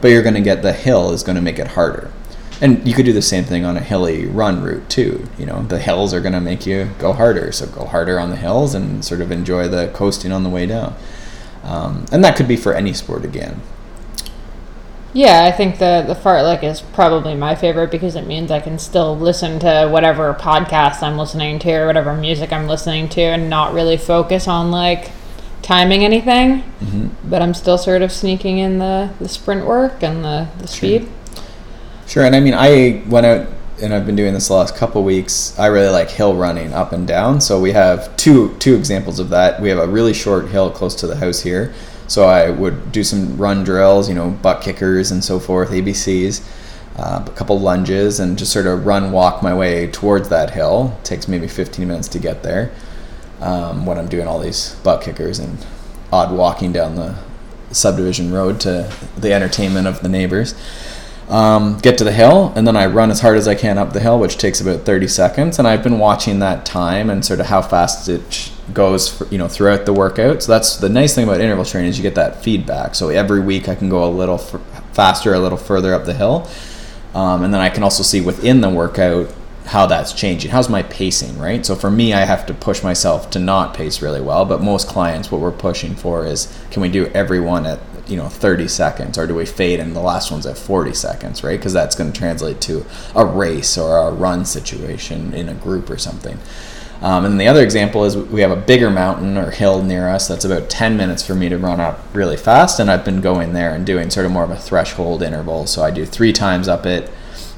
but 0.00 0.08
you're 0.08 0.22
going 0.22 0.34
to 0.34 0.40
get 0.40 0.62
the 0.62 0.72
hill 0.72 1.10
is 1.10 1.22
going 1.22 1.36
to 1.36 1.42
make 1.42 1.58
it 1.58 1.68
harder. 1.68 2.12
And 2.60 2.86
you 2.86 2.94
could 2.94 3.06
do 3.06 3.12
the 3.12 3.22
same 3.22 3.44
thing 3.44 3.64
on 3.64 3.76
a 3.76 3.80
hilly 3.80 4.26
run 4.26 4.62
route 4.62 4.88
too 4.88 5.28
you 5.38 5.44
know 5.44 5.62
the 5.62 5.78
hills 5.78 6.14
are 6.14 6.20
going 6.20 6.32
to 6.32 6.40
make 6.40 6.66
you 6.66 6.90
go 6.98 7.12
harder 7.12 7.52
so 7.52 7.66
go 7.66 7.84
harder 7.84 8.18
on 8.18 8.30
the 8.30 8.36
hills 8.36 8.74
and 8.74 9.04
sort 9.04 9.20
of 9.20 9.30
enjoy 9.30 9.68
the 9.68 9.88
coasting 9.94 10.32
on 10.32 10.42
the 10.42 10.50
way 10.50 10.66
down. 10.66 10.94
Um, 11.62 12.06
and 12.12 12.22
that 12.24 12.36
could 12.36 12.48
be 12.48 12.56
for 12.56 12.74
any 12.74 12.92
sport 12.92 13.24
again 13.24 13.60
Yeah, 15.16 15.46
I 15.46 15.50
think 15.50 15.78
the 15.78 16.04
the 16.06 16.12
fartlek 16.12 16.62
is 16.62 16.82
probably 16.82 17.34
my 17.34 17.54
favorite 17.54 17.90
because 17.90 18.16
it 18.16 18.26
means 18.26 18.50
I 18.50 18.60
can 18.60 18.78
still 18.78 19.16
listen 19.16 19.58
to 19.60 19.88
whatever 19.90 20.34
podcast 20.34 21.02
I'm 21.02 21.16
listening 21.16 21.58
to 21.60 21.72
or 21.72 21.86
whatever 21.86 22.14
music 22.14 22.52
I'm 22.52 22.68
listening 22.68 23.08
to 23.10 23.22
and 23.22 23.48
not 23.48 23.72
really 23.72 23.96
focus 23.96 24.46
on 24.46 24.70
like 24.70 25.10
timing 25.62 26.04
anything. 26.04 26.64
Mhm. 26.84 27.12
But 27.24 27.40
I'm 27.40 27.54
still 27.54 27.78
sort 27.78 28.02
of 28.02 28.12
sneaking 28.12 28.58
in 28.58 28.78
the, 28.78 29.08
the 29.18 29.26
sprint 29.26 29.64
work 29.64 30.02
and 30.02 30.22
the, 30.22 30.48
the 30.58 30.68
speed. 30.68 31.08
Sure, 32.06 32.26
and 32.26 32.36
I 32.36 32.40
mean, 32.40 32.52
I 32.54 33.02
went 33.08 33.24
out 33.24 33.46
and 33.80 33.94
I've 33.94 34.04
been 34.04 34.16
doing 34.16 34.34
this 34.34 34.48
the 34.48 34.54
last 34.54 34.76
couple 34.76 35.02
weeks. 35.02 35.58
I 35.58 35.68
really 35.68 35.88
like 35.88 36.10
hill 36.10 36.36
running 36.36 36.74
up 36.74 36.92
and 36.92 37.08
down. 37.08 37.40
So 37.40 37.58
we 37.58 37.72
have 37.72 38.14
two 38.18 38.54
two 38.58 38.74
examples 38.74 39.18
of 39.18 39.30
that. 39.30 39.62
We 39.62 39.70
have 39.70 39.78
a 39.78 39.86
really 39.86 40.12
short 40.12 40.48
hill 40.48 40.70
close 40.70 40.94
to 40.96 41.06
the 41.06 41.16
house 41.16 41.40
here. 41.40 41.72
So 42.08 42.24
I 42.24 42.50
would 42.50 42.92
do 42.92 43.02
some 43.02 43.36
run 43.36 43.64
drills, 43.64 44.08
you 44.08 44.14
know, 44.14 44.30
butt 44.30 44.62
kickers 44.62 45.10
and 45.10 45.24
so 45.24 45.38
forth, 45.38 45.70
ABCs, 45.70 46.46
uh, 46.96 47.24
a 47.26 47.30
couple 47.32 47.58
lunges, 47.58 48.20
and 48.20 48.38
just 48.38 48.52
sort 48.52 48.66
of 48.66 48.86
run 48.86 49.12
walk 49.12 49.42
my 49.42 49.54
way 49.54 49.90
towards 49.90 50.28
that 50.28 50.50
hill. 50.50 50.96
It 51.00 51.04
takes 51.04 51.28
maybe 51.28 51.48
15 51.48 51.86
minutes 51.86 52.08
to 52.08 52.18
get 52.18 52.42
there. 52.42 52.72
Um, 53.40 53.84
when 53.84 53.98
I'm 53.98 54.08
doing 54.08 54.26
all 54.26 54.38
these 54.38 54.74
butt 54.76 55.02
kickers 55.02 55.38
and 55.38 55.64
odd 56.10 56.32
walking 56.32 56.72
down 56.72 56.94
the 56.94 57.16
subdivision 57.70 58.32
road 58.32 58.60
to 58.60 58.90
the 59.18 59.32
entertainment 59.32 59.86
of 59.86 60.00
the 60.00 60.08
neighbors 60.08 60.54
um, 61.28 61.78
get 61.78 61.98
to 61.98 62.04
the 62.04 62.12
hill, 62.12 62.52
and 62.54 62.66
then 62.66 62.76
I 62.76 62.86
run 62.86 63.10
as 63.10 63.20
hard 63.20 63.36
as 63.36 63.48
I 63.48 63.54
can 63.54 63.78
up 63.78 63.92
the 63.92 64.00
hill, 64.00 64.18
which 64.18 64.38
takes 64.38 64.60
about 64.60 64.80
30 64.82 65.08
seconds. 65.08 65.58
And 65.58 65.66
I've 65.66 65.82
been 65.82 65.98
watching 65.98 66.38
that 66.38 66.64
time 66.64 67.10
and 67.10 67.24
sort 67.24 67.40
of 67.40 67.46
how 67.46 67.62
fast 67.62 68.08
it 68.08 68.52
goes, 68.72 69.08
for, 69.08 69.26
you 69.26 69.38
know, 69.38 69.48
throughout 69.48 69.86
the 69.86 69.92
workout. 69.92 70.42
So 70.42 70.52
that's 70.52 70.76
the 70.76 70.88
nice 70.88 71.14
thing 71.14 71.24
about 71.24 71.40
interval 71.40 71.64
training 71.64 71.90
is 71.90 71.98
you 71.98 72.02
get 72.02 72.14
that 72.14 72.42
feedback. 72.42 72.94
So 72.94 73.08
every 73.08 73.40
week 73.40 73.68
I 73.68 73.74
can 73.74 73.88
go 73.88 74.04
a 74.04 74.10
little 74.10 74.36
f- 74.36 74.60
faster, 74.92 75.34
a 75.34 75.40
little 75.40 75.58
further 75.58 75.94
up 75.94 76.04
the 76.04 76.14
hill, 76.14 76.48
um, 77.14 77.42
and 77.42 77.52
then 77.52 77.60
I 77.60 77.70
can 77.70 77.82
also 77.82 78.02
see 78.02 78.20
within 78.20 78.60
the 78.60 78.70
workout 78.70 79.32
how 79.66 79.86
that's 79.86 80.12
changing. 80.12 80.50
How's 80.52 80.68
my 80.68 80.84
pacing, 80.84 81.38
right? 81.38 81.66
So 81.66 81.74
for 81.74 81.90
me, 81.90 82.12
I 82.12 82.20
have 82.20 82.46
to 82.46 82.54
push 82.54 82.84
myself 82.84 83.30
to 83.30 83.40
not 83.40 83.74
pace 83.74 84.00
really 84.00 84.20
well. 84.20 84.44
But 84.44 84.62
most 84.62 84.86
clients, 84.86 85.32
what 85.32 85.40
we're 85.40 85.50
pushing 85.50 85.96
for 85.96 86.24
is 86.24 86.56
can 86.70 86.82
we 86.82 86.88
do 86.88 87.06
everyone 87.06 87.66
at 87.66 87.80
you 88.06 88.16
know 88.16 88.28
30 88.28 88.68
seconds, 88.68 89.18
or 89.18 89.26
do 89.26 89.34
we 89.34 89.46
fade 89.46 89.80
and 89.80 89.94
the 89.94 90.00
last 90.00 90.30
one's 90.30 90.46
at 90.46 90.58
40 90.58 90.94
seconds, 90.94 91.42
right? 91.42 91.58
Because 91.58 91.72
that's 91.72 91.96
going 91.96 92.12
to 92.12 92.18
translate 92.18 92.60
to 92.62 92.84
a 93.14 93.24
race 93.24 93.76
or 93.76 93.98
a 93.98 94.10
run 94.12 94.44
situation 94.44 95.34
in 95.34 95.48
a 95.48 95.54
group 95.54 95.90
or 95.90 95.98
something. 95.98 96.38
Um, 97.02 97.24
and 97.24 97.40
the 97.40 97.46
other 97.46 97.62
example 97.62 98.04
is 98.04 98.16
we 98.16 98.40
have 98.40 98.50
a 98.50 98.56
bigger 98.56 98.90
mountain 98.90 99.36
or 99.36 99.50
hill 99.50 99.82
near 99.82 100.08
us 100.08 100.28
that's 100.28 100.44
about 100.44 100.70
10 100.70 100.96
minutes 100.96 101.22
for 101.26 101.34
me 101.34 101.48
to 101.48 101.58
run 101.58 101.80
up 101.80 102.00
really 102.14 102.36
fast. 102.36 102.80
And 102.80 102.90
I've 102.90 103.04
been 103.04 103.20
going 103.20 103.52
there 103.52 103.74
and 103.74 103.84
doing 103.84 104.10
sort 104.10 104.26
of 104.26 104.32
more 104.32 104.44
of 104.44 104.50
a 104.50 104.56
threshold 104.56 105.22
interval. 105.22 105.66
So 105.66 105.82
I 105.82 105.90
do 105.90 106.06
three 106.06 106.32
times 106.32 106.68
up 106.68 106.86
it, 106.86 107.10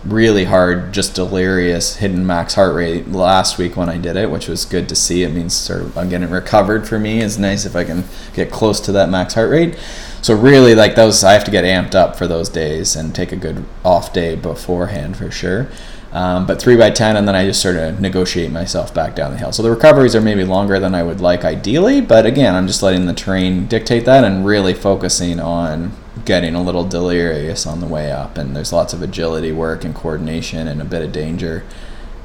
really 0.05 0.44
hard, 0.44 0.92
just 0.92 1.14
delirious, 1.14 1.96
hidden 1.96 2.26
max 2.26 2.55
heart 2.55 2.74
rate 2.74 3.09
last 3.09 3.59
week 3.59 3.76
when 3.76 3.88
I 3.88 3.99
did 3.99 4.16
it, 4.16 4.30
which 4.30 4.49
was 4.49 4.64
good 4.64 4.88
to 4.88 4.96
see. 4.96 5.22
It 5.22 5.32
means 5.32 5.55
sort 5.55 5.82
of 5.82 5.96
I'm 5.96 6.09
getting 6.09 6.30
recovered 6.30 6.88
for 6.88 6.99
me. 6.99 7.20
It's 7.20 7.38
nice 7.38 7.64
if 7.64 7.76
I 7.76 7.84
can 7.84 8.05
get 8.34 8.51
close 8.51 8.80
to 8.80 8.92
that 8.92 9.09
max 9.09 9.34
heart 9.34 9.51
rate. 9.51 9.76
So 10.22 10.34
really 10.34 10.74
like 10.74 10.94
those 10.94 11.24
I 11.24 11.32
have 11.32 11.44
to 11.44 11.50
get 11.50 11.64
amped 11.64 11.94
up 11.94 12.16
for 12.16 12.26
those 12.26 12.48
days 12.48 12.96
and 12.96 13.14
take 13.14 13.32
a 13.32 13.36
good 13.36 13.64
off 13.84 14.12
day 14.12 14.34
beforehand 14.34 15.16
for 15.16 15.30
sure. 15.30 15.68
Um, 16.10 16.46
but 16.46 16.58
three 16.58 16.76
by 16.76 16.90
ten, 16.90 17.16
and 17.16 17.28
then 17.28 17.34
I 17.34 17.44
just 17.44 17.60
sort 17.60 17.76
of 17.76 18.00
negotiate 18.00 18.50
myself 18.50 18.94
back 18.94 19.14
down 19.14 19.30
the 19.30 19.38
hill. 19.38 19.52
So 19.52 19.62
the 19.62 19.70
recoveries 19.70 20.16
are 20.16 20.22
maybe 20.22 20.42
longer 20.42 20.80
than 20.80 20.94
I 20.94 21.02
would 21.02 21.20
like 21.20 21.44
ideally, 21.44 22.00
but 22.00 22.24
again, 22.24 22.54
I'm 22.54 22.66
just 22.66 22.82
letting 22.82 23.04
the 23.04 23.12
terrain 23.12 23.66
dictate 23.66 24.06
that 24.06 24.24
and 24.24 24.46
really 24.46 24.72
focusing 24.72 25.38
on 25.38 25.92
getting 26.24 26.54
a 26.54 26.62
little 26.62 26.84
delirious 26.84 27.66
on 27.66 27.80
the 27.80 27.86
way 27.86 28.10
up. 28.10 28.38
And 28.38 28.56
there's 28.56 28.72
lots 28.72 28.94
of 28.94 29.02
agility 29.02 29.52
work 29.52 29.84
and 29.84 29.94
coordination 29.94 30.66
and 30.66 30.80
a 30.80 30.84
bit 30.84 31.02
of 31.02 31.12
danger 31.12 31.64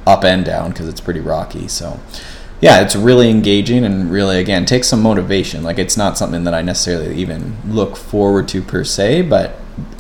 up 0.08 0.24
and 0.24 0.46
down 0.46 0.72
because 0.72 0.88
it's 0.88 1.02
pretty 1.02 1.20
rocky. 1.20 1.68
So 1.68 2.00
yeah, 2.64 2.80
it's 2.80 2.96
really 2.96 3.30
engaging 3.30 3.84
and 3.84 4.10
really 4.10 4.40
again 4.40 4.66
takes 4.66 4.88
some 4.88 5.02
motivation. 5.02 5.64
Like 5.64 5.78
it's 5.78 5.98
not 5.98 6.18
something 6.18 6.46
that 6.46 6.54
I 6.54 6.62
necessarily 6.62 7.14
even 7.18 7.58
look 7.68 7.98
forward 7.98 8.48
to 8.48 8.62
per 8.62 8.86
se, 8.86 9.24
but 9.24 9.60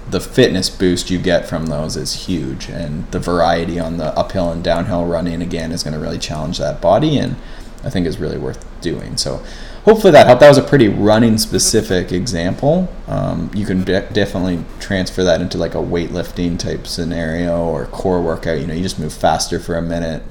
the 0.09 0.21
fitness 0.21 0.69
boost 0.69 1.11
you 1.11 1.19
get 1.19 1.45
from 1.45 1.65
those 1.65 1.97
is 1.97 2.25
huge. 2.25 2.69
And 2.69 3.11
the 3.11 3.19
variety 3.19 3.81
on 3.81 3.97
the 3.97 4.17
uphill 4.17 4.49
and 4.49 4.63
downhill 4.63 5.05
running 5.05 5.41
again 5.41 5.73
is 5.73 5.83
going 5.83 5.93
to 5.93 5.99
really 5.99 6.17
challenge 6.17 6.57
that 6.59 6.79
body 6.79 7.17
and 7.17 7.35
i 7.83 7.89
think 7.89 8.07
is 8.07 8.17
really 8.17 8.37
worth 8.37 8.65
doing. 8.79 9.17
So 9.17 9.43
hopefully 9.83 10.11
that 10.11 10.25
helped. 10.25 10.39
That 10.39 10.47
was 10.47 10.57
a 10.57 10.63
pretty 10.63 10.87
running 10.87 11.37
specific 11.37 12.13
example. 12.13 12.87
Um, 13.07 13.51
you 13.53 13.65
can 13.65 13.83
de- 13.83 14.09
definitely 14.13 14.63
transfer 14.79 15.25
that 15.25 15.41
into 15.41 15.57
like 15.57 15.75
a 15.75 15.83
weightlifting 15.83 16.57
type 16.57 16.87
scenario 16.87 17.57
or 17.57 17.87
core 17.87 18.21
workout. 18.21 18.61
You 18.61 18.67
know 18.67 18.73
you 18.73 18.83
just 18.83 18.99
move 18.99 19.11
faster 19.11 19.59
for 19.59 19.75
a 19.75 19.81
minute 19.81 20.23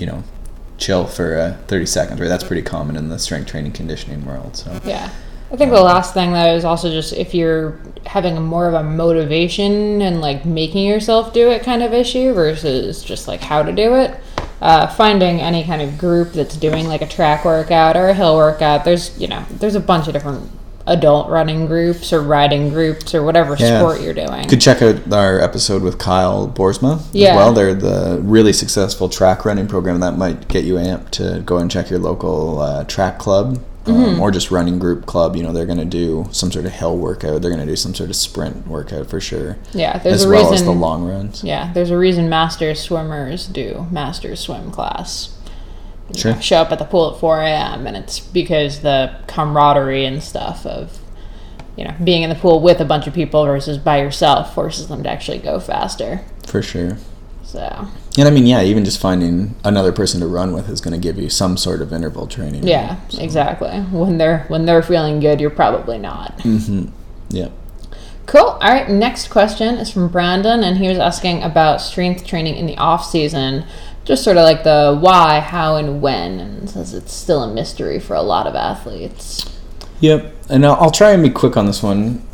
you 0.00 0.06
know 0.06 0.24
chill 0.82 1.06
for 1.06 1.36
uh, 1.36 1.56
30 1.68 1.86
seconds 1.86 2.20
right 2.20 2.28
that's 2.28 2.44
pretty 2.44 2.62
common 2.62 2.96
in 2.96 3.08
the 3.08 3.18
strength 3.18 3.48
training 3.48 3.72
conditioning 3.72 4.24
world 4.24 4.56
so 4.56 4.80
yeah 4.84 5.10
I 5.52 5.56
think 5.56 5.70
the 5.70 5.82
last 5.82 6.14
thing 6.14 6.32
though 6.32 6.54
is 6.54 6.64
also 6.64 6.90
just 6.90 7.12
if 7.12 7.34
you're 7.34 7.78
having 8.06 8.42
more 8.42 8.66
of 8.68 8.74
a 8.74 8.82
motivation 8.82 10.00
and 10.00 10.22
like 10.22 10.46
making 10.46 10.86
yourself 10.86 11.34
do 11.34 11.50
it 11.50 11.62
kind 11.62 11.82
of 11.82 11.92
issue 11.92 12.32
versus 12.32 13.04
just 13.04 13.28
like 13.28 13.42
how 13.42 13.62
to 13.62 13.70
do 13.70 13.94
it. 13.96 14.18
Uh, 14.62 14.86
finding 14.86 15.40
any 15.40 15.62
kind 15.64 15.82
of 15.82 15.98
group 15.98 16.32
that's 16.32 16.56
doing 16.56 16.86
like 16.86 17.02
a 17.02 17.06
track 17.06 17.44
workout 17.44 17.96
or 17.96 18.08
a 18.08 18.14
hill 18.14 18.36
workout. 18.36 18.84
There's 18.84 19.18
you 19.20 19.28
know 19.28 19.44
there's 19.50 19.74
a 19.74 19.80
bunch 19.80 20.06
of 20.06 20.14
different 20.14 20.50
adult 20.86 21.28
running 21.28 21.66
groups 21.66 22.12
or 22.12 22.20
riding 22.20 22.70
groups 22.70 23.14
or 23.14 23.22
whatever 23.22 23.56
yeah. 23.56 23.78
sport 23.78 24.00
you're 24.00 24.14
doing. 24.14 24.42
You 24.42 24.48
could 24.48 24.60
check 24.60 24.82
out 24.82 25.12
our 25.12 25.40
episode 25.40 25.82
with 25.82 25.98
Kyle 25.98 26.48
Borsma 26.48 27.04
yeah. 27.12 27.30
as 27.30 27.36
well. 27.36 27.52
They're 27.52 27.74
the 27.74 28.20
really 28.22 28.52
successful 28.52 29.08
track 29.08 29.44
running 29.44 29.68
program 29.68 30.00
that 30.00 30.16
might 30.16 30.48
get 30.48 30.64
you 30.64 30.74
amped 30.74 31.10
to 31.12 31.42
go 31.44 31.58
and 31.58 31.70
check 31.70 31.90
your 31.90 31.98
local 31.98 32.60
uh, 32.60 32.84
track 32.84 33.18
club 33.18 33.62
um, 33.86 33.94
mm-hmm. 33.94 34.20
or 34.20 34.30
just 34.30 34.50
running 34.50 34.78
group 34.78 35.06
club, 35.06 35.34
you 35.36 35.42
know, 35.42 35.52
they're 35.52 35.66
going 35.66 35.78
to 35.78 35.84
do 35.84 36.26
some 36.30 36.52
sort 36.52 36.66
of 36.66 36.72
hill 36.72 36.96
workout. 36.96 37.42
They're 37.42 37.50
going 37.50 37.64
to 37.64 37.70
do 37.70 37.76
some 37.76 37.94
sort 37.94 38.10
of 38.10 38.16
sprint 38.16 38.66
workout 38.66 39.08
for 39.08 39.20
sure. 39.20 39.58
Yeah, 39.72 39.98
there's 39.98 40.22
as 40.22 40.24
a 40.24 40.28
well 40.28 40.50
reason, 40.50 40.54
as 40.54 40.64
the 40.64 40.72
long 40.72 41.04
runs. 41.04 41.42
Yeah, 41.42 41.72
there's 41.72 41.90
a 41.90 41.98
reason 41.98 42.28
masters 42.28 42.80
swimmers 42.80 43.46
do 43.46 43.86
masters 43.90 44.40
swim 44.40 44.70
class. 44.70 45.36
Sure. 46.16 46.34
Know, 46.34 46.40
show 46.40 46.56
up 46.56 46.72
at 46.72 46.78
the 46.78 46.84
pool 46.84 47.14
at 47.14 47.20
4 47.20 47.40
a.m. 47.40 47.86
and 47.86 47.96
it's 47.96 48.20
because 48.20 48.80
the 48.80 49.16
camaraderie 49.28 50.04
and 50.04 50.22
stuff 50.22 50.66
of, 50.66 50.98
you 51.76 51.84
know, 51.84 51.94
being 52.04 52.22
in 52.22 52.28
the 52.28 52.36
pool 52.36 52.60
with 52.60 52.80
a 52.80 52.84
bunch 52.84 53.06
of 53.06 53.14
people 53.14 53.44
versus 53.46 53.78
by 53.78 54.00
yourself 54.00 54.54
forces 54.54 54.88
them 54.88 55.02
to 55.04 55.08
actually 55.08 55.38
go 55.38 55.58
faster. 55.58 56.24
For 56.46 56.60
sure. 56.60 56.98
So. 57.44 57.88
And 58.18 58.28
I 58.28 58.30
mean, 58.30 58.46
yeah, 58.46 58.62
even 58.62 58.84
just 58.84 59.00
finding 59.00 59.54
another 59.64 59.92
person 59.92 60.20
to 60.20 60.26
run 60.26 60.52
with 60.52 60.68
is 60.68 60.80
going 60.80 60.92
to 60.92 61.00
give 61.00 61.18
you 61.18 61.30
some 61.30 61.56
sort 61.56 61.80
of 61.80 61.92
interval 61.92 62.26
training. 62.26 62.66
Yeah, 62.66 62.98
right? 62.98 63.12
so. 63.12 63.22
exactly. 63.22 63.70
When 63.70 64.18
they're 64.18 64.44
when 64.48 64.66
they're 64.66 64.82
feeling 64.82 65.20
good, 65.20 65.40
you're 65.40 65.50
probably 65.50 65.98
not. 65.98 66.38
Mm-hmm. 66.38 66.86
Yeah. 67.30 67.48
Cool. 68.26 68.40
All 68.40 68.60
right. 68.60 68.88
Next 68.88 69.28
question 69.28 69.76
is 69.76 69.90
from 69.90 70.08
Brandon, 70.08 70.62
and 70.62 70.78
he 70.78 70.88
was 70.88 70.98
asking 70.98 71.42
about 71.42 71.80
strength 71.80 72.24
training 72.26 72.56
in 72.56 72.66
the 72.66 72.76
off 72.78 73.04
season, 73.04 73.64
just 74.04 74.24
sort 74.24 74.36
of 74.36 74.42
like 74.44 74.64
the 74.64 74.98
why, 75.00 75.40
how, 75.40 75.76
and 75.76 76.02
when, 76.02 76.40
and 76.40 76.70
says 76.70 76.94
it's 76.94 77.12
still 77.12 77.42
a 77.42 77.52
mystery 77.52 78.00
for 78.00 78.14
a 78.14 78.22
lot 78.22 78.46
of 78.46 78.54
athletes. 78.54 79.48
Yep, 80.00 80.34
and 80.50 80.66
I'll, 80.66 80.74
I'll 80.74 80.90
try 80.90 81.12
and 81.12 81.22
be 81.22 81.30
quick 81.30 81.56
on 81.56 81.66
this 81.66 81.82
one. 81.82 82.26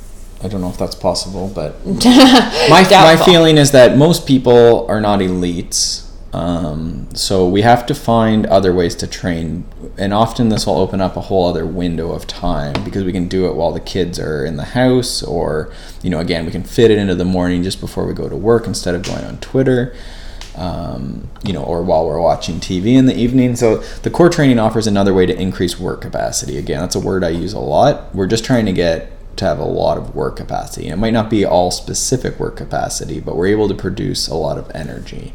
I 0.42 0.48
don't 0.48 0.60
know 0.60 0.70
if 0.70 0.78
that's 0.78 0.94
possible, 0.94 1.50
but 1.54 1.84
my 1.86 2.86
my 2.90 3.16
feeling 3.24 3.58
is 3.58 3.72
that 3.72 3.96
most 3.96 4.26
people 4.26 4.86
are 4.88 5.00
not 5.00 5.20
elites. 5.20 6.04
Um, 6.32 7.08
so 7.14 7.48
we 7.48 7.62
have 7.62 7.86
to 7.86 7.94
find 7.94 8.44
other 8.46 8.72
ways 8.72 8.94
to 8.96 9.06
train, 9.06 9.66
and 9.96 10.12
often 10.12 10.50
this 10.50 10.66
will 10.66 10.76
open 10.76 11.00
up 11.00 11.16
a 11.16 11.22
whole 11.22 11.48
other 11.48 11.66
window 11.66 12.12
of 12.12 12.26
time 12.26 12.84
because 12.84 13.02
we 13.02 13.12
can 13.12 13.28
do 13.28 13.46
it 13.46 13.54
while 13.54 13.72
the 13.72 13.80
kids 13.80 14.18
are 14.18 14.44
in 14.44 14.56
the 14.56 14.64
house, 14.64 15.22
or 15.22 15.72
you 16.02 16.10
know, 16.10 16.20
again, 16.20 16.44
we 16.44 16.52
can 16.52 16.62
fit 16.62 16.90
it 16.90 16.98
into 16.98 17.14
the 17.14 17.24
morning 17.24 17.62
just 17.62 17.80
before 17.80 18.06
we 18.06 18.12
go 18.12 18.28
to 18.28 18.36
work 18.36 18.66
instead 18.66 18.94
of 18.94 19.02
going 19.02 19.24
on 19.24 19.38
Twitter. 19.38 19.94
Um, 20.58 21.28
you 21.44 21.52
know, 21.52 21.62
or 21.62 21.84
while 21.84 22.04
we're 22.04 22.20
watching 22.20 22.56
TV 22.56 22.96
in 22.96 23.06
the 23.06 23.14
evening. 23.14 23.54
So 23.54 23.76
the 24.02 24.10
core 24.10 24.28
training 24.28 24.58
offers 24.58 24.88
another 24.88 25.14
way 25.14 25.24
to 25.24 25.40
increase 25.40 25.78
work 25.78 26.00
capacity. 26.00 26.58
Again, 26.58 26.80
that's 26.80 26.96
a 26.96 27.00
word 27.00 27.22
I 27.22 27.28
use 27.28 27.52
a 27.52 27.60
lot. 27.60 28.12
We're 28.12 28.26
just 28.26 28.44
trying 28.44 28.66
to 28.66 28.72
get 28.72 29.12
to 29.36 29.44
have 29.44 29.60
a 29.60 29.64
lot 29.64 29.98
of 29.98 30.16
work 30.16 30.36
capacity. 30.36 30.88
It 30.88 30.96
might 30.96 31.12
not 31.12 31.30
be 31.30 31.44
all 31.44 31.70
specific 31.70 32.40
work 32.40 32.56
capacity, 32.56 33.20
but 33.20 33.36
we're 33.36 33.46
able 33.46 33.68
to 33.68 33.74
produce 33.74 34.26
a 34.26 34.34
lot 34.34 34.58
of 34.58 34.68
energy 34.74 35.32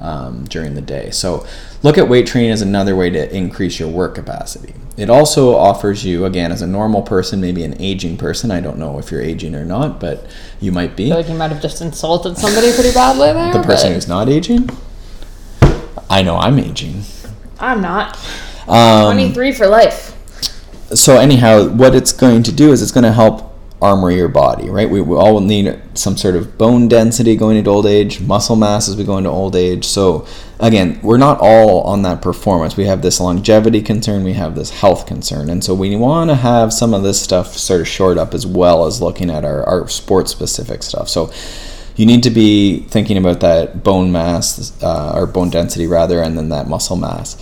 um, 0.00 0.44
during 0.46 0.74
the 0.74 0.80
day. 0.80 1.10
So 1.10 1.46
look 1.82 1.98
at 1.98 2.08
weight 2.08 2.26
training 2.26 2.50
as 2.50 2.62
another 2.62 2.96
way 2.96 3.10
to 3.10 3.34
increase 3.34 3.78
your 3.78 3.88
work 3.88 4.14
capacity. 4.14 4.74
It 4.96 5.08
also 5.08 5.56
offers 5.56 6.04
you, 6.04 6.24
again, 6.24 6.52
as 6.52 6.62
a 6.62 6.66
normal 6.66 7.02
person, 7.02 7.40
maybe 7.40 7.64
an 7.64 7.80
aging 7.80 8.16
person. 8.16 8.50
I 8.50 8.60
don't 8.60 8.78
know 8.78 8.98
if 8.98 9.10
you're 9.10 9.22
aging 9.22 9.54
or 9.54 9.64
not, 9.64 10.00
but 10.00 10.26
you 10.60 10.72
might 10.72 10.96
be. 10.96 11.06
I 11.06 11.08
feel 11.08 11.16
like 11.16 11.28
you 11.28 11.34
might 11.34 11.50
have 11.50 11.62
just 11.62 11.80
insulted 11.80 12.36
somebody 12.36 12.72
pretty 12.72 12.92
badly 12.92 13.32
there. 13.32 13.52
the 13.52 13.62
person 13.62 13.94
who's 13.94 14.08
not 14.08 14.28
aging? 14.28 14.68
I 16.08 16.22
know 16.22 16.36
I'm 16.36 16.58
aging. 16.58 17.02
I'm 17.58 17.80
not. 17.80 18.18
Um, 18.68 19.12
23 19.14 19.52
for 19.52 19.66
life 19.66 20.10
so 20.94 21.18
anyhow, 21.18 21.68
what 21.68 21.94
it's 21.94 22.12
going 22.12 22.42
to 22.44 22.52
do 22.52 22.72
is 22.72 22.82
it's 22.82 22.92
going 22.92 23.04
to 23.04 23.12
help 23.12 23.49
armor 23.82 24.10
your 24.10 24.28
body, 24.28 24.68
right? 24.68 24.88
We, 24.88 25.00
we 25.00 25.16
all 25.16 25.40
need 25.40 25.80
some 25.94 26.16
sort 26.16 26.36
of 26.36 26.58
bone 26.58 26.86
density 26.86 27.34
going 27.34 27.56
into 27.56 27.70
old 27.70 27.86
age, 27.86 28.20
muscle 28.20 28.56
mass 28.56 28.88
as 28.88 28.96
we 28.96 29.04
go 29.04 29.16
into 29.16 29.30
old 29.30 29.56
age. 29.56 29.86
So 29.86 30.26
again, 30.58 31.00
we're 31.02 31.16
not 31.16 31.38
all 31.40 31.80
on 31.82 32.02
that 32.02 32.20
performance. 32.20 32.76
We 32.76 32.84
have 32.84 33.00
this 33.00 33.20
longevity 33.20 33.80
concern, 33.80 34.22
we 34.22 34.34
have 34.34 34.54
this 34.54 34.70
health 34.70 35.06
concern, 35.06 35.48
and 35.48 35.64
so 35.64 35.74
we 35.74 35.96
want 35.96 36.28
to 36.28 36.36
have 36.36 36.72
some 36.72 36.92
of 36.92 37.02
this 37.02 37.20
stuff 37.20 37.56
sort 37.56 37.80
of 37.80 37.88
shored 37.88 38.18
up 38.18 38.34
as 38.34 38.46
well 38.46 38.86
as 38.86 39.00
looking 39.00 39.30
at 39.30 39.44
our, 39.44 39.64
our 39.64 39.88
sports 39.88 40.30
specific 40.30 40.82
stuff. 40.82 41.08
So 41.08 41.32
you 41.96 42.04
need 42.04 42.22
to 42.24 42.30
be 42.30 42.80
thinking 42.80 43.16
about 43.16 43.40
that 43.40 43.82
bone 43.82 44.12
mass 44.12 44.80
uh, 44.82 45.12
or 45.14 45.26
bone 45.26 45.50
density 45.50 45.86
rather, 45.86 46.22
and 46.22 46.36
then 46.36 46.50
that 46.50 46.68
muscle 46.68 46.96
mass 46.96 47.36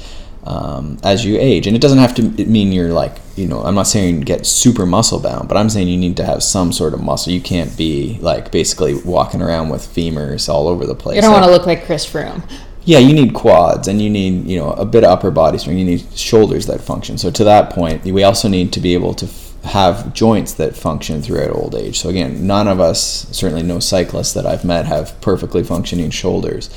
um, 0.45 0.99
as 1.03 1.25
you 1.25 1.39
age. 1.39 1.67
And 1.67 1.77
it 1.77 1.83
doesn't 1.83 1.99
have 1.99 2.15
to 2.17 2.23
mean 2.23 2.73
you're 2.73 2.93
like, 2.93 3.17
you 3.37 3.47
know, 3.47 3.63
I'm 3.63 3.75
not 3.75 3.87
saying 3.87 4.23
get 4.23 4.47
super 4.47 4.87
muscle 4.87 5.21
bound, 5.21 5.49
but 5.49 5.57
I'm 5.57 5.71
saying 5.71 5.89
you 5.89 5.97
need 5.97 6.17
to 6.17 6.25
have 6.25 6.43
some 6.43 6.73
sort 6.73 6.95
of 6.95 7.01
muscle. 7.01 7.33
You 7.33 7.41
can't 7.41 7.77
be 7.77 8.19
like 8.21 8.51
basically 8.51 8.95
walking 9.03 9.43
around 9.43 9.69
with 9.69 9.83
femurs 9.83 10.49
all 10.49 10.69
over 10.69 10.87
the 10.87 10.95
place. 10.95 11.17
You 11.17 11.23
don't 11.23 11.33
like, 11.33 11.43
want 11.43 11.51
to 11.51 11.57
look 11.57 11.67
like 11.67 11.85
Chris 11.85 12.05
Froome. 12.11 12.43
Yeah, 12.85 12.99
you 13.01 13.13
need 13.13 13.35
quads 13.35 13.87
and 13.87 14.01
you 14.01 14.09
need, 14.09 14.47
you 14.47 14.59
know, 14.59 14.73
a 14.73 14.85
bit 14.87 15.05
of 15.05 15.11
upper 15.11 15.31
body 15.31 15.59
strength. 15.59 15.79
You 15.79 15.85
need 15.85 16.07
shoulders 16.17 16.67
that 16.67 16.81
function. 16.81 17.19
So 17.19 17.31
to 17.31 17.45
that 17.45 17.71
point, 17.71 18.03
we 18.05 18.25
also 18.25 18.49
need 18.49 18.73
to 18.73 18.81
be 18.81 18.95
able 18.95 19.13
to 19.15 19.27
f- 19.27 19.63
have 19.65 20.15
joints 20.15 20.55
that 20.55 20.75
function 20.75 21.21
throughout 21.21 21.51
old 21.51 21.75
age. 21.75 21.99
So 21.99 22.09
again, 22.09 22.47
none 22.47 22.67
of 22.67 22.81
us, 22.81 23.29
certainly 23.31 23.63
no 23.63 23.79
cyclists 23.79 24.33
that 24.33 24.47
I've 24.47 24.65
met, 24.65 24.87
have 24.87 25.21
perfectly 25.21 25.63
functioning 25.63 26.09
shoulders. 26.09 26.71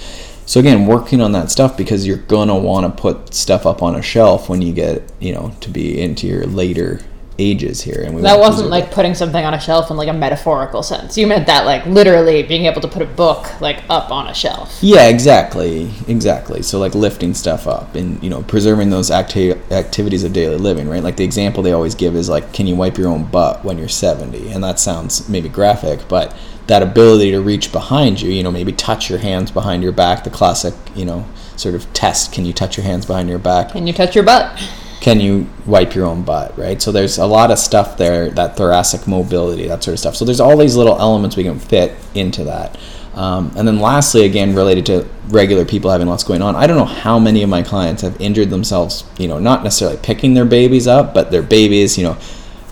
So 0.52 0.60
again, 0.60 0.86
working 0.86 1.22
on 1.22 1.32
that 1.32 1.50
stuff 1.50 1.78
because 1.78 2.06
you're 2.06 2.18
gonna 2.18 2.58
want 2.58 2.86
to 2.86 3.02
put 3.02 3.34
stuff 3.34 3.66
up 3.66 3.82
on 3.82 3.96
a 3.96 4.02
shelf 4.02 4.50
when 4.50 4.62
you 4.62 4.74
get 4.74 5.10
you 5.18 5.34
know 5.34 5.56
to 5.62 5.70
be 5.70 5.98
into 5.98 6.28
your 6.28 6.46
later 6.46 7.00
ages 7.40 7.82
here. 7.82 8.04
And 8.06 8.16
we 8.16 8.22
that 8.22 8.40
wasn't 8.40 8.70
like 8.70 8.86
it. 8.86 8.92
putting 8.92 9.16
something 9.16 9.44
on 9.44 9.54
a 9.54 9.60
shelf 9.60 9.90
in 9.90 9.98
like 9.98 10.08
a 10.08 10.14
metaphorical 10.14 10.84
sense. 10.84 11.18
You 11.18 11.28
meant 11.28 11.48
that 11.48 11.66
like 11.66 11.86
literally 11.86 12.44
being 12.44 12.66
able 12.66 12.82
to 12.82 12.88
put 12.88 13.02
a 13.02 13.06
book 13.06 13.60
like 13.62 13.84
up 13.90 14.12
on 14.12 14.28
a 14.28 14.34
shelf. 14.34 14.78
Yeah, 14.82 15.08
exactly, 15.08 15.92
exactly. 16.08 16.62
So 16.62 16.80
like 16.80 16.96
lifting 16.96 17.34
stuff 17.34 17.68
up 17.68 17.96
and 17.96 18.22
you 18.24 18.30
know 18.30 18.44
preserving 18.44 18.90
those 18.90 19.12
acti- 19.12 19.54
activities 19.72 20.24
of 20.24 20.34
daily 20.34 20.58
living, 20.58 20.90
right? 20.90 21.04
Like 21.04 21.18
the 21.18 21.24
example 21.24 21.64
they 21.64 21.74
always 21.74 21.96
give 21.96 22.16
is 22.16 22.30
like, 22.30 22.54
can 22.54 22.68
you 22.68 22.76
wipe 22.76 22.98
your 22.98 23.08
own 23.08 23.26
butt 23.26 23.64
when 23.64 23.78
you're 23.78 23.88
70? 23.88 24.52
And 24.52 24.64
that 24.64 24.80
sounds 24.80 25.28
maybe 25.30 25.50
graphic, 25.50 26.08
but 26.08 26.36
that 26.68 26.84
ability 26.84 27.32
to 27.32 27.42
reach 27.42 27.72
behind 27.72 28.22
you, 28.22 28.30
you 28.30 28.44
know, 28.44 28.52
maybe 28.52 28.72
touch 28.72 29.10
your 29.10 29.20
hands 29.20 29.52
behind 29.52 29.84
your 29.84 29.92
back, 29.92 30.24
the 30.24 30.30
classic, 30.30 30.74
you 30.96 31.06
know, 31.06 31.26
sort 31.58 31.76
of 31.76 31.92
test. 31.94 32.32
Can 32.32 32.46
you 32.46 32.54
touch 32.54 32.78
your 32.78 32.86
hands 32.86 33.06
behind 33.06 33.30
your 33.30 33.40
back? 33.40 33.72
Can 33.72 33.88
you 33.88 33.94
touch 33.94 34.16
your 34.16 34.24
butt? 34.24 34.58
Can 35.02 35.20
you 35.20 35.48
wipe 35.66 35.96
your 35.96 36.06
own 36.06 36.22
butt, 36.22 36.58
right? 36.58 36.82
So 36.82 36.92
there's 36.92 37.18
a 37.18 37.26
lot 37.26 37.52
of 37.52 37.60
stuff 37.60 37.98
there, 37.98 38.30
that 38.30 38.56
thoracic 38.56 39.08
mobility, 39.08 39.68
that 39.68 39.84
sort 39.84 39.94
of 39.94 40.00
stuff. 40.00 40.16
So 40.16 40.26
there's 40.26 40.40
all 40.40 40.56
these 40.56 40.76
little 40.76 40.98
elements 41.00 41.36
we 41.36 41.44
can 41.44 41.60
fit 41.60 41.96
into 42.14 42.44
that. 42.46 42.78
Um, 43.16 43.52
and 43.58 43.68
then 43.68 43.80
lastly, 43.80 44.26
again, 44.26 44.56
related 44.56 44.86
to 44.86 45.08
regular 45.28 45.66
people 45.66 45.92
having 45.92 46.08
lots 46.08 46.24
going 46.24 46.42
on, 46.42 46.56
I 46.56 46.66
don't 46.66 46.78
know 46.78 46.86
how 46.86 47.20
many 47.20 47.44
of 47.44 47.50
my 47.50 47.62
clients 47.62 48.04
have 48.04 48.20
injured 48.22 48.50
themselves, 48.50 49.04
you 49.18 49.28
know, 49.28 49.40
not 49.40 49.64
necessarily 49.64 49.98
picking 50.02 50.34
their 50.34 50.46
babies 50.46 50.88
up, 50.88 51.14
but 51.14 51.32
their 51.32 51.44
babies, 51.44 51.98
you 51.98 52.06
know, 52.06 52.18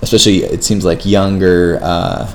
especially 0.01 0.37
it 0.37 0.63
seems 0.63 0.85
like 0.85 1.05
younger 1.05 1.79
uh, 1.81 2.33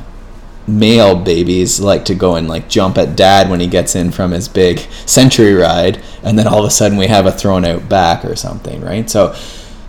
male 0.66 1.14
babies 1.14 1.80
like 1.80 2.05
to 2.07 2.14
go 2.14 2.36
and 2.36 2.49
like 2.49 2.68
jump 2.68 2.99
at 2.99 3.16
dad 3.16 3.51
when 3.51 3.61
he 3.61 3.66
gets 3.66 3.95
in 3.95 4.11
from 4.11 4.32
his 4.32 4.49
big 4.49 4.78
century 5.07 5.55
ride, 5.55 6.03
and 6.22 6.38
then 6.38 6.47
all 6.47 6.59
of 6.59 6.64
a 6.66 6.70
sudden 6.70 6.99
we 6.99 7.07
have 7.07 7.26
a 7.26 7.32
thrown 7.32 7.64
out 7.64 7.88
back 7.88 8.24
or 8.24 8.36
something, 8.36 8.80
right? 8.82 9.09
So 9.09 9.34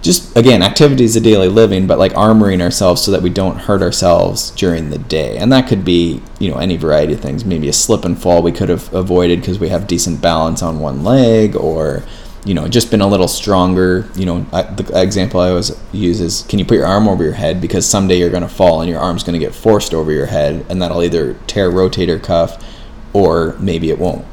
just 0.06 0.38
again 0.38 0.62
activities 0.62 1.16
of 1.16 1.24
daily 1.24 1.50
living 1.50 1.88
but 1.88 1.98
like 1.98 2.14
armoring 2.14 2.62
ourselves 2.62 3.02
so 3.02 3.12
that 3.12 3.22
we 3.22 3.30
don't 3.30 3.58
hurt 3.58 3.82
ourselves 3.82 4.52
during 4.52 4.90
the 4.90 4.98
day. 4.98 5.38
And 5.38 5.52
that 5.52 5.68
could 5.68 5.84
be 5.84 6.22
you 6.40 6.50
know 6.50 6.58
any 6.58 6.78
variety 6.78 7.14
of 7.14 7.20
things. 7.20 7.44
Maybe 7.44 7.68
a 7.68 7.74
slip 7.74 8.06
and 8.06 8.18
fall 8.18 8.42
we 8.42 8.52
could 8.52 8.70
have 8.70 8.94
avoided 8.94 9.40
because 9.42 9.60
we 9.60 9.70
have 9.70 9.88
decent 9.88 10.22
balance 10.22 10.62
on 10.62 10.80
one 10.80 11.04
leg 11.04 11.56
or 11.56 12.04
you 12.46 12.54
know 12.54 12.68
just 12.68 12.92
been 12.92 13.02
a 13.02 13.08
little 13.08 13.28
stronger. 13.28 14.08
You 14.16 14.26
know 14.26 14.46
I, 14.54 14.62
the 14.62 15.02
example 15.02 15.40
i 15.40 15.50
always 15.50 15.78
use 15.92 16.22
is 16.22 16.44
can 16.44 16.60
you 16.60 16.66
put 16.66 16.76
your 16.76 16.86
arm 16.86 17.08
over 17.08 17.24
your 17.24 17.34
head? 17.34 17.60
Because 17.60 17.90
someday 17.90 18.20
you're 18.20 18.30
going 18.30 18.44
to 18.44 18.50
fall 18.50 18.82
and 18.82 18.90
your 18.90 19.00
arm's 19.00 19.24
going 19.24 19.38
to 19.38 19.46
get 19.46 19.54
forced 19.54 19.94
over 19.94 20.12
your 20.12 20.28
head 20.28 20.66
and 20.70 20.82
that'll 20.82 21.04
either 21.04 21.34
tear 21.48 21.72
rotator 21.72 22.22
cuff 22.22 22.64
or 23.12 23.56
maybe 23.60 23.90
it 23.90 23.98
won't. 23.98 24.26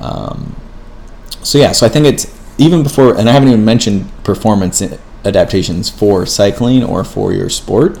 Um, 0.00 0.56
so 1.42 1.58
yeah 1.58 1.72
so 1.72 1.86
i 1.86 1.88
think 1.88 2.06
it's 2.06 2.26
even 2.58 2.82
before 2.82 3.16
and 3.16 3.28
i 3.28 3.32
haven't 3.32 3.48
even 3.48 3.64
mentioned 3.64 4.10
performance 4.24 4.80
adaptations 5.24 5.88
for 5.88 6.26
cycling 6.26 6.82
or 6.82 7.04
for 7.04 7.32
your 7.32 7.48
sport. 7.48 7.98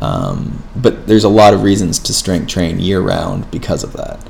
Um, 0.00 0.62
but 0.74 1.06
there's 1.06 1.24
a 1.24 1.28
lot 1.28 1.54
of 1.54 1.62
reasons 1.62 1.98
to 2.00 2.12
strength 2.12 2.48
train 2.48 2.80
year 2.80 3.00
round 3.00 3.50
because 3.50 3.84
of 3.84 3.92
that. 3.92 4.20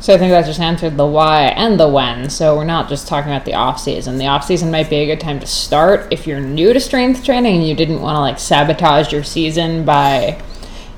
So 0.00 0.12
I 0.12 0.18
think 0.18 0.30
that 0.30 0.44
just 0.46 0.58
answered 0.58 0.96
the 0.96 1.06
why 1.06 1.44
and 1.44 1.78
the 1.78 1.88
when. 1.88 2.28
So 2.28 2.56
we're 2.56 2.64
not 2.64 2.88
just 2.88 3.06
talking 3.06 3.30
about 3.30 3.44
the 3.44 3.54
off 3.54 3.78
season. 3.78 4.18
The 4.18 4.26
off 4.26 4.44
season 4.44 4.70
might 4.70 4.90
be 4.90 4.96
a 4.96 5.06
good 5.06 5.20
time 5.20 5.38
to 5.38 5.46
start 5.46 6.12
if 6.12 6.26
you're 6.26 6.40
new 6.40 6.72
to 6.72 6.80
strength 6.80 7.24
training 7.24 7.58
and 7.58 7.68
you 7.68 7.76
didn't 7.76 8.02
want 8.02 8.16
to 8.16 8.20
like 8.20 8.40
sabotage 8.40 9.12
your 9.12 9.22
season 9.22 9.84
by 9.84 10.42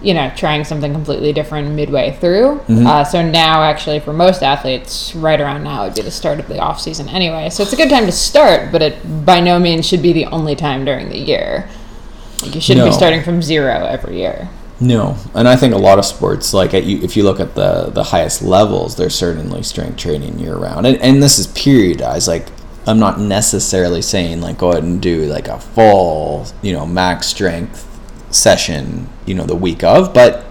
you 0.05 0.13
know, 0.13 0.31
trying 0.37 0.65
something 0.65 0.93
completely 0.93 1.33
different 1.33 1.71
midway 1.71 2.17
through. 2.21 2.59
Mm-hmm. 2.69 2.87
Uh, 2.87 3.05
so 3.05 3.27
now, 3.27 3.63
actually, 3.63 4.01
for 4.01 4.13
most 4.13 4.43
athletes, 4.43 5.15
right 5.15 5.41
around 5.41 5.65
now 5.65 5.85
would 5.85 5.95
be 5.95 6.03
the 6.03 6.11
start 6.11 6.39
of 6.39 6.47
the 6.47 6.59
off 6.59 6.81
season 6.81 7.09
anyway. 7.09 7.49
So 7.51 7.63
it's 7.63 7.73
a 7.73 7.77
good 7.77 7.91
time 7.91 8.07
to 8.07 8.13
start, 8.13 8.71
but 8.71 8.83
it 8.83 9.25
by 9.25 9.41
no 9.41 9.59
means 9.59 9.87
should 9.87 10.03
be 10.03 10.13
the 10.13 10.27
only 10.27 10.55
time 10.55 10.85
during 10.85 11.09
the 11.09 11.19
year. 11.19 11.69
Like 12.43 12.55
you 12.55 12.61
shouldn't 12.61 12.85
no. 12.85 12.91
be 12.91 12.97
starting 12.97 13.23
from 13.23 13.41
zero 13.41 13.87
every 13.87 14.19
year. 14.19 14.51
No, 14.81 15.17
and 15.35 15.49
I 15.49 15.57
think 15.57 15.73
a 15.73 15.79
lot 15.79 15.99
of 15.99 16.05
sports, 16.05 16.53
like 16.53 16.73
you, 16.73 17.01
if 17.01 17.17
you 17.17 17.23
look 17.23 17.41
at 17.41 17.55
the 17.55 17.91
the 17.91 18.05
highest 18.05 18.43
levels, 18.43 18.97
they're 18.97 19.09
certainly 19.09 19.63
strength 19.63 19.97
training 19.97 20.39
year 20.39 20.57
round, 20.57 20.87
and 20.87 21.01
and 21.01 21.23
this 21.23 21.39
is 21.39 21.47
periodized. 21.49 22.29
Like 22.29 22.47
I'm 22.87 22.99
not 22.99 23.19
necessarily 23.19 24.03
saying 24.03 24.43
like 24.43 24.59
go 24.59 24.73
ahead 24.73 24.83
and 24.83 25.01
do 25.01 25.25
like 25.27 25.49
a 25.49 25.59
full, 25.59 26.47
you 26.61 26.73
know, 26.73 26.85
max 26.85 27.29
strength 27.29 27.94
session, 28.35 29.09
you 29.27 29.35
know, 29.35 29.45
the 29.45 29.57
week 29.57 29.85
of, 29.85 30.13
but 30.13 30.45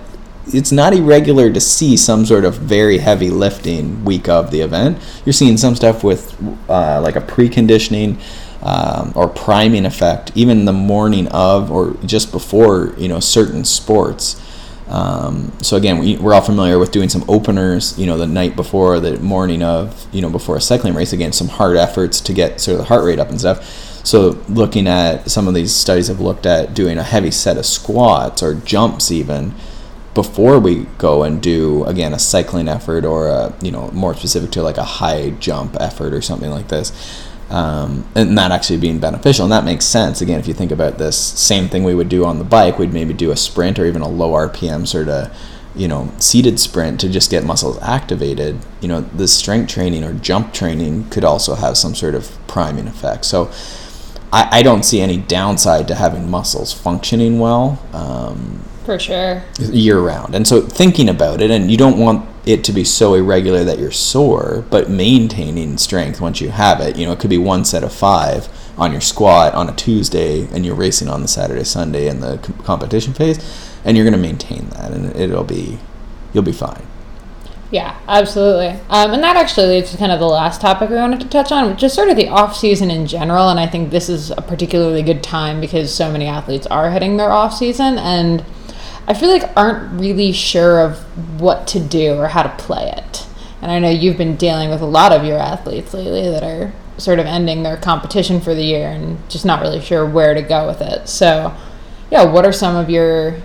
it's 0.48 0.72
not 0.72 0.94
irregular 0.94 1.52
to 1.52 1.60
see 1.60 1.96
some 1.96 2.26
sort 2.26 2.46
of 2.46 2.56
very 2.56 2.98
heavy 2.98 3.30
lifting 3.30 4.04
week 4.04 4.28
of 4.28 4.52
the 4.52 4.62
event. 4.62 4.98
You're 5.26 5.34
seeing 5.34 5.58
some 5.58 5.76
stuff 5.76 6.04
with 6.04 6.36
uh, 6.70 7.02
like 7.02 7.16
a 7.16 7.22
preconditioning 7.22 8.20
um, 8.62 9.14
or 9.16 9.28
priming 9.28 9.86
effect, 9.86 10.32
even 10.36 10.66
the 10.66 10.74
morning 10.74 11.28
of 11.30 11.72
or 11.72 11.96
just 12.06 12.32
before, 12.32 12.94
you 12.98 13.08
know, 13.08 13.20
certain 13.20 13.64
sports. 13.64 14.42
Um, 14.88 15.52
so 15.62 15.78
again, 15.78 15.98
we, 15.98 16.18
we're 16.18 16.34
all 16.34 16.42
familiar 16.42 16.78
with 16.78 16.92
doing 16.92 17.10
some 17.10 17.24
openers, 17.30 17.98
you 17.98 18.06
know, 18.06 18.18
the 18.18 18.28
night 18.28 18.56
before, 18.56 19.00
the 19.00 19.18
morning 19.20 19.64
of, 19.64 20.08
you 20.14 20.22
know, 20.22 20.30
before 20.30 20.58
a 20.58 20.62
cycling 20.62 20.94
race. 20.94 21.14
Again, 21.14 21.32
some 21.32 21.48
hard 21.48 21.78
efforts 21.78 22.20
to 22.22 22.34
get 22.34 22.60
sort 22.60 22.74
of 22.76 22.80
the 22.80 22.86
heart 22.86 23.06
rate 23.06 23.20
up 23.20 23.30
and 23.30 23.40
stuff 23.40 23.93
so 24.04 24.38
looking 24.50 24.88
at 24.88 25.32
some 25.32 25.48
of 25.48 25.54
these 25.54 25.74
studies 25.74 26.08
have 26.08 26.20
looked 26.20 26.46
at 26.46 26.74
doing 26.74 26.98
a 26.98 27.04
heavy 27.04 27.32
set 27.32 27.58
of 27.58 27.66
squats 27.66 28.44
or 28.44 28.56
jumps 28.56 29.12
even 29.12 29.54
before 30.14 30.60
we 30.60 30.86
go 30.98 31.24
and 31.24 31.42
do 31.42 31.84
again 31.86 32.14
a 32.14 32.20
cycling 32.20 32.68
effort 32.68 33.06
or 33.06 33.28
a 33.28 33.54
you 33.62 33.72
know 33.72 33.90
more 33.92 34.14
specific 34.14 34.52
to 34.52 34.62
like 34.62 34.78
a 34.78 34.84
high 34.84 35.32
jump 35.32 35.76
effort 35.80 36.14
or 36.14 36.22
something 36.22 36.52
like 36.52 36.68
this 36.68 36.92
um, 37.50 38.06
and 38.16 38.36
that 38.38 38.52
actually 38.52 38.80
being 38.80 39.00
beneficial. 39.00 39.46
And 39.46 39.52
that 39.52 39.64
makes 39.64 39.86
sense. 39.86 40.22
Again 40.22 40.40
if 40.40 40.48
you 40.48 40.54
think 40.54 40.72
about 40.72 40.98
this 40.98 41.18
same 41.18 41.68
thing 41.68 41.84
we 41.84 41.96
would 41.96 42.10
do 42.10 42.26
on 42.26 42.38
the 42.40 42.44
bike 42.44 42.78
we'd 42.78 42.94
maybe 42.94 43.14
do 43.14 43.32
a 43.32 43.38
sprint 43.38 43.80
or 43.80 43.86
even 43.86 44.02
a 44.02 44.08
low 44.08 44.32
rpm 44.32 44.88
sort 44.88 45.10
of 45.10 45.36
you 45.76 45.88
know 45.88 46.12
seated 46.20 46.60
sprint 46.60 47.00
to 47.00 47.10
just 47.10 47.32
get 47.32 47.44
muscles 47.44 47.82
activated. 47.82 48.60
You 48.82 48.88
know 48.90 49.02
the 49.02 49.28
strength 49.28 49.72
training 49.72 50.04
or 50.04 50.14
jump 50.14 50.54
training 50.54 51.10
could 51.10 51.24
also 51.24 51.56
have 51.56 51.78
some 51.78 51.96
sort 51.96 52.16
of 52.16 52.38
priming 52.48 52.88
effect. 52.88 53.26
So 53.26 53.52
I, 54.34 54.60
I 54.60 54.64
don't 54.64 54.84
see 54.84 55.00
any 55.00 55.18
downside 55.18 55.88
to 55.90 55.96
having 55.96 56.30
muscles 56.30 56.74
functioning 56.74 57.40
well. 57.40 57.80
Um, 57.94 58.64
For 58.84 58.98
sure. 58.98 59.44
Year 59.60 60.00
round. 60.00 60.34
And 60.34 60.48
so 60.48 60.62
thinking 60.62 61.08
about 61.08 61.40
it, 61.40 61.52
and 61.52 61.70
you 61.70 61.78
don't 61.78 62.00
want 62.00 62.28
it 62.46 62.64
to 62.66 62.74
be 62.74 62.84
so 62.84 63.14
irregular 63.14 63.64
that 63.64 63.78
you're 63.78 63.92
sore, 63.92 64.66
but 64.72 64.90
maintaining 64.90 65.78
strength 65.78 66.20
once 66.20 66.42
you 66.42 66.50
have 66.50 66.82
it. 66.82 66.98
You 66.98 67.06
know, 67.06 67.14
it 67.14 67.20
could 67.20 67.30
be 67.30 67.38
one 67.38 67.64
set 67.64 67.84
of 67.84 67.94
five 67.94 68.50
on 68.76 68.92
your 68.92 69.02
squat 69.02 69.54
on 69.54 69.70
a 69.70 69.76
Tuesday, 69.76 70.48
and 70.52 70.66
you're 70.66 70.76
racing 70.76 71.08
on 71.08 71.22
the 71.22 71.28
Saturday, 71.28 71.64
Sunday 71.64 72.08
in 72.08 72.20
the 72.20 72.38
competition 72.64 73.14
phase, 73.14 73.38
and 73.86 73.96
you're 73.96 74.04
going 74.04 74.20
to 74.20 74.20
maintain 74.20 74.68
that, 74.70 74.92
and 74.92 75.16
it'll 75.16 75.44
be, 75.44 75.78
you'll 76.34 76.44
be 76.44 76.52
fine. 76.52 76.86
Yeah, 77.74 78.00
absolutely. 78.08 78.80
Um, 78.90 79.14
and 79.14 79.24
that 79.24 79.36
actually 79.36 79.66
leads 79.66 79.90
to 79.90 79.98
kind 79.98 80.12
of 80.12 80.20
the 80.20 80.28
last 80.28 80.62
topic 80.62 80.92
we 80.92 80.96
wanted 80.96 81.22
to 81.22 81.28
touch 81.28 81.52
on, 81.52 81.72
which 81.72 81.82
is 81.82 81.92
sort 81.92 82.08
of 82.08 82.16
the 82.16 82.28
off 82.28 82.56
season 82.56 82.92
in 82.92 83.08
general. 83.08 83.50
And 83.50 83.60
I 83.60 83.66
think 83.66 83.90
this 83.90 84.10
is 84.10 84.30
a 84.30 84.44
particularly 84.44 85.02
good 85.02 85.24
time 85.24 85.60
because 85.60 85.92
so 85.92 86.12
many 86.12 86.28
athletes 86.28 86.68
are 86.68 86.92
hitting 86.92 87.18
their 87.18 87.32
off 87.32 87.52
season 87.56 87.98
and 87.98 88.46
I 89.08 89.16
feel 89.16 89.30
like 89.30 89.50
aren't 89.58 90.00
really 90.00 90.32
sure 90.32 90.82
of 90.82 91.00
what 91.42 91.66
to 91.70 91.80
do 91.80 92.14
or 92.14 92.28
how 92.28 92.44
to 92.44 92.50
play 92.64 92.94
it. 92.96 93.26
And 93.60 93.72
I 93.72 93.80
know 93.80 93.90
you've 93.90 94.18
been 94.18 94.36
dealing 94.36 94.70
with 94.70 94.82
a 94.82 94.86
lot 94.86 95.12
of 95.12 95.26
your 95.26 95.40
athletes 95.40 95.96
lately 95.96 96.30
that 96.30 96.44
are 96.44 96.72
sort 97.00 97.18
of 97.18 97.26
ending 97.26 97.64
their 97.64 97.78
competition 97.78 98.40
for 98.40 98.54
the 98.54 98.62
year 98.62 98.90
and 98.90 99.18
just 99.32 99.46
not 99.46 99.62
really 99.64 99.82
sure 99.82 100.08
where 100.08 100.36
to 100.36 100.44
go 100.44 100.68
with 100.68 100.80
it. 100.80 101.10
So, 101.10 101.52
yeah, 102.12 102.24
what 102.24 102.46
are 102.46 102.54
some 102.54 102.76
of 102.76 102.92
your 102.92 103.42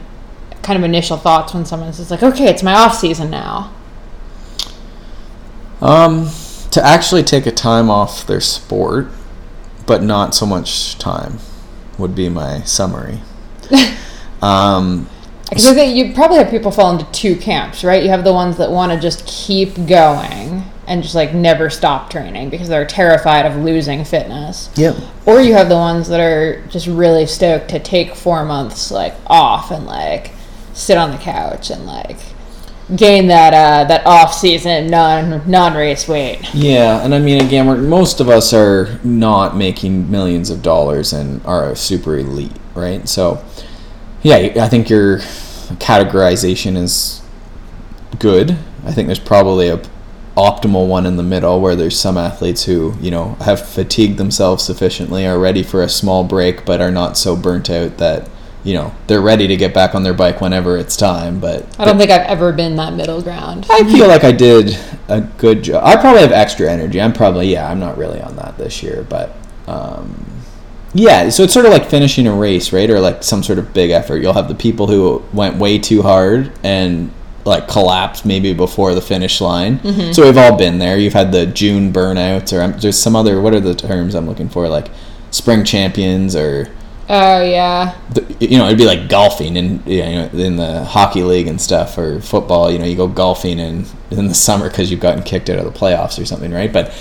kind 0.62 0.78
of 0.78 0.84
initial 0.84 1.16
thoughts 1.16 1.54
when 1.54 1.64
someone 1.64 1.94
says 1.94 2.10
like, 2.10 2.22
"Okay, 2.22 2.46
it's 2.48 2.62
my 2.62 2.74
off 2.74 2.94
season 2.94 3.30
now"? 3.30 3.72
Um, 5.80 6.30
to 6.70 6.84
actually 6.84 7.22
take 7.22 7.46
a 7.46 7.52
time 7.52 7.88
off 7.90 8.26
their 8.26 8.40
sport, 8.40 9.08
but 9.86 10.02
not 10.02 10.34
so 10.34 10.44
much 10.44 10.98
time, 10.98 11.38
would 11.98 12.14
be 12.14 12.28
my 12.28 12.62
summary. 12.62 13.20
um, 14.42 15.08
because 15.48 15.66
I 15.66 15.74
think 15.74 15.96
you 15.96 16.12
probably 16.12 16.38
have 16.38 16.50
people 16.50 16.70
fall 16.70 16.92
into 16.92 17.10
two 17.10 17.34
camps, 17.34 17.82
right? 17.82 18.02
You 18.02 18.10
have 18.10 18.22
the 18.22 18.32
ones 18.32 18.58
that 18.58 18.70
want 18.70 18.92
to 18.92 19.00
just 19.00 19.26
keep 19.26 19.74
going 19.86 20.62
and 20.86 21.02
just 21.02 21.14
like 21.14 21.32
never 21.32 21.70
stop 21.70 22.10
training 22.10 22.50
because 22.50 22.68
they're 22.68 22.86
terrified 22.86 23.46
of 23.46 23.56
losing 23.56 24.04
fitness. 24.04 24.70
Yep. 24.76 24.96
Or 25.24 25.40
you 25.40 25.54
have 25.54 25.70
the 25.70 25.76
ones 25.76 26.08
that 26.08 26.20
are 26.20 26.62
just 26.66 26.86
really 26.86 27.26
stoked 27.26 27.70
to 27.70 27.78
take 27.78 28.14
four 28.14 28.44
months 28.44 28.90
like 28.90 29.14
off 29.26 29.70
and 29.70 29.86
like 29.86 30.32
sit 30.74 30.98
on 30.98 31.12
the 31.12 31.18
couch 31.18 31.70
and 31.70 31.86
like 31.86 32.18
gain 32.96 33.26
that 33.28 33.52
uh, 33.52 33.84
that 33.84 34.06
off 34.06 34.32
season 34.32 34.88
non 34.88 35.48
non 35.50 35.74
race 35.74 36.08
weight. 36.08 36.40
Yeah, 36.54 37.04
and 37.04 37.14
I 37.14 37.18
mean 37.18 37.44
again, 37.44 37.66
we're, 37.66 37.76
most 37.76 38.20
of 38.20 38.28
us 38.28 38.52
are 38.52 38.98
not 39.04 39.56
making 39.56 40.10
millions 40.10 40.50
of 40.50 40.62
dollars 40.62 41.12
and 41.12 41.44
are 41.44 41.70
a 41.70 41.76
super 41.76 42.16
elite, 42.16 42.56
right? 42.74 43.08
So, 43.08 43.44
yeah, 44.22 44.36
I 44.36 44.68
think 44.68 44.88
your 44.88 45.18
categorization 45.78 46.76
is 46.76 47.22
good. 48.18 48.52
I 48.84 48.92
think 48.92 49.06
there's 49.06 49.18
probably 49.18 49.68
a 49.68 49.82
optimal 50.36 50.86
one 50.86 51.04
in 51.04 51.16
the 51.16 51.22
middle 51.22 51.60
where 51.60 51.74
there's 51.74 51.98
some 51.98 52.16
athletes 52.16 52.64
who 52.64 52.94
you 53.00 53.10
know 53.10 53.34
have 53.40 53.66
fatigued 53.68 54.18
themselves 54.18 54.62
sufficiently 54.62 55.26
are 55.26 55.36
ready 55.36 55.64
for 55.64 55.82
a 55.82 55.88
small 55.88 56.22
break 56.22 56.64
but 56.64 56.80
are 56.80 56.92
not 56.92 57.16
so 57.16 57.34
burnt 57.34 57.68
out 57.68 57.96
that 57.96 58.30
you 58.64 58.74
know 58.74 58.92
they're 59.06 59.20
ready 59.20 59.46
to 59.46 59.56
get 59.56 59.72
back 59.72 59.94
on 59.94 60.02
their 60.02 60.14
bike 60.14 60.40
whenever 60.40 60.76
it's 60.76 60.96
time 60.96 61.38
but 61.38 61.64
i 61.78 61.84
don't 61.84 61.96
think 61.96 62.10
i've 62.10 62.26
ever 62.26 62.52
been 62.52 62.76
that 62.76 62.92
middle 62.92 63.22
ground. 63.22 63.66
I 63.70 63.84
feel 63.84 64.08
like 64.14 64.24
i 64.24 64.32
did 64.32 64.78
a 65.08 65.20
good 65.20 65.62
job 65.62 65.84
i 65.84 65.96
probably 65.96 66.22
have 66.22 66.32
extra 66.32 66.70
energy. 66.70 67.00
I'm 67.00 67.12
probably 67.12 67.52
yeah 67.52 67.70
i'm 67.70 67.80
not 67.80 67.96
really 67.96 68.20
on 68.20 68.36
that 68.36 68.58
this 68.58 68.82
year 68.82 69.06
but 69.08 69.34
um, 69.66 70.24
yeah 70.94 71.28
so 71.28 71.42
it's 71.42 71.52
sort 71.52 71.66
of 71.66 71.72
like 71.72 71.86
finishing 71.86 72.26
a 72.26 72.34
race 72.34 72.72
right? 72.72 72.88
Or 72.90 73.00
like 73.00 73.22
some 73.22 73.42
sort 73.42 73.58
of 73.58 73.72
big 73.74 73.90
effort. 73.90 74.22
You'll 74.22 74.32
have 74.32 74.48
the 74.48 74.54
people 74.54 74.86
who 74.86 75.22
went 75.32 75.56
way 75.56 75.78
too 75.78 76.02
hard 76.02 76.50
and 76.64 77.12
like 77.44 77.68
collapsed 77.68 78.26
maybe 78.26 78.52
before 78.52 78.94
the 78.94 79.00
finish 79.00 79.40
line. 79.40 79.78
Mm-hmm. 79.78 80.12
so 80.12 80.24
we've 80.24 80.36
all 80.36 80.56
been 80.56 80.78
there. 80.78 80.98
You've 80.98 81.12
had 81.12 81.32
the 81.32 81.46
june 81.46 81.92
burnouts 81.92 82.56
or 82.56 82.62
um, 82.62 82.78
there's 82.80 82.98
some 82.98 83.14
other 83.14 83.40
what 83.40 83.54
are 83.54 83.60
the 83.60 83.74
terms 83.74 84.14
i'm 84.14 84.26
looking 84.26 84.48
for? 84.48 84.68
Like 84.68 84.88
spring 85.30 85.64
champions 85.64 86.34
or 86.34 86.68
Oh 87.10 87.42
yeah. 87.42 87.98
You 88.40 88.58
know, 88.58 88.66
it'd 88.66 88.78
be 88.78 88.84
like 88.84 89.08
golfing 89.08 89.56
and 89.56 89.84
you 89.84 90.02
know 90.02 90.30
in 90.32 90.56
the 90.56 90.84
hockey 90.84 91.22
league 91.24 91.48
and 91.48 91.60
stuff 91.60 91.98
or 91.98 92.20
football. 92.20 92.70
You 92.70 92.78
know, 92.78 92.84
you 92.84 92.96
go 92.96 93.08
golfing 93.08 93.58
in 93.58 93.84
in 94.10 94.28
the 94.28 94.34
summer 94.34 94.68
because 94.68 94.90
you've 94.90 95.00
gotten 95.00 95.22
kicked 95.24 95.50
out 95.50 95.58
of 95.58 95.64
the 95.64 95.76
playoffs 95.76 96.20
or 96.20 96.24
something, 96.24 96.52
right? 96.52 96.72
But 96.72 96.92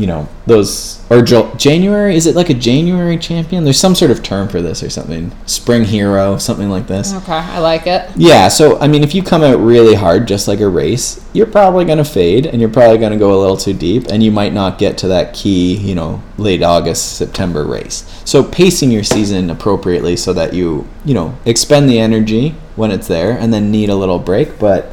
you 0.00 0.06
know 0.06 0.26
those 0.46 1.04
or 1.10 1.20
January 1.20 2.16
is 2.16 2.26
it 2.26 2.34
like 2.34 2.48
a 2.48 2.54
January 2.54 3.18
champion? 3.18 3.64
There's 3.64 3.78
some 3.78 3.94
sort 3.94 4.10
of 4.10 4.22
term 4.22 4.48
for 4.48 4.62
this 4.62 4.82
or 4.82 4.88
something. 4.88 5.30
Spring 5.44 5.84
hero, 5.84 6.38
something 6.38 6.70
like 6.70 6.86
this. 6.86 7.12
Okay, 7.12 7.32
I 7.32 7.58
like 7.58 7.86
it. 7.86 8.08
Yeah, 8.16 8.48
so 8.48 8.80
I 8.80 8.88
mean, 8.88 9.04
if 9.04 9.14
you 9.14 9.22
come 9.22 9.42
out 9.42 9.58
really 9.58 9.94
hard, 9.94 10.26
just 10.26 10.48
like 10.48 10.60
a 10.60 10.68
race, 10.68 11.22
you're 11.34 11.46
probably 11.46 11.84
going 11.84 11.98
to 11.98 12.04
fade, 12.04 12.46
and 12.46 12.60
you're 12.60 12.70
probably 12.70 12.96
going 12.96 13.12
to 13.12 13.18
go 13.18 13.38
a 13.38 13.38
little 13.38 13.58
too 13.58 13.74
deep, 13.74 14.06
and 14.06 14.22
you 14.22 14.30
might 14.30 14.54
not 14.54 14.78
get 14.78 14.96
to 14.98 15.08
that 15.08 15.34
key, 15.34 15.76
you 15.76 15.94
know, 15.94 16.22
late 16.38 16.62
August, 16.62 17.18
September 17.18 17.66
race. 17.66 18.22
So 18.24 18.42
pacing 18.42 18.90
your 18.90 19.04
season 19.04 19.50
appropriately 19.50 20.16
so 20.16 20.32
that 20.32 20.54
you, 20.54 20.88
you 21.04 21.12
know, 21.12 21.36
expend 21.44 21.90
the 21.90 22.00
energy 22.00 22.54
when 22.74 22.90
it's 22.90 23.08
there, 23.08 23.32
and 23.32 23.52
then 23.52 23.70
need 23.70 23.90
a 23.90 23.96
little 23.96 24.18
break. 24.18 24.58
But 24.58 24.92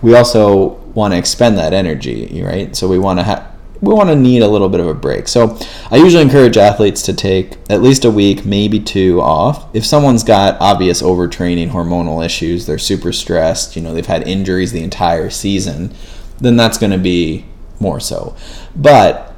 we 0.00 0.14
also 0.14 0.78
want 0.94 1.12
to 1.12 1.18
expend 1.18 1.58
that 1.58 1.72
energy, 1.72 2.40
right? 2.44 2.76
So 2.76 2.86
we 2.86 2.98
want 2.98 3.18
to 3.18 3.24
have 3.24 3.47
we 3.80 3.94
want 3.94 4.08
to 4.08 4.16
need 4.16 4.42
a 4.42 4.48
little 4.48 4.68
bit 4.68 4.80
of 4.80 4.86
a 4.86 4.94
break. 4.94 5.28
So 5.28 5.58
I 5.90 5.96
usually 5.96 6.22
encourage 6.22 6.56
athletes 6.56 7.02
to 7.02 7.12
take 7.12 7.56
at 7.70 7.80
least 7.82 8.04
a 8.04 8.10
week, 8.10 8.44
maybe 8.44 8.80
two 8.80 9.20
off. 9.20 9.68
If 9.74 9.86
someone's 9.86 10.24
got 10.24 10.60
obvious 10.60 11.00
overtraining, 11.00 11.70
hormonal 11.70 12.24
issues, 12.24 12.66
they're 12.66 12.78
super 12.78 13.12
stressed, 13.12 13.76
you 13.76 13.82
know, 13.82 13.94
they've 13.94 14.06
had 14.06 14.26
injuries 14.26 14.72
the 14.72 14.82
entire 14.82 15.30
season, 15.30 15.94
then 16.38 16.56
that's 16.56 16.78
going 16.78 16.92
to 16.92 16.98
be 16.98 17.44
more 17.80 18.00
so. 18.00 18.34
But 18.74 19.34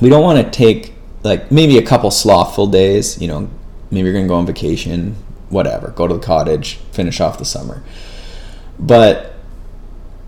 we 0.00 0.08
don't 0.08 0.22
want 0.22 0.44
to 0.44 0.50
take 0.50 0.92
like 1.22 1.50
maybe 1.50 1.78
a 1.78 1.82
couple 1.82 2.10
slothful 2.10 2.66
days, 2.66 3.20
you 3.20 3.28
know, 3.28 3.50
maybe 3.90 4.04
you're 4.04 4.12
going 4.12 4.26
to 4.26 4.28
go 4.28 4.36
on 4.36 4.46
vacation, 4.46 5.16
whatever, 5.48 5.88
go 5.88 6.06
to 6.06 6.14
the 6.14 6.20
cottage, 6.20 6.74
finish 6.92 7.20
off 7.20 7.38
the 7.38 7.44
summer. 7.44 7.82
But 8.78 9.27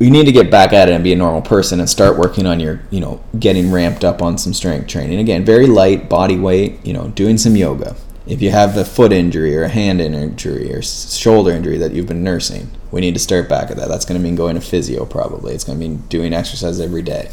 you 0.00 0.10
need 0.10 0.24
to 0.24 0.32
get 0.32 0.50
back 0.50 0.72
at 0.72 0.88
it 0.88 0.92
and 0.92 1.04
be 1.04 1.12
a 1.12 1.16
normal 1.16 1.42
person 1.42 1.78
and 1.78 1.88
start 1.88 2.16
working 2.16 2.46
on 2.46 2.58
your, 2.58 2.80
you 2.90 3.00
know, 3.00 3.22
getting 3.38 3.70
ramped 3.70 4.02
up 4.02 4.22
on 4.22 4.38
some 4.38 4.54
strength 4.54 4.88
training. 4.88 5.18
Again, 5.18 5.44
very 5.44 5.66
light 5.66 6.08
body 6.08 6.38
weight, 6.38 6.84
you 6.84 6.94
know, 6.94 7.08
doing 7.08 7.36
some 7.36 7.54
yoga. 7.54 7.94
If 8.26 8.40
you 8.40 8.50
have 8.50 8.78
a 8.78 8.84
foot 8.84 9.12
injury 9.12 9.54
or 9.56 9.64
a 9.64 9.68
hand 9.68 10.00
injury 10.00 10.72
or 10.72 10.80
shoulder 10.80 11.50
injury 11.50 11.76
that 11.78 11.92
you've 11.92 12.06
been 12.06 12.24
nursing, 12.24 12.70
we 12.90 13.02
need 13.02 13.12
to 13.12 13.20
start 13.20 13.48
back 13.48 13.70
at 13.70 13.76
that. 13.76 13.88
That's 13.88 14.06
going 14.06 14.18
to 14.18 14.22
mean 14.22 14.36
going 14.36 14.54
to 14.54 14.62
physio 14.62 15.04
probably. 15.04 15.52
It's 15.52 15.64
going 15.64 15.78
to 15.78 15.80
mean 15.80 15.98
doing 16.08 16.32
exercise 16.32 16.80
every 16.80 17.02
day. 17.02 17.28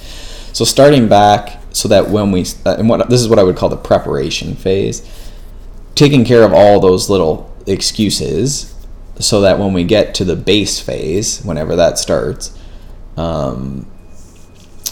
So 0.52 0.66
starting 0.66 1.08
back 1.08 1.62
so 1.72 1.88
that 1.88 2.10
when 2.10 2.32
we 2.32 2.46
uh, 2.66 2.76
and 2.78 2.90
what 2.90 3.10
this 3.10 3.22
is 3.22 3.30
what 3.30 3.40
I 3.40 3.44
would 3.44 3.56
call 3.56 3.70
the 3.70 3.78
preparation 3.78 4.56
phase, 4.56 5.08
taking 5.96 6.26
care 6.26 6.44
of 6.44 6.52
all 6.52 6.82
those 6.82 7.10
little 7.10 7.56
excuses 7.66 8.74
so 9.20 9.42
that 9.42 9.58
when 9.58 9.74
we 9.74 9.84
get 9.84 10.14
to 10.16 10.26
the 10.26 10.36
base 10.36 10.80
phase, 10.80 11.42
whenever 11.44 11.76
that 11.76 11.98
starts, 11.98 12.57
um, 13.18 13.86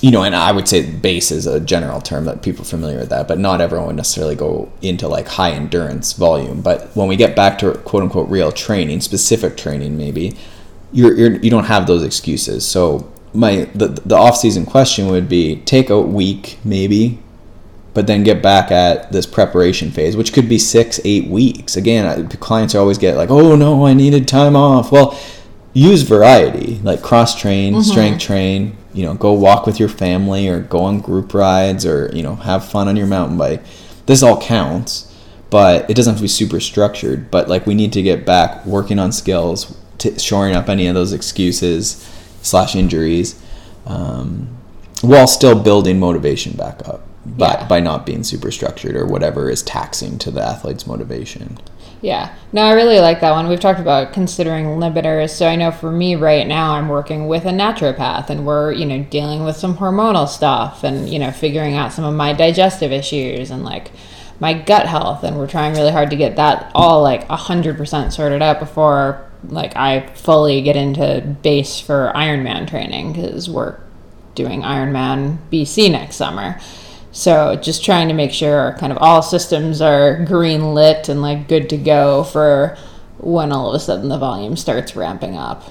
you 0.01 0.11
know, 0.11 0.23
and 0.23 0.35
I 0.35 0.51
would 0.51 0.67
say 0.67 0.89
base 0.89 1.31
is 1.31 1.47
a 1.47 1.59
general 1.59 2.01
term 2.01 2.25
that 2.25 2.43
people 2.43 2.61
are 2.63 2.65
familiar 2.65 2.99
with 2.99 3.09
that, 3.09 3.27
but 3.27 3.39
not 3.39 3.61
everyone 3.61 3.87
would 3.87 3.95
necessarily 3.95 4.35
go 4.35 4.71
into 4.81 5.07
like 5.07 5.27
high 5.27 5.51
endurance 5.51 6.13
volume. 6.13 6.61
But 6.61 6.95
when 6.95 7.07
we 7.07 7.15
get 7.15 7.35
back 7.35 7.57
to 7.59 7.73
quote 7.79 8.03
unquote 8.03 8.29
real 8.29 8.51
training, 8.51 9.01
specific 9.01 9.57
training, 9.57 9.97
maybe 9.97 10.35
you're, 10.91 11.15
you're 11.15 11.35
you 11.37 11.49
don't 11.49 11.65
have 11.65 11.87
those 11.87 12.03
excuses. 12.03 12.65
So 12.67 13.11
my 13.33 13.69
the 13.73 13.87
the 13.87 14.15
off 14.15 14.37
season 14.37 14.65
question 14.65 15.07
would 15.07 15.29
be 15.29 15.57
take 15.61 15.89
a 15.89 15.99
week 15.99 16.59
maybe 16.63 17.19
but 17.95 18.07
then 18.07 18.23
get 18.23 18.43
back 18.43 18.71
at 18.71 19.09
this 19.13 19.25
preparation 19.25 19.89
phase, 19.89 20.17
which 20.17 20.33
could 20.33 20.49
be 20.49 20.59
six, 20.59 20.99
eight 21.05 21.27
weeks. 21.27 21.77
Again, 21.77 22.27
clients 22.27 22.75
always 22.75 22.97
get 22.97 23.15
like, 23.15 23.29
oh 23.31 23.55
no, 23.55 23.85
I 23.87 23.93
needed 23.93 24.27
time 24.27 24.55
off. 24.55 24.91
Well, 24.91 25.17
use 25.75 26.03
variety, 26.03 26.79
like 26.83 27.03
cross 27.03 27.39
train, 27.39 27.73
mm-hmm. 27.73 27.81
strength 27.81 28.21
train, 28.21 28.75
you 28.93 29.03
know, 29.03 29.13
go 29.13 29.33
walk 29.33 29.65
with 29.65 29.77
your 29.77 29.89
family 29.89 30.47
or 30.47 30.61
go 30.61 30.79
on 30.79 31.01
group 31.01 31.33
rides 31.33 31.85
or, 31.85 32.09
you 32.15 32.23
know, 32.23 32.35
have 32.35 32.65
fun 32.65 32.87
on 32.87 32.95
your 32.95 33.05
mountain 33.05 33.37
bike. 33.37 33.61
This 34.05 34.23
all 34.23 34.41
counts, 34.41 35.13
but 35.49 35.87
it 35.89 35.95
doesn't 35.95 36.13
have 36.13 36.19
to 36.19 36.23
be 36.23 36.29
super 36.29 36.61
structured. 36.61 37.29
But 37.29 37.49
like, 37.49 37.67
we 37.67 37.75
need 37.75 37.91
to 37.93 38.01
get 38.01 38.25
back 38.25 38.65
working 38.65 38.99
on 38.99 39.11
skills, 39.11 39.77
t- 39.97 40.17
shoring 40.17 40.55
up 40.55 40.69
any 40.69 40.87
of 40.87 40.95
those 40.95 41.11
excuses 41.11 42.09
slash 42.41 42.73
injuries, 42.73 43.39
um, 43.85 44.47
while 45.01 45.27
still 45.27 45.61
building 45.61 45.99
motivation 45.99 46.53
back 46.53 46.87
up 46.87 47.01
by, 47.25 47.47
yeah. 47.47 47.67
by 47.67 47.79
not 47.81 48.05
being 48.05 48.23
super 48.23 48.49
structured 48.49 48.95
or 48.95 49.05
whatever 49.05 49.49
is 49.49 49.61
taxing 49.61 50.17
to 50.19 50.31
the 50.31 50.41
athlete's 50.41 50.87
motivation. 50.87 51.59
Yeah. 52.01 52.35
No, 52.51 52.61
I 52.61 52.73
really 52.73 52.99
like 52.99 53.21
that 53.21 53.31
one. 53.31 53.47
We've 53.47 53.59
talked 53.59 53.79
about 53.79 54.13
considering 54.13 54.65
limiters. 54.65 55.31
So 55.31 55.47
I 55.47 55.55
know 55.55 55.71
for 55.71 55.91
me 55.91 56.15
right 56.15 56.45
now, 56.45 56.73
I'm 56.73 56.87
working 56.87 57.27
with 57.27 57.45
a 57.45 57.49
naturopath 57.49 58.29
and 58.29 58.45
we're, 58.45 58.71
you 58.73 58.85
know, 58.85 59.03
dealing 59.03 59.43
with 59.43 59.57
some 59.57 59.77
hormonal 59.77 60.27
stuff 60.27 60.83
and, 60.83 61.09
you 61.09 61.19
know, 61.19 61.31
figuring 61.31 61.75
out 61.75 61.93
some 61.93 62.05
of 62.05 62.13
my 62.13 62.33
digestive 62.33 62.91
issues 62.91 63.49
and 63.49 63.63
like 63.63 63.91
my 64.39 64.53
gut 64.53 64.85
health. 64.85 65.23
And 65.23 65.37
we're 65.37 65.47
trying 65.47 65.73
really 65.73 65.91
hard 65.91 66.09
to 66.11 66.15
get 66.15 66.35
that 66.35 66.71
all 66.75 67.01
like 67.01 67.27
100% 67.27 68.11
sorted 68.11 68.41
out 68.41 68.59
before 68.59 69.25
like 69.49 69.75
I 69.75 70.07
fully 70.15 70.61
get 70.61 70.75
into 70.75 71.37
base 71.41 71.79
for 71.79 72.11
Ironman 72.15 72.67
training 72.67 73.13
because 73.13 73.49
we're 73.49 73.79
doing 74.33 74.61
Ironman 74.61 75.37
BC 75.51 75.91
next 75.91 76.15
summer. 76.15 76.59
So 77.15 77.55
just 77.55 77.85
trying 77.85 78.09
to 78.09 78.13
make 78.13 78.33
sure 78.33 78.75
kind 78.77 78.91
of 78.91 78.97
all 78.97 79.21
systems 79.21 79.79
are 79.79 80.25
green 80.25 80.73
lit 80.73 81.07
and 81.07 81.21
like 81.21 81.47
good 81.47 81.69
to 81.69 81.77
go 81.77 82.25
for 82.25 82.77
when 83.19 83.53
all 83.53 83.69
of 83.69 83.75
a 83.75 83.79
sudden 83.79 84.09
the 84.09 84.17
volume 84.17 84.57
starts 84.57 84.97
ramping 84.97 85.37
up. 85.37 85.63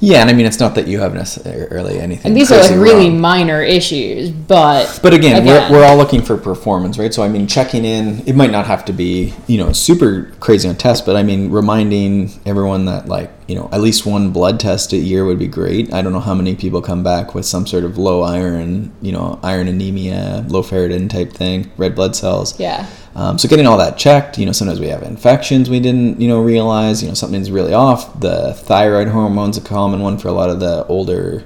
Yeah, 0.00 0.20
and 0.20 0.30
I 0.30 0.32
mean 0.32 0.46
it's 0.46 0.60
not 0.60 0.74
that 0.76 0.86
you 0.86 1.00
have 1.00 1.14
necessarily 1.14 1.98
anything. 1.98 2.26
And 2.26 2.36
these 2.36 2.52
are 2.52 2.60
like 2.60 2.70
really 2.70 3.08
wrong. 3.08 3.20
minor 3.20 3.62
issues, 3.62 4.30
but 4.30 5.00
but 5.02 5.12
again, 5.12 5.42
again, 5.42 5.70
we're, 5.72 5.78
we're 5.78 5.84
all 5.84 5.96
looking 5.96 6.22
for 6.22 6.36
performance, 6.36 6.98
right? 6.98 7.12
So 7.12 7.22
I 7.22 7.28
mean, 7.28 7.46
checking 7.46 7.84
in. 7.84 8.26
It 8.26 8.36
might 8.36 8.50
not 8.50 8.66
have 8.66 8.84
to 8.86 8.92
be 8.92 9.34
you 9.46 9.58
know 9.58 9.72
super 9.72 10.32
crazy 10.40 10.68
on 10.68 10.76
tests, 10.76 11.04
but 11.04 11.16
I 11.16 11.22
mean, 11.22 11.50
reminding 11.50 12.30
everyone 12.46 12.84
that 12.84 13.08
like 13.08 13.30
you 13.48 13.56
know 13.56 13.68
at 13.72 13.80
least 13.80 14.06
one 14.06 14.30
blood 14.30 14.60
test 14.60 14.92
a 14.92 14.96
year 14.96 15.24
would 15.24 15.38
be 15.38 15.48
great. 15.48 15.92
I 15.92 16.02
don't 16.02 16.12
know 16.12 16.20
how 16.20 16.34
many 16.34 16.54
people 16.54 16.80
come 16.80 17.02
back 17.02 17.34
with 17.34 17.44
some 17.44 17.66
sort 17.66 17.84
of 17.84 17.98
low 17.98 18.22
iron, 18.22 18.92
you 19.02 19.10
know, 19.10 19.40
iron 19.42 19.66
anemia, 19.66 20.44
low 20.48 20.62
ferritin 20.62 21.10
type 21.10 21.32
thing, 21.32 21.70
red 21.76 21.94
blood 21.96 22.14
cells. 22.14 22.58
Yeah. 22.60 22.86
Um, 23.18 23.36
so 23.36 23.48
getting 23.48 23.66
all 23.66 23.78
that 23.78 23.98
checked, 23.98 24.38
you 24.38 24.46
know, 24.46 24.52
sometimes 24.52 24.78
we 24.78 24.86
have 24.86 25.02
infections 25.02 25.68
we 25.68 25.80
didn't, 25.80 26.20
you 26.20 26.28
know, 26.28 26.40
realize, 26.40 27.02
you 27.02 27.08
know, 27.08 27.14
something's 27.14 27.50
really 27.50 27.74
off. 27.74 28.20
The 28.20 28.54
thyroid 28.54 29.08
hormone's 29.08 29.56
a 29.56 29.60
common 29.60 30.00
one 30.02 30.18
for 30.18 30.28
a 30.28 30.32
lot 30.32 30.50
of 30.50 30.60
the 30.60 30.86
older 30.86 31.44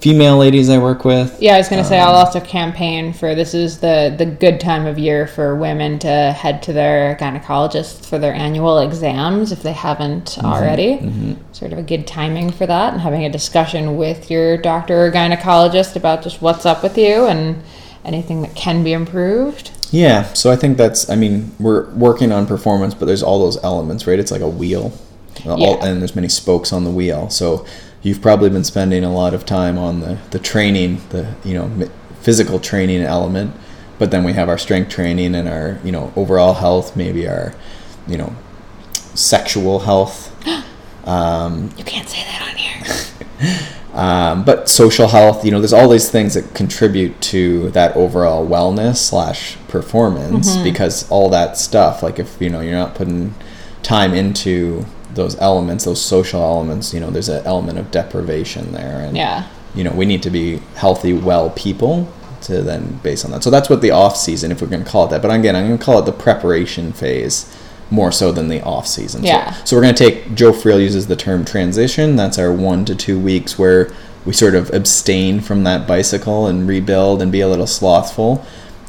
female 0.00 0.36
ladies 0.38 0.68
I 0.68 0.78
work 0.78 1.04
with. 1.04 1.40
Yeah, 1.40 1.54
I 1.54 1.58
was 1.58 1.68
gonna 1.68 1.82
um, 1.82 1.88
say 1.88 2.00
I'll 2.00 2.16
um, 2.16 2.26
also 2.26 2.40
campaign 2.40 3.12
for 3.12 3.36
this 3.36 3.54
is 3.54 3.78
the 3.78 4.12
the 4.18 4.26
good 4.26 4.58
time 4.58 4.86
of 4.86 4.98
year 4.98 5.28
for 5.28 5.54
women 5.54 6.00
to 6.00 6.08
head 6.08 6.64
to 6.64 6.72
their 6.72 7.14
gynecologist 7.14 8.04
for 8.04 8.18
their 8.18 8.34
annual 8.34 8.80
exams 8.80 9.52
if 9.52 9.62
they 9.62 9.72
haven't 9.72 10.30
mm-hmm, 10.30 10.46
already. 10.46 10.98
Mm-hmm. 10.98 11.34
Sort 11.52 11.72
of 11.72 11.78
a 11.78 11.82
good 11.82 12.08
timing 12.08 12.50
for 12.50 12.66
that, 12.66 12.92
and 12.92 13.00
having 13.00 13.24
a 13.24 13.30
discussion 13.30 13.96
with 13.96 14.32
your 14.32 14.56
doctor 14.56 15.06
or 15.06 15.12
gynecologist 15.12 15.94
about 15.94 16.22
just 16.22 16.42
what's 16.42 16.66
up 16.66 16.82
with 16.82 16.98
you 16.98 17.26
and 17.26 17.62
anything 18.04 18.42
that 18.42 18.56
can 18.56 18.82
be 18.82 18.92
improved. 18.92 19.70
Yeah, 19.94 20.32
so 20.32 20.50
I 20.50 20.56
think 20.56 20.76
that's. 20.76 21.08
I 21.08 21.14
mean, 21.14 21.52
we're 21.60 21.88
working 21.90 22.32
on 22.32 22.48
performance, 22.48 22.94
but 22.94 23.06
there's 23.06 23.22
all 23.22 23.38
those 23.38 23.62
elements, 23.62 24.08
right? 24.08 24.18
It's 24.18 24.32
like 24.32 24.40
a 24.40 24.48
wheel, 24.48 24.92
yeah. 25.44 25.52
all, 25.52 25.80
and 25.84 26.00
there's 26.00 26.16
many 26.16 26.28
spokes 26.28 26.72
on 26.72 26.82
the 26.82 26.90
wheel. 26.90 27.30
So 27.30 27.64
you've 28.02 28.20
probably 28.20 28.50
been 28.50 28.64
spending 28.64 29.04
a 29.04 29.14
lot 29.14 29.34
of 29.34 29.46
time 29.46 29.78
on 29.78 30.00
the 30.00 30.18
the 30.32 30.40
training, 30.40 31.00
the 31.10 31.36
you 31.44 31.54
know 31.54 31.88
physical 32.22 32.58
training 32.58 33.02
element, 33.02 33.54
but 34.00 34.10
then 34.10 34.24
we 34.24 34.32
have 34.32 34.48
our 34.48 34.58
strength 34.58 34.90
training 34.90 35.32
and 35.32 35.48
our 35.48 35.78
you 35.84 35.92
know 35.92 36.12
overall 36.16 36.54
health, 36.54 36.96
maybe 36.96 37.28
our 37.28 37.54
you 38.08 38.18
know 38.18 38.34
sexual 39.14 39.80
health. 39.80 40.34
Um, 41.04 41.68
you 41.76 41.84
can't 41.84 42.08
say 42.08 42.24
that 42.24 42.48
on 42.48 42.56
here. 42.56 43.66
Um, 43.94 44.44
but 44.44 44.68
social 44.68 45.06
health, 45.06 45.44
you 45.44 45.52
know, 45.52 45.60
there's 45.60 45.72
all 45.72 45.88
these 45.88 46.10
things 46.10 46.34
that 46.34 46.52
contribute 46.52 47.20
to 47.22 47.70
that 47.70 47.94
overall 47.94 48.46
wellness 48.46 48.96
slash 48.96 49.56
performance 49.68 50.50
mm-hmm. 50.50 50.64
because 50.64 51.08
all 51.10 51.30
that 51.30 51.56
stuff, 51.56 52.02
like 52.02 52.18
if 52.18 52.36
you 52.40 52.50
know 52.50 52.60
you're 52.60 52.72
not 52.72 52.96
putting 52.96 53.34
time 53.84 54.12
into 54.12 54.84
those 55.14 55.38
elements, 55.38 55.84
those 55.84 56.02
social 56.02 56.42
elements, 56.42 56.92
you 56.92 56.98
know, 56.98 57.10
there's 57.10 57.28
an 57.28 57.46
element 57.46 57.78
of 57.78 57.92
deprivation 57.92 58.72
there, 58.72 58.98
and 59.00 59.16
yeah, 59.16 59.48
you 59.76 59.84
know, 59.84 59.92
we 59.92 60.06
need 60.06 60.24
to 60.24 60.30
be 60.30 60.56
healthy, 60.74 61.12
well 61.12 61.50
people 61.50 62.12
to 62.42 62.62
then 62.62 62.98
base 63.04 63.24
on 63.24 63.30
that. 63.30 63.44
So 63.44 63.50
that's 63.50 63.70
what 63.70 63.80
the 63.80 63.92
off 63.92 64.16
season, 64.16 64.50
if 64.50 64.60
we're 64.60 64.68
going 64.68 64.84
to 64.84 64.90
call 64.90 65.06
it 65.06 65.10
that. 65.10 65.22
But 65.22 65.30
again, 65.30 65.54
I'm 65.54 65.66
going 65.66 65.78
to 65.78 65.84
call 65.84 66.00
it 66.00 66.04
the 66.04 66.12
preparation 66.12 66.92
phase 66.92 67.44
more 67.90 68.10
so 68.10 68.32
than 68.32 68.48
the 68.48 68.60
off 68.62 68.86
season. 68.86 69.24
Yeah. 69.24 69.52
So, 69.52 69.64
so 69.64 69.76
we're 69.76 69.82
going 69.82 69.94
to 69.94 70.10
take 70.10 70.34
Joe 70.34 70.52
Friel 70.52 70.80
uses 70.80 71.06
the 71.06 71.16
term 71.16 71.44
transition. 71.44 72.16
That's 72.16 72.38
our 72.38 72.52
one 72.52 72.84
to 72.86 72.94
two 72.94 73.18
weeks 73.18 73.58
where 73.58 73.92
we 74.24 74.32
sort 74.32 74.54
of 74.54 74.72
abstain 74.72 75.40
from 75.40 75.64
that 75.64 75.86
bicycle 75.86 76.46
and 76.46 76.66
rebuild 76.66 77.20
and 77.20 77.30
be 77.30 77.40
a 77.40 77.48
little 77.48 77.66
slothful. 77.66 78.44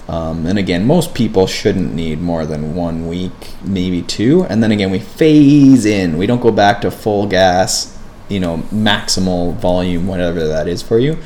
Um, 0.07 0.45
and 0.45 0.59
again, 0.59 0.85
most 0.85 1.13
people 1.13 1.47
shouldn't 1.47 1.93
need 1.93 2.21
more 2.21 2.45
than 2.45 2.75
one 2.75 3.07
week, 3.07 3.53
maybe 3.63 4.01
two. 4.01 4.45
And 4.45 4.61
then 4.61 4.71
again, 4.71 4.91
we 4.91 4.99
phase 4.99 5.85
in. 5.85 6.17
We 6.17 6.27
don't 6.27 6.41
go 6.41 6.51
back 6.51 6.81
to 6.81 6.91
full 6.91 7.27
gas, 7.27 7.97
you 8.29 8.39
know, 8.39 8.59
maximal 8.71 9.55
volume, 9.55 10.07
whatever 10.07 10.47
that 10.47 10.67
is 10.67 10.81
for 10.81 10.99
you. 10.99 11.17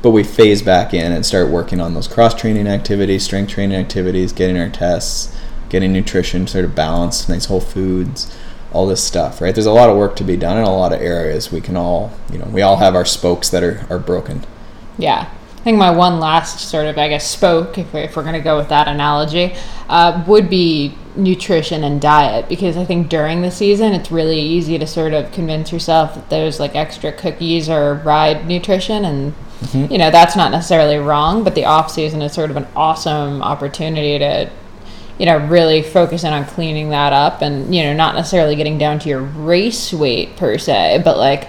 But 0.00 0.08
but 0.08 0.12
we 0.12 0.22
phase 0.22 0.62
back 0.62 0.94
in 0.94 1.12
and 1.12 1.26
start 1.26 1.50
working 1.50 1.80
on 1.80 1.94
those 1.94 2.08
cross 2.08 2.34
training 2.34 2.66
activities, 2.66 3.24
strength 3.24 3.50
training 3.50 3.76
activities, 3.78 4.32
getting 4.32 4.56
our 4.56 4.68
tests, 4.70 5.36
getting 5.68 5.92
nutrition 5.92 6.46
sort 6.46 6.64
of 6.64 6.74
balanced, 6.74 7.28
nice 7.28 7.46
whole 7.46 7.60
foods, 7.60 8.36
all 8.72 8.86
this 8.86 9.02
stuff, 9.02 9.40
right? 9.40 9.54
There's 9.54 9.66
a 9.66 9.72
lot 9.72 9.88
of 9.88 9.96
work 9.96 10.16
to 10.16 10.24
be 10.24 10.36
done 10.36 10.58
in 10.58 10.64
a 10.64 10.74
lot 10.74 10.92
of 10.92 11.00
areas. 11.00 11.50
We 11.50 11.60
can 11.60 11.76
all, 11.76 12.12
you 12.32 12.38
know, 12.38 12.46
we 12.46 12.62
all 12.62 12.76
have 12.76 12.94
our 12.94 13.04
spokes 13.04 13.48
that 13.50 13.62
are, 13.62 13.86
are 13.88 13.98
broken. 13.98 14.44
Yeah. 14.98 15.30
I 15.56 15.60
think 15.62 15.78
my 15.78 15.90
one 15.90 16.20
last 16.20 16.60
sort 16.68 16.86
of, 16.86 16.96
I 16.98 17.08
guess, 17.08 17.28
spoke, 17.28 17.78
if 17.78 17.92
we're, 17.92 18.00
if 18.00 18.16
we're 18.16 18.22
going 18.22 18.34
to 18.34 18.40
go 18.40 18.56
with 18.56 18.68
that 18.68 18.88
analogy, 18.88 19.54
uh, 19.88 20.24
would 20.26 20.48
be 20.48 20.94
nutrition 21.16 21.82
and 21.82 22.00
diet. 22.00 22.48
Because 22.48 22.76
I 22.76 22.84
think 22.84 23.08
during 23.08 23.42
the 23.42 23.50
season, 23.50 23.92
it's 23.92 24.10
really 24.10 24.40
easy 24.40 24.78
to 24.78 24.86
sort 24.86 25.14
of 25.14 25.32
convince 25.32 25.72
yourself 25.72 26.14
that 26.14 26.30
there's 26.30 26.60
like 26.60 26.74
extra 26.74 27.12
cookies 27.12 27.68
or 27.68 27.94
ride 27.94 28.46
nutrition. 28.46 29.04
And, 29.04 29.34
Mm-hmm. 29.58 29.92
you 29.92 29.98
know, 29.98 30.12
that's 30.12 30.36
not 30.36 30.52
necessarily 30.52 30.98
wrong, 30.98 31.42
but 31.42 31.56
the 31.56 31.64
off 31.64 31.90
season 31.90 32.22
is 32.22 32.32
sort 32.32 32.48
of 32.48 32.56
an 32.56 32.68
awesome 32.76 33.42
opportunity 33.42 34.16
to, 34.16 34.48
you 35.18 35.26
know, 35.26 35.38
really 35.46 35.82
focusing 35.82 36.32
on 36.32 36.44
cleaning 36.44 36.90
that 36.90 37.12
up 37.12 37.42
and, 37.42 37.74
you 37.74 37.82
know, 37.82 37.94
not 37.94 38.14
necessarily 38.14 38.56
getting 38.56 38.78
down 38.78 38.98
to 39.00 39.08
your 39.08 39.20
race 39.20 39.92
weight 39.92 40.36
per 40.36 40.58
se, 40.58 41.02
but 41.04 41.16
like, 41.16 41.48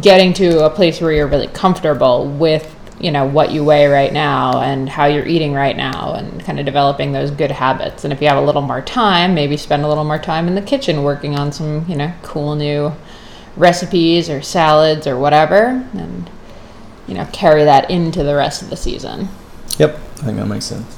getting 0.00 0.32
to 0.32 0.64
a 0.64 0.70
place 0.70 1.00
where 1.00 1.12
you're 1.12 1.26
really 1.26 1.46
comfortable 1.48 2.28
with 2.28 2.70
you 3.00 3.10
know 3.10 3.24
what 3.26 3.50
you 3.50 3.62
weigh 3.62 3.86
right 3.86 4.12
now 4.12 4.60
and 4.60 4.88
how 4.88 5.04
you're 5.04 5.26
eating 5.26 5.52
right 5.52 5.76
now 5.76 6.14
and 6.14 6.42
kind 6.44 6.58
of 6.58 6.64
developing 6.64 7.12
those 7.12 7.30
good 7.30 7.50
habits 7.50 8.04
and 8.04 8.12
if 8.12 8.20
you 8.20 8.28
have 8.28 8.38
a 8.38 8.40
little 8.40 8.62
more 8.62 8.80
time 8.80 9.34
maybe 9.34 9.56
spend 9.56 9.84
a 9.84 9.88
little 9.88 10.04
more 10.04 10.18
time 10.18 10.46
in 10.46 10.54
the 10.54 10.62
kitchen 10.62 11.02
working 11.02 11.36
on 11.36 11.50
some 11.52 11.84
you 11.88 11.96
know 11.96 12.12
cool 12.22 12.54
new 12.54 12.92
recipes 13.56 14.30
or 14.30 14.40
salads 14.40 15.08
or 15.08 15.18
whatever 15.18 15.86
and 15.92 16.30
you 17.08 17.14
know 17.14 17.28
carry 17.32 17.64
that 17.64 17.90
into 17.90 18.22
the 18.22 18.34
rest 18.34 18.62
of 18.62 18.70
the 18.70 18.76
season 18.76 19.28
Yep, 19.78 19.96
I 19.96 20.22
think 20.26 20.36
that 20.38 20.46
makes 20.46 20.66
sense. 20.66 20.96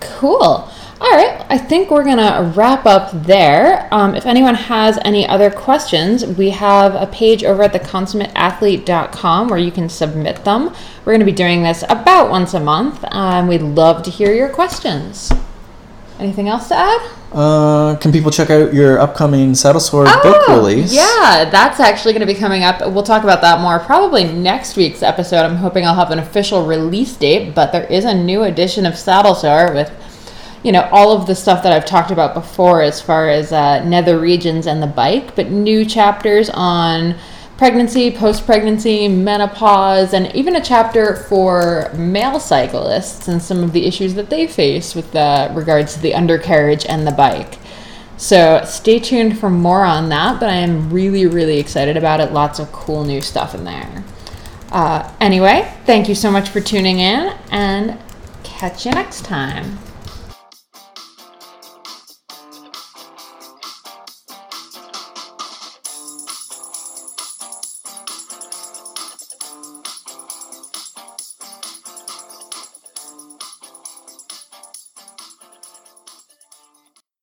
Cool. 0.00 0.68
All 0.98 1.10
right, 1.10 1.44
I 1.50 1.58
think 1.58 1.90
we're 1.90 2.04
gonna 2.04 2.52
wrap 2.56 2.86
up 2.86 3.10
there. 3.12 3.86
Um, 3.92 4.14
if 4.14 4.24
anyone 4.24 4.54
has 4.54 4.98
any 5.04 5.28
other 5.28 5.50
questions, 5.50 6.24
we 6.24 6.50
have 6.50 6.94
a 6.94 7.06
page 7.06 7.44
over 7.44 7.64
at 7.64 7.72
theconsummateathlete.com 7.74 9.48
where 9.48 9.58
you 9.58 9.70
can 9.70 9.90
submit 9.90 10.44
them. 10.44 10.72
We're 11.04 11.12
gonna 11.12 11.26
be 11.26 11.32
doing 11.32 11.62
this 11.62 11.84
about 11.90 12.30
once 12.30 12.54
a 12.54 12.60
month, 12.60 13.04
and 13.10 13.46
we'd 13.46 13.60
love 13.62 14.02
to 14.04 14.10
hear 14.10 14.32
your 14.32 14.48
questions. 14.48 15.30
Anything 16.18 16.48
else 16.48 16.68
to 16.68 16.76
add? 16.76 17.10
Uh, 17.30 17.96
can 17.96 18.10
people 18.10 18.30
check 18.30 18.48
out 18.48 18.72
your 18.72 18.98
upcoming 18.98 19.54
Saddle 19.54 19.80
Sore 19.82 20.04
book 20.04 20.22
Oh, 20.48 20.56
release? 20.56 20.94
Yeah, 20.94 21.46
that's 21.50 21.78
actually 21.78 22.14
going 22.14 22.26
to 22.26 22.32
be 22.32 22.38
coming 22.38 22.62
up. 22.62 22.80
We'll 22.90 23.02
talk 23.02 23.22
about 23.22 23.42
that 23.42 23.60
more 23.60 23.78
probably 23.80 24.24
next 24.24 24.76
week's 24.76 25.02
episode. 25.02 25.40
I'm 25.44 25.56
hoping 25.56 25.84
I'll 25.84 25.94
have 25.94 26.10
an 26.10 26.18
official 26.18 26.64
release 26.64 27.14
date, 27.14 27.54
but 27.54 27.70
there 27.72 27.84
is 27.84 28.06
a 28.06 28.14
new 28.14 28.44
edition 28.44 28.86
of 28.86 28.96
Saddle 28.96 29.34
Sore 29.34 29.74
with, 29.74 29.90
you 30.66 30.72
know, 30.72 30.88
all 30.90 31.12
of 31.12 31.28
the 31.28 31.34
stuff 31.36 31.62
that 31.62 31.72
I've 31.72 31.84
talked 31.84 32.10
about 32.10 32.34
before 32.34 32.82
as 32.82 33.00
far 33.00 33.30
as 33.30 33.52
uh, 33.52 33.84
nether 33.84 34.18
regions 34.18 34.66
and 34.66 34.82
the 34.82 34.88
bike, 34.88 35.36
but 35.36 35.48
new 35.48 35.84
chapters 35.84 36.50
on 36.50 37.14
pregnancy, 37.56 38.10
post 38.10 38.44
pregnancy, 38.44 39.06
menopause, 39.06 40.12
and 40.12 40.34
even 40.34 40.56
a 40.56 40.60
chapter 40.60 41.14
for 41.14 41.92
male 41.94 42.40
cyclists 42.40 43.28
and 43.28 43.40
some 43.40 43.62
of 43.62 43.72
the 43.72 43.86
issues 43.86 44.14
that 44.14 44.28
they 44.28 44.48
face 44.48 44.96
with 44.96 45.14
regards 45.54 45.94
to 45.94 46.00
the 46.00 46.12
undercarriage 46.12 46.84
and 46.86 47.06
the 47.06 47.12
bike. 47.12 47.58
So 48.16 48.60
stay 48.64 48.98
tuned 48.98 49.38
for 49.38 49.48
more 49.48 49.84
on 49.84 50.08
that, 50.08 50.40
but 50.40 50.48
I 50.48 50.56
am 50.56 50.92
really, 50.92 51.26
really 51.26 51.60
excited 51.60 51.96
about 51.96 52.18
it. 52.18 52.32
Lots 52.32 52.58
of 52.58 52.72
cool 52.72 53.04
new 53.04 53.20
stuff 53.20 53.54
in 53.54 53.62
there. 53.62 54.04
Uh, 54.72 55.08
anyway, 55.20 55.72
thank 55.84 56.08
you 56.08 56.16
so 56.16 56.32
much 56.32 56.48
for 56.48 56.60
tuning 56.60 56.98
in 56.98 57.32
and 57.52 57.96
catch 58.42 58.84
you 58.84 58.90
next 58.90 59.24
time. 59.24 59.78